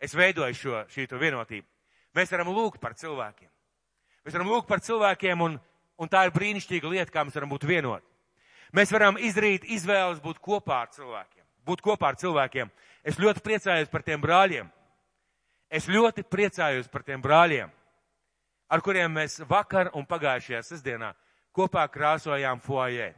es 0.00 0.16
veidoju 0.16 0.56
šo, 0.56 0.82
šī 0.90 1.06
vienotību. 1.20 1.66
Mēs 2.16 2.32
varam 2.32 2.50
lūgt 2.56 2.80
par 2.80 2.96
cilvēkiem. 2.98 3.50
Mēs 4.24 4.36
varam 4.36 4.50
lūgt 4.52 4.68
par 4.68 4.82
cilvēkiem, 4.84 5.42
un, 5.46 5.56
un 6.00 6.10
tā 6.10 6.26
ir 6.26 6.34
brīnišķīga 6.34 6.90
lieta, 6.92 7.12
kā 7.12 7.24
mēs 7.24 7.36
varam 7.38 7.52
būt 7.52 7.66
vienoti. 7.68 8.06
Mēs 8.76 8.92
varam 8.94 9.18
izdarīt 9.18 9.64
izvēles 9.66 10.20
būt 10.22 10.38
kopā 10.42 10.84
ar 10.84 10.90
cilvēkiem. 10.94 11.44
Būt 11.66 11.82
kopā 11.84 12.12
ar 12.12 12.18
cilvēkiem. 12.20 12.70
Es 13.02 13.18
ļoti 13.18 13.42
priecājos 13.44 13.90
par 13.90 14.04
tiem 14.06 14.20
brāļiem. 14.22 14.68
Es 15.70 15.86
ļoti 15.86 16.24
priecājos 16.26 16.88
par 16.90 17.04
tiem 17.06 17.22
brāļiem, 17.22 17.70
ar 18.70 18.82
kuriem 18.82 19.12
mēs 19.14 19.38
vakar 19.46 19.92
un 19.94 20.06
pagājušajā 20.06 20.64
sestdienā 20.66 21.12
kopā 21.54 21.84
krāsojām 21.90 22.58
foajē. 22.64 23.12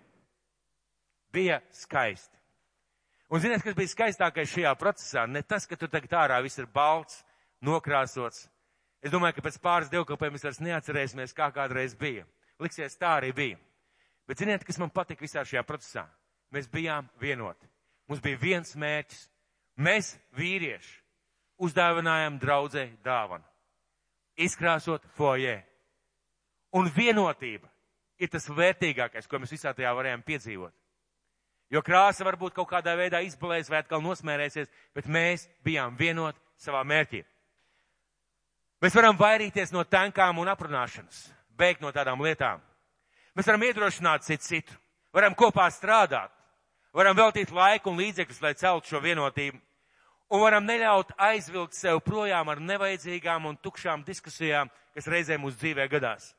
Bija 1.33 1.63
skaisti. 1.73 2.37
Un 3.33 3.41
ziniet, 3.41 3.63
kas 3.65 3.77
bija 3.77 3.89
skaistākais 3.89 4.53
šajā 4.53 4.75
procesā? 4.77 5.25
Ne 5.25 5.41
tas, 5.41 5.65
ka 5.65 5.79
tur 5.81 5.89
tagad 5.89 6.13
ārā 6.21 6.43
viss 6.45 6.61
ir 6.61 6.69
balts, 6.69 7.23
nokrāsots. 7.65 8.45
Es 9.03 9.11
domāju, 9.11 9.37
ka 9.39 9.47
pēc 9.49 9.59
pāris 9.63 9.91
dievkalpēm 9.91 10.37
mēs 10.37 10.47
vairs 10.47 10.63
neatcerēsimies, 10.63 11.35
kā 11.35 11.51
kādreiz 11.55 11.97
bija. 11.99 12.27
Liksies, 12.63 12.97
tā 13.01 13.17
arī 13.19 13.33
bija. 13.35 13.61
Bet 14.31 14.39
ziniet, 14.39 14.65
kas 14.65 14.79
man 14.79 14.93
patika 14.95 15.25
visā 15.25 15.43
šajā 15.43 15.65
procesā? 15.67 16.07
Mēs 16.55 16.71
bijām 16.71 17.09
vienoti. 17.21 17.67
Mums 18.09 18.23
bija 18.23 18.39
viens 18.39 18.77
mērķis. 18.79 19.25
Mēs, 19.83 20.13
vīrieši, 20.39 20.93
uzdāvinājām 21.65 22.39
draudzē 22.39 22.91
dāvanu 23.03 23.47
izkrāsot 24.37 25.05
foijē. 25.17 25.61
Un 26.73 26.89
vienotība 26.89 27.69
ir 28.23 28.31
tas 28.33 28.49
vērtīgākais, 28.49 29.29
ko 29.29 29.41
mēs 29.43 29.53
visā 29.53 29.75
tajā 29.77 29.93
varējām 29.97 30.23
piedzīvot. 30.25 30.73
Jo 31.73 31.81
krāsa 31.85 32.25
varbūt 32.25 32.55
kaut 32.57 32.69
kādā 32.69 32.95
veidā 32.97 33.23
izbalēs 33.25 33.71
vai 33.73 33.81
atkal 33.81 34.03
nosmērēsies, 34.05 34.69
bet 34.95 35.09
mēs 35.09 35.47
bijām 35.65 35.97
vienoti 35.97 36.41
savā 36.61 36.83
mērķī. 36.85 37.23
Mēs 38.83 38.97
varam 38.99 39.17
vairīties 39.19 39.71
no 39.73 39.85
tankām 39.87 40.41
un 40.43 40.51
aprunāšanas, 40.51 41.29
beigt 41.55 41.83
no 41.85 41.93
tādām 41.95 42.23
lietām. 42.25 42.61
Mēs 43.37 43.47
varam 43.47 43.63
iedrošināt 43.63 44.27
citu 44.27 44.45
citu, 44.45 44.79
varam 45.15 45.37
kopā 45.39 45.69
strādāt, 45.71 46.33
varam 46.93 47.17
veltīt 47.17 47.53
laiku 47.55 47.93
un 47.93 48.03
līdzekļus, 48.03 48.43
lai 48.43 48.57
celtu 48.59 48.91
šo 48.91 49.01
vienotību 49.05 49.61
un 50.33 50.41
varam 50.41 50.65
neļaut 50.65 51.13
aizvilkt 51.21 51.77
sev 51.77 52.01
projām 52.05 52.49
ar 52.49 52.61
nevajadzīgām 52.65 53.51
un 53.51 53.59
tukšām 53.61 54.05
diskusijām, 54.07 54.71
kas 54.97 55.09
reizē 55.09 55.37
mūsu 55.41 55.59
dzīvē 55.61 55.89
gadās. 55.93 56.33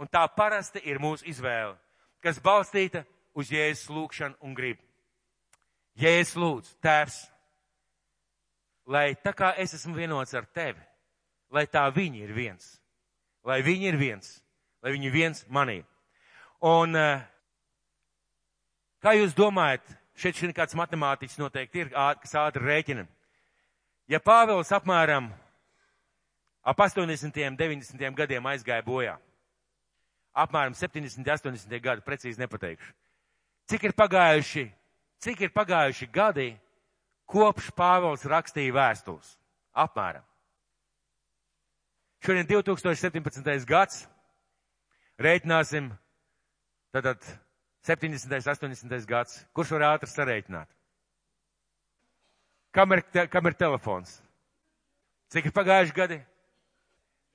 Un 0.00 0.08
tā 0.08 0.26
parasti 0.36 0.82
ir 0.84 1.00
mūsu 1.00 1.24
izvēle, 1.28 1.74
kas 2.20 2.40
balstīta 2.44 3.04
uz 3.36 3.52
Jēzus 3.52 3.88
lūgšanu 3.92 4.36
un 4.44 4.54
gribu. 4.56 4.84
Jēzus 6.00 6.36
lūdz, 6.40 6.74
tēvs, 6.84 7.16
lai 8.86 9.14
tā 9.24 9.32
kā 9.36 9.54
es 9.60 9.74
esmu 9.76 9.96
vienots 9.96 10.36
ar 10.36 10.44
tevi, 10.44 10.80
lai 11.50 11.66
tā 11.66 11.84
viņi 11.94 12.24
ir 12.24 12.32
viens, 12.34 12.76
lai 13.44 13.60
viņi 13.66 13.90
ir 13.90 13.98
viens, 14.00 14.38
lai 14.82 14.94
viņi 14.94 15.12
viens 15.12 15.44
manī. 15.50 15.80
Un 16.60 16.96
eh, 16.96 17.22
kā 19.02 19.14
jūs 19.16 19.34
domājat, 19.36 19.84
šeit 20.20 20.38
šī 20.38 20.52
kāds 20.56 20.76
matemātiķis 20.78 21.40
noteikti 21.40 21.84
ir, 21.84 21.92
kas 21.92 22.36
ātri 22.36 22.66
rēķina. 22.66 23.06
Ja 24.10 24.20
Pāvils 24.20 24.72
apmēram 24.74 25.30
ap 26.66 26.80
80. 26.82 27.30
un 27.48 27.56
90. 27.56 28.14
gadiem 28.18 28.48
aizgāja 28.50 28.84
bojā, 28.84 29.16
apmēram 30.34 30.74
70, 30.76 31.24
80 31.24 31.82
gadi, 31.82 32.04
precīzi 32.04 32.42
nepateikšu. 32.42 32.92
Cik 33.70 33.86
ir 33.86 33.94
pagājuši, 33.94 34.66
cik 35.22 35.46
ir 35.46 35.54
pagājuši 35.54 36.10
gadi, 36.12 36.50
kopš 37.30 37.70
Pāvils 37.76 38.26
rakstīja 38.26 38.74
vēstules? 38.74 39.36
Apmēram. 39.78 40.29
Šodien 42.20 42.44
2017. 42.44 43.64
gads, 43.64 44.02
reiķināsim, 45.16 45.86
tātad 46.92 47.24
70. 47.88 48.34
80. 48.44 49.06
gads, 49.08 49.38
kurš 49.56 49.70
var 49.72 49.86
ātri 49.94 50.08
sareiķināt? 50.12 50.68
Kam 52.76 52.92
ir, 52.92 53.00
te, 53.08 53.24
kam 53.32 53.48
ir 53.48 53.56
telefons? 53.56 54.18
Cik 55.32 55.48
ir 55.48 55.54
pagājuši 55.56 55.96
gadi? 55.96 56.18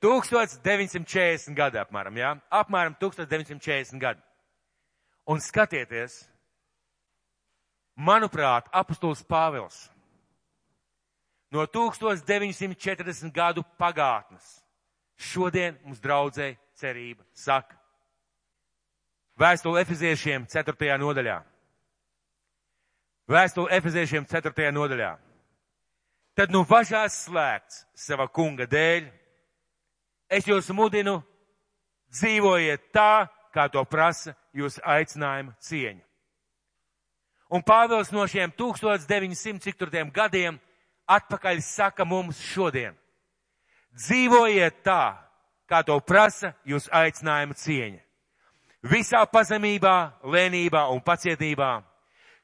1940 0.05 1.57
gadi 1.57 1.79
apmēram, 1.81 2.19
jā? 2.21 2.29
Apmēram 2.53 2.93
1940 3.01 3.97
gadi. 3.97 4.21
Un 5.25 5.41
skatieties, 5.41 6.19
manuprāt, 7.97 8.69
apustulis 8.69 9.25
Pāvils 9.25 9.87
no 11.49 11.65
1940 11.65 13.33
gadu 13.33 13.65
pagātnes 13.79 14.61
šodien 15.17 15.77
mums 15.83 16.01
draudzē 16.03 16.55
cerība 16.75 17.23
saka. 17.33 17.77
Vēstule 19.39 19.81
Efeziešiem 19.83 20.45
4. 20.47 20.95
nodaļā. 20.99 21.41
Vēstule 23.27 23.71
Efeziešiem 23.75 24.25
4. 24.29 24.71
nodaļā. 24.71 25.15
Tad 26.35 26.51
nu 26.51 26.65
važās 26.67 27.25
slēgts 27.25 27.85
sava 27.95 28.27
kunga 28.27 28.67
dēļ, 28.67 29.07
es 30.29 30.47
jūs 30.47 30.67
mudinu 30.75 31.21
dzīvojiet 32.11 32.91
tā, 32.95 33.27
kā 33.55 33.69
to 33.71 33.83
prasa 33.87 34.35
jūsu 34.55 34.83
aicinājuma 34.83 35.55
cieņa. 35.63 36.03
Un 37.55 37.63
Pāvils 37.63 38.11
no 38.11 38.25
šiem 38.27 38.51
1900 38.51 39.63
cik 39.63 39.77
tur 39.79 39.91
tiem 39.93 40.09
gadiem 40.11 40.57
atpakaļ 41.07 41.61
saka 41.63 42.05
mums 42.05 42.39
šodien. 42.41 42.95
Dzīvojiet 43.95 44.81
tā, 44.83 45.15
kā 45.69 45.81
to 45.87 45.97
prasa 46.03 46.53
jūsu 46.67 46.91
aicinājuma 46.91 47.55
cieņa. 47.55 48.01
Visā 48.85 49.23
pazemībā, 49.31 50.21
lēnībā 50.21 50.83
un 50.93 50.99
pacietībā, 51.01 51.79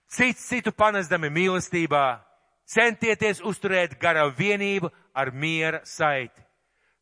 cits 0.10 0.48
citu 0.48 0.72
panesdami 0.74 1.30
mīlestībā, 1.30 2.06
centieties 2.66 3.44
uzturēt 3.46 4.00
gara 4.02 4.26
vienību 4.26 4.90
ar 5.14 5.32
miera 5.32 5.84
saiti. 5.86 6.42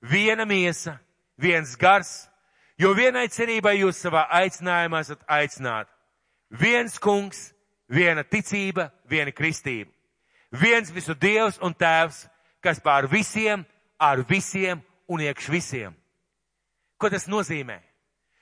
Viena 0.01 0.45
miesa, 0.45 0.97
viens 1.37 1.75
gars, 1.77 2.27
jo 2.79 2.91
vienai 2.97 3.27
cerībai 3.31 3.77
jūs 3.79 4.01
savā 4.01 4.25
aicinājumā 4.41 5.03
esat 5.05 5.23
aicināti. 5.27 5.91
Viens 6.49 6.97
kungs, 6.99 7.51
viena 7.87 8.23
ticība, 8.23 8.89
viena 9.09 9.31
kristība. 9.31 9.91
Viens 10.51 10.89
visu 10.91 11.13
Dievs 11.13 11.59
un 11.61 11.75
Tēvs, 11.77 12.25
kas 12.63 12.79
pār 12.81 13.05
visiem, 13.07 13.65
ar 13.99 14.23
visiem 14.27 14.81
un 15.07 15.21
iekš 15.21 15.49
visiem. 15.51 15.93
Ko 16.97 17.09
tas 17.11 17.27
nozīmē? 17.27 17.79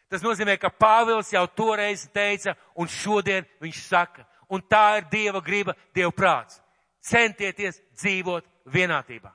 Tas 0.08 0.24
nozīmē, 0.24 0.56
ka 0.58 0.72
Pāvils 0.72 1.34
jau 1.34 1.44
toreiz 1.52 2.06
teica, 2.16 2.56
un 2.80 2.88
šodien 2.88 3.46
viņš 3.62 3.82
saka, 3.90 4.24
un 4.50 4.62
tā 4.64 5.02
ir 5.02 5.10
Dieva 5.12 5.42
griba, 5.44 5.76
Dieva 5.96 6.14
prāts. 6.16 6.62
Centieties 7.04 7.82
dzīvot 8.00 8.46
vienotībā. 8.72 9.34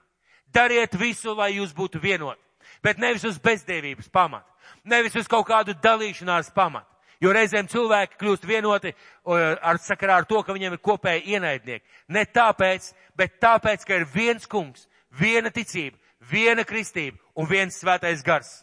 Dariet 0.52 0.96
visu, 1.00 1.34
lai 1.36 1.54
jūs 1.56 1.72
būtu 1.76 2.00
vienoti, 2.00 2.40
bet 2.84 2.98
nevis 3.00 3.24
uz 3.24 3.38
bezdevības 3.40 4.08
pamata, 4.12 4.48
nevis 4.84 5.16
uz 5.16 5.28
kaut 5.28 5.46
kādu 5.48 5.76
dalīšanās 5.80 6.52
pamatu. 6.54 6.88
Jo 7.22 7.30
reizēm 7.30 7.68
cilvēki 7.70 8.18
kļūst 8.18 8.44
vienoti 8.48 8.90
ar 9.30 9.78
sakarā 9.78 10.18
ar 10.18 10.24
to, 10.26 10.40
ka 10.42 10.52
viņiem 10.56 10.74
ir 10.74 10.82
kopēji 10.82 11.36
ienaidnieki. 11.36 11.84
Ne 12.10 12.24
tāpēc, 12.26 12.88
bet 13.14 13.38
tāpēc, 13.40 13.84
ka 13.86 14.00
ir 14.00 14.08
viens 14.10 14.48
kungs, 14.50 14.88
viena 15.14 15.52
ticība, 15.54 16.00
viena 16.30 16.64
kristība 16.64 17.18
un 17.34 17.48
viens 17.48 17.78
svētais 17.78 18.22
gars. 18.24 18.60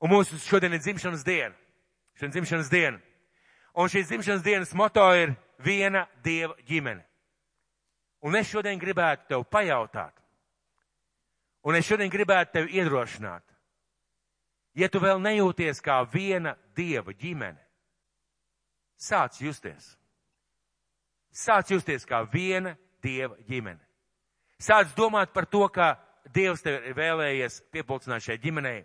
Un 0.00 0.12
mūsu 0.12 0.38
šodien 0.40 0.76
ir 0.76 0.82
dzimšanas 0.84 1.24
diena. 1.24 1.54
Šodien 2.16 2.36
dzimšanas 2.36 2.70
diena. 2.72 3.00
Un 3.76 3.90
šīs 3.92 4.08
dzimšanas 4.08 4.44
dienas 4.44 4.74
moto 4.74 5.04
ir 5.16 5.34
viena 5.60 6.06
dieva 6.24 6.54
ģimene. 6.68 7.04
Un 8.24 8.36
es 8.36 8.48
šodien 8.48 8.80
gribētu 8.80 9.28
tev 9.28 9.44
pajautāt. 9.52 10.14
Un 11.66 11.76
es 11.76 11.86
šodien 11.86 12.10
gribētu 12.10 12.56
tevi 12.56 12.78
iedrošināt. 12.80 13.42
Ja 14.76 14.88
tu 14.92 15.00
vēl 15.00 15.20
nejūties 15.22 15.80
kā 15.84 16.02
viena 16.12 16.54
dieva 16.76 17.14
ģimene, 17.16 17.60
sāc 19.00 19.40
justies. 19.40 19.94
Sāc 21.32 21.72
justies 21.72 22.04
kā 22.08 22.22
viena 22.32 22.74
dieva 23.04 23.36
ģimene. 23.48 23.80
Sāc 24.60 24.92
domāt 24.96 25.32
par 25.32 25.48
to, 25.48 25.64
ka 25.68 25.96
Dievs 26.34 26.62
tev 26.64 26.80
ir 26.82 26.96
vēlējies 26.96 27.60
piepulcināt 27.74 28.24
šai 28.24 28.38
ģimenei, 28.42 28.84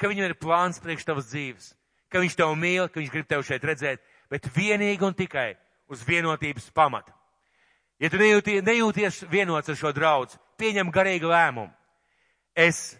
ka 0.00 0.10
viņam 0.10 0.30
ir 0.30 0.38
plāns 0.40 0.80
priekš 0.82 1.06
tavas 1.06 1.28
dzīves, 1.30 1.72
ka 2.10 2.22
viņš 2.22 2.36
tev 2.38 2.54
mīl, 2.58 2.88
ka 2.88 3.00
viņš 3.00 3.12
grib 3.12 3.28
tev 3.30 3.44
šeit 3.46 3.64
redzēt, 3.64 4.02
bet 4.30 4.48
vienīgi 4.54 5.06
un 5.06 5.14
tikai 5.14 5.54
uz 5.90 6.02
vienotības 6.06 6.70
pamata. 6.74 7.14
Ja 8.00 8.08
tu 8.10 8.16
nejūties, 8.16 8.64
nejūties 8.64 9.20
vienots 9.30 9.68
ar 9.68 9.76
šo 9.76 9.92
draudz, 9.92 10.38
pieņem 10.58 10.90
garīgu 10.94 11.28
lēmumu. 11.30 11.70
Es 12.56 12.96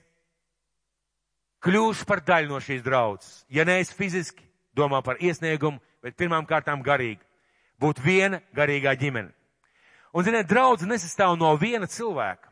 kļūšu 1.64 2.06
par 2.08 2.20
daļu 2.24 2.52
no 2.52 2.60
šīs 2.60 2.84
draudzes. 2.84 3.40
Ja 3.48 3.64
neesi 3.64 3.96
fiziski, 3.96 4.44
domā 4.76 5.00
par 5.04 5.20
iesniegumu, 5.20 5.80
bet 6.04 6.18
pirmām 6.20 6.46
kārtām 6.48 6.84
garīgi. 6.84 7.24
Būt 7.80 8.02
viena 8.04 8.42
garīgā 8.56 8.92
ģimene. 9.00 9.32
Un, 10.12 10.24
ziniet, 10.26 10.48
draudz 10.50 10.84
nesastāv 10.84 11.36
no 11.38 11.54
viena 11.56 11.88
cilvēka. 11.88 12.49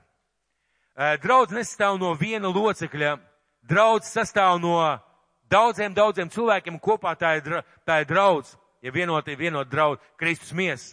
Draudz 0.99 1.55
nesastāv 1.55 1.99
no 2.01 2.11
viena 2.19 2.51
locekļa. 2.51 3.19
Draudz 3.69 4.09
sastāv 4.11 4.59
no 4.59 4.75
daudziem, 5.51 5.95
daudziem 5.95 6.31
cilvēkiem 6.33 6.79
kopā 6.83 7.15
tā 7.19 7.37
ir, 7.39 7.61
tā 7.87 8.01
ir 8.03 8.09
draudz, 8.11 8.57
ja 8.83 8.91
vienoti, 8.91 9.37
vienot 9.39 9.69
draudz 9.71 10.03
Kristus 10.19 10.51
mies. 10.53 10.91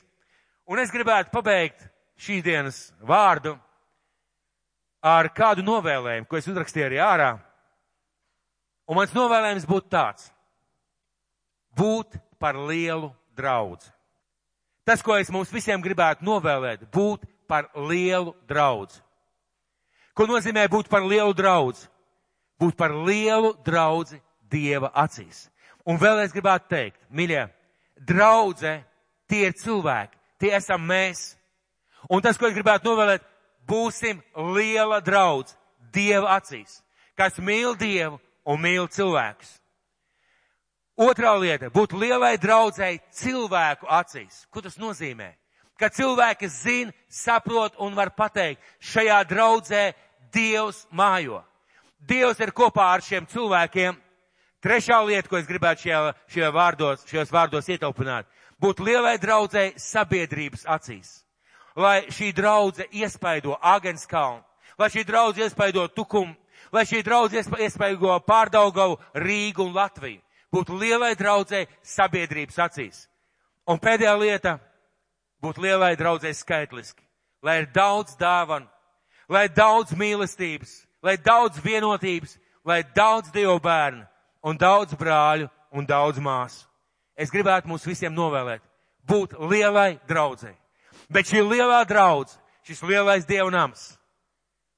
Un 0.69 0.81
es 0.81 0.93
gribētu 0.93 1.33
pabeigt 1.33 1.87
šīs 2.21 2.43
dienas 2.45 2.79
vārdu 3.01 3.55
ar 5.05 5.29
kādu 5.33 5.65
novēlējumu, 5.65 6.27
ko 6.29 6.37
es 6.37 6.49
uzrakstīju 6.49 6.87
arī 6.87 7.01
ārā. 7.01 7.31
Un 8.85 8.99
mans 8.99 9.13
novēlējums 9.13 9.65
būtu 9.69 9.89
tāds- 9.89 10.29
būt 11.79 12.19
par 12.39 12.55
lielu 12.55 13.09
draudzi. 13.33 13.89
Tas, 14.85 15.01
ko 15.01 15.17
es 15.17 15.31
mums 15.33 15.49
visiem 15.49 15.81
gribētu 15.81 16.21
novēlēt, 16.21 16.85
būt 16.93 17.25
par 17.47 17.71
lielu 17.73 18.35
draudzi. 18.45 19.01
Ko 20.15 20.27
nozīmē 20.29 20.63
būt 20.71 20.87
par 20.87 21.03
lielu 21.03 21.33
draudzi? 21.35 21.89
Būt 22.59 22.77
par 22.79 22.93
lielu 22.95 23.51
draudzi 23.65 24.21
Dieva 24.47 24.91
acīs. 24.95 25.49
Un 25.85 25.99
vēl 25.99 26.23
es 26.23 26.33
gribētu 26.33 26.69
teikt, 26.71 26.99
mīļie, 27.11 27.43
draudze, 28.07 28.77
tie 29.29 29.49
ir 29.49 29.57
cilvēki, 29.59 30.17
tie 30.39 30.53
esam 30.55 30.85
mēs. 30.87 31.33
Un 32.09 32.23
tas, 32.23 32.39
ko 32.39 32.47
es 32.47 32.55
gribētu 32.55 32.87
novēlēt, 32.87 33.25
būsim 33.67 34.21
liela 34.55 35.01
draudz 35.03 35.57
Dieva 35.91 36.37
acīs, 36.39 36.79
kas 37.17 37.37
mīl 37.37 37.75
Dievu 37.77 38.19
un 38.45 38.61
mīl 38.61 38.87
cilvēkus. 38.87 39.57
Otrā 40.95 41.33
lieta- 41.35 41.67
būt 41.75 41.91
lielai 41.91 42.37
draudzēji 42.39 43.01
cilvēku 43.11 43.85
acīs. 43.87 44.45
Ko 44.49 44.61
tas 44.61 44.77
nozīmē? 44.77 45.33
Ka 45.77 45.89
cilvēki 45.89 46.47
zina, 46.47 46.93
saprot 47.09 47.75
un 47.79 47.95
var 47.95 48.13
pateikt, 48.15 48.61
šajā 48.79 49.25
draudzē 49.27 49.93
Dievs 50.35 50.85
mājo. 50.91 51.41
Dievs 52.03 52.41
ir 52.43 52.51
kopā 52.55 52.91
ar 52.95 53.03
šiem 53.05 53.27
cilvēkiem. 53.31 53.95
Trešā 54.65 54.97
lieta, 55.05 55.29
ko 55.29 55.37
es 55.39 55.47
gribētu 55.47 55.85
šajā, 55.85 55.99
šajā 56.33 56.49
vārdos, 56.53 57.05
šajos 57.09 57.31
vārdos 57.33 57.69
ietaupināt, 57.69 58.25
būt 58.61 58.81
lielai 58.81 59.15
draudzēji 59.21 59.75
sabiedrības 59.79 60.65
acīs. 60.65 61.11
Lai 61.75 62.07
šī 62.09 62.31
draudze 62.33 62.87
iespaido 62.91 63.57
Agenskalnu, 63.61 64.41
lai 64.79 64.89
šī 64.89 65.03
draudze 65.05 65.45
iespaido 65.45 65.85
Tukumu, 65.87 66.33
lai 66.73 66.85
šī 66.87 67.03
draudz 67.05 67.35
iespējamo 67.37 68.19
pārdaugavu 68.25 68.97
Rīgu 69.21 69.67
un 69.67 69.75
Latviju. 69.75 70.21
Būtu 70.51 70.77
lielai 70.79 71.15
draudzē 71.19 71.65
sabiedrības 71.83 72.57
acīs. 72.63 73.07
Un 73.67 73.79
pēdējā 73.81 74.13
lieta- 74.19 74.59
būt 75.43 75.57
lielai 75.57 75.95
draudzē 75.95 76.31
skaitliski. 76.33 77.03
Lai 77.43 77.59
ir 77.61 77.67
daudz 77.67 78.15
dāvanu, 78.15 78.67
lai 79.29 79.47
daudz 79.49 79.95
mīlestības, 79.97 80.83
lai 81.03 81.17
daudz 81.17 81.59
vienotības, 81.63 82.37
lai 82.65 82.83
daudz 82.95 83.31
dievu 83.33 83.59
bērnu 83.61 84.05
un 84.45 84.57
daudz 84.57 84.93
brāļu 84.97 85.49
un 85.71 85.85
daudz 85.85 86.19
māsu. 86.21 86.65
Es 87.15 87.31
gribētu 87.31 87.69
mums 87.69 87.85
visiem 87.87 88.13
novēlēt 88.13 88.63
būt 89.07 89.37
lielai 89.39 89.99
draudzē. 90.09 90.53
Bet 91.09 91.29
šī 91.29 91.43
lielā 91.45 91.83
draudz, 91.87 92.35
šis 92.65 92.81
lielais 92.83 93.27
dievnams, 93.29 93.93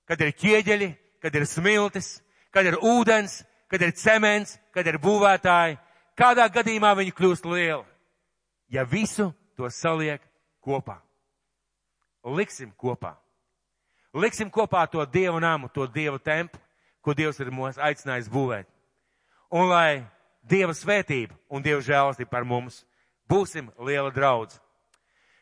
kad 0.07 0.21
ir 0.21 0.33
ķieģeļi, 0.35 0.89
kad 1.23 1.35
ir 1.35 1.47
smiltis, 1.47 2.17
kad 2.51 2.67
ir 2.67 2.77
ūdens, 2.83 3.41
kad 3.71 3.81
ir 3.83 3.95
cements, 3.95 4.57
kad 4.75 4.87
ir 4.87 4.99
būvētāji, 5.03 5.77
kādā 6.17 6.47
gadījumā 6.51 6.93
viņi 6.99 7.15
kļūst 7.15 7.47
lieli. 7.47 7.85
Ja 8.71 8.83
visu 8.83 9.31
to 9.55 9.69
saliek 9.71 10.21
kopā. 10.63 10.99
Liksim 12.27 12.73
kopā. 12.75 13.15
Liksim 14.17 14.49
kopā 14.51 14.85
to 14.89 15.05
dievu 15.05 15.39
namu, 15.39 15.69
to 15.69 15.85
dievu 15.87 16.19
templi, 16.19 16.59
ko 17.01 17.13
Dievs 17.13 17.39
ir 17.39 17.51
mūs 17.53 17.77
aicinājis 17.77 18.31
būvēt. 18.33 18.67
Un 19.53 19.69
lai 19.69 20.03
Dieva 20.43 20.73
svētība 20.73 21.35
un 21.49 21.63
Dieva 21.63 21.83
žēlastība 21.83 22.31
par 22.31 22.47
mums 22.47 22.81
būsim 23.29 23.69
liela 23.79 24.11
draudz. 24.11 24.57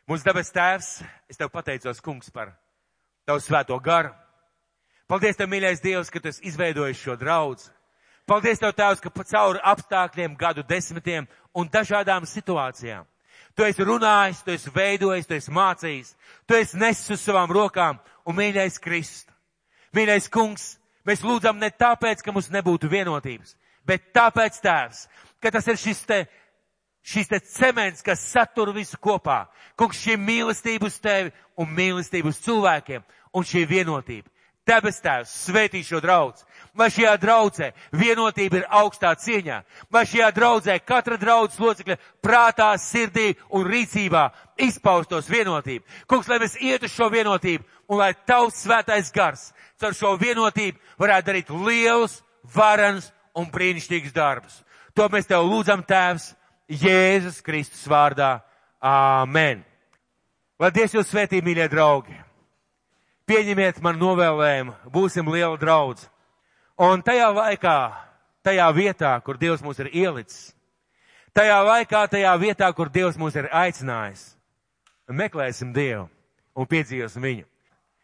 Mūsu 0.06 0.26
debes 0.26 0.52
tēvs, 0.54 0.92
es 1.30 1.40
tev 1.40 1.50
pateicos, 1.50 2.02
kungs, 2.04 2.30
par 2.30 2.52
tavu 3.26 3.42
svēto 3.42 3.78
garu 3.82 4.12
Paldies, 5.06 5.36
Tev, 5.38 5.46
mīļais 5.52 5.82
Dievs, 5.84 6.10
ka 6.10 6.18
Tu 6.18 6.32
esi 6.32 6.48
izveidojis 6.50 6.98
šo 6.98 7.14
draudz. 7.18 7.68
Paldies 8.26 8.58
Tev, 8.58 8.72
Tēvs, 8.74 9.02
ka 9.02 9.12
cauri 9.22 9.60
apstākļiem, 9.62 10.34
gadu 10.38 10.64
desmitiem 10.66 11.28
un 11.54 11.70
dažādām 11.70 12.26
situācijām 12.26 13.06
Tu 13.54 13.64
esi 13.64 13.86
runājis, 13.86 14.42
Tu 14.42 14.56
esi 14.56 14.72
veidojis, 14.74 15.26
Tu 15.26 15.38
esi 15.38 15.54
mācījis, 15.54 16.10
Tu 16.46 16.58
esi 16.58 16.76
nesis 16.76 17.14
uz 17.14 17.22
savām 17.22 17.54
rokām 17.54 18.00
un 18.26 18.36
mīļais 18.36 18.80
Kristu. 18.82 19.32
Mīļais 19.96 20.28
Kungs, 20.32 20.74
mēs 21.06 21.22
lūdzam 21.24 21.60
ne 21.62 21.70
tāpēc, 21.70 22.22
ka 22.24 22.34
mums 22.34 22.50
nebūtu 22.52 22.90
vienotības, 22.92 23.54
bet 23.86 24.10
tāpēc, 24.16 24.60
Tēvs, 24.64 25.06
ka 25.40 25.54
tas 25.54 25.68
ir 25.70 25.78
šis 25.80 26.02
te, 26.08 26.20
šis 27.06 27.30
te 27.30 27.40
cements, 27.40 28.04
kas 28.04 28.24
satur 28.34 28.74
visu 28.76 28.98
kopā. 28.98 29.46
Kungs, 29.78 30.02
šī 30.02 30.18
mīlestība 30.20 30.90
uz 30.90 30.98
Tevi 31.00 31.32
un 31.56 31.70
mīlestība 31.72 32.32
uz 32.32 32.42
cilvēkiem 32.44 33.04
un 33.36 33.46
šī 33.46 33.66
vienotība. 33.70 34.28
Debes 34.66 34.98
Tēvs, 34.98 35.30
svētī 35.46 35.84
šo 35.86 36.00
draudz. 36.02 36.42
Vai 36.74 36.88
šajā 36.90 37.12
draudzē 37.22 37.68
vienotība 37.94 38.58
ir 38.58 38.64
augstā 38.74 39.12
cieņā? 39.14 39.60
Vai 39.94 40.02
šajā 40.10 40.32
draudzē 40.34 40.74
katra 40.82 41.14
draudzes 41.22 41.60
locekļa 41.62 41.96
prātā, 42.18 42.72
sirdī 42.82 43.36
un 43.54 43.62
rīcībā 43.62 44.24
izpaustos 44.66 45.30
vienotību? 45.30 45.86
Kungs, 46.10 46.26
lai 46.26 46.40
mēs 46.42 46.58
iet 46.58 46.82
uz 46.82 46.96
šo 46.96 47.06
vienotību 47.14 47.62
un 47.88 48.00
lai 48.00 48.12
tavs 48.26 48.62
svētais 48.64 49.12
gars 49.14 49.50
caur 49.80 49.94
šo 49.94 50.14
vienotību 50.20 50.78
varētu 51.00 51.30
darīt 51.30 51.52
lielus, 51.52 52.20
varans 52.54 53.10
un 53.36 53.48
brīnišķīgus 53.52 54.14
darbus. 54.16 54.62
To 54.96 55.08
mēs 55.12 55.28
tev 55.28 55.44
lūdzam, 55.44 55.84
Tēvs, 55.84 56.32
Jēzus 56.68 57.42
Kristus 57.44 57.84
vārdā. 57.88 58.40
Āmen. 58.80 59.64
Lai 60.60 60.70
Dievs 60.72 60.94
jūs 60.94 61.10
svētī, 61.10 61.42
mīļie 61.44 61.66
draugi! 61.72 62.16
Pieņemiet 63.26 63.80
man 63.82 63.98
novēlējumu, 63.98 64.76
būsim 64.94 65.26
liela 65.32 65.56
draudz. 65.58 66.04
Un 66.78 67.02
tajā 67.02 67.26
laikā, 67.34 67.78
tajā 68.46 68.68
vietā, 68.76 69.10
kur 69.26 69.40
Dievs 69.40 69.64
mūs 69.64 69.80
ir 69.82 69.90
ielicis, 69.90 70.52
tajā 71.34 71.56
laikā, 71.66 72.04
tajā 72.12 72.36
vietā, 72.38 72.70
kur 72.76 72.92
Dievs 72.92 73.18
mūs 73.18 73.36
ir 73.36 73.50
aicinājis, 73.50 74.28
meklēsim 75.10 75.74
Dievu 75.74 76.06
un 76.54 76.70
piedzīvosim 76.70 77.26
viņu. 77.26 77.48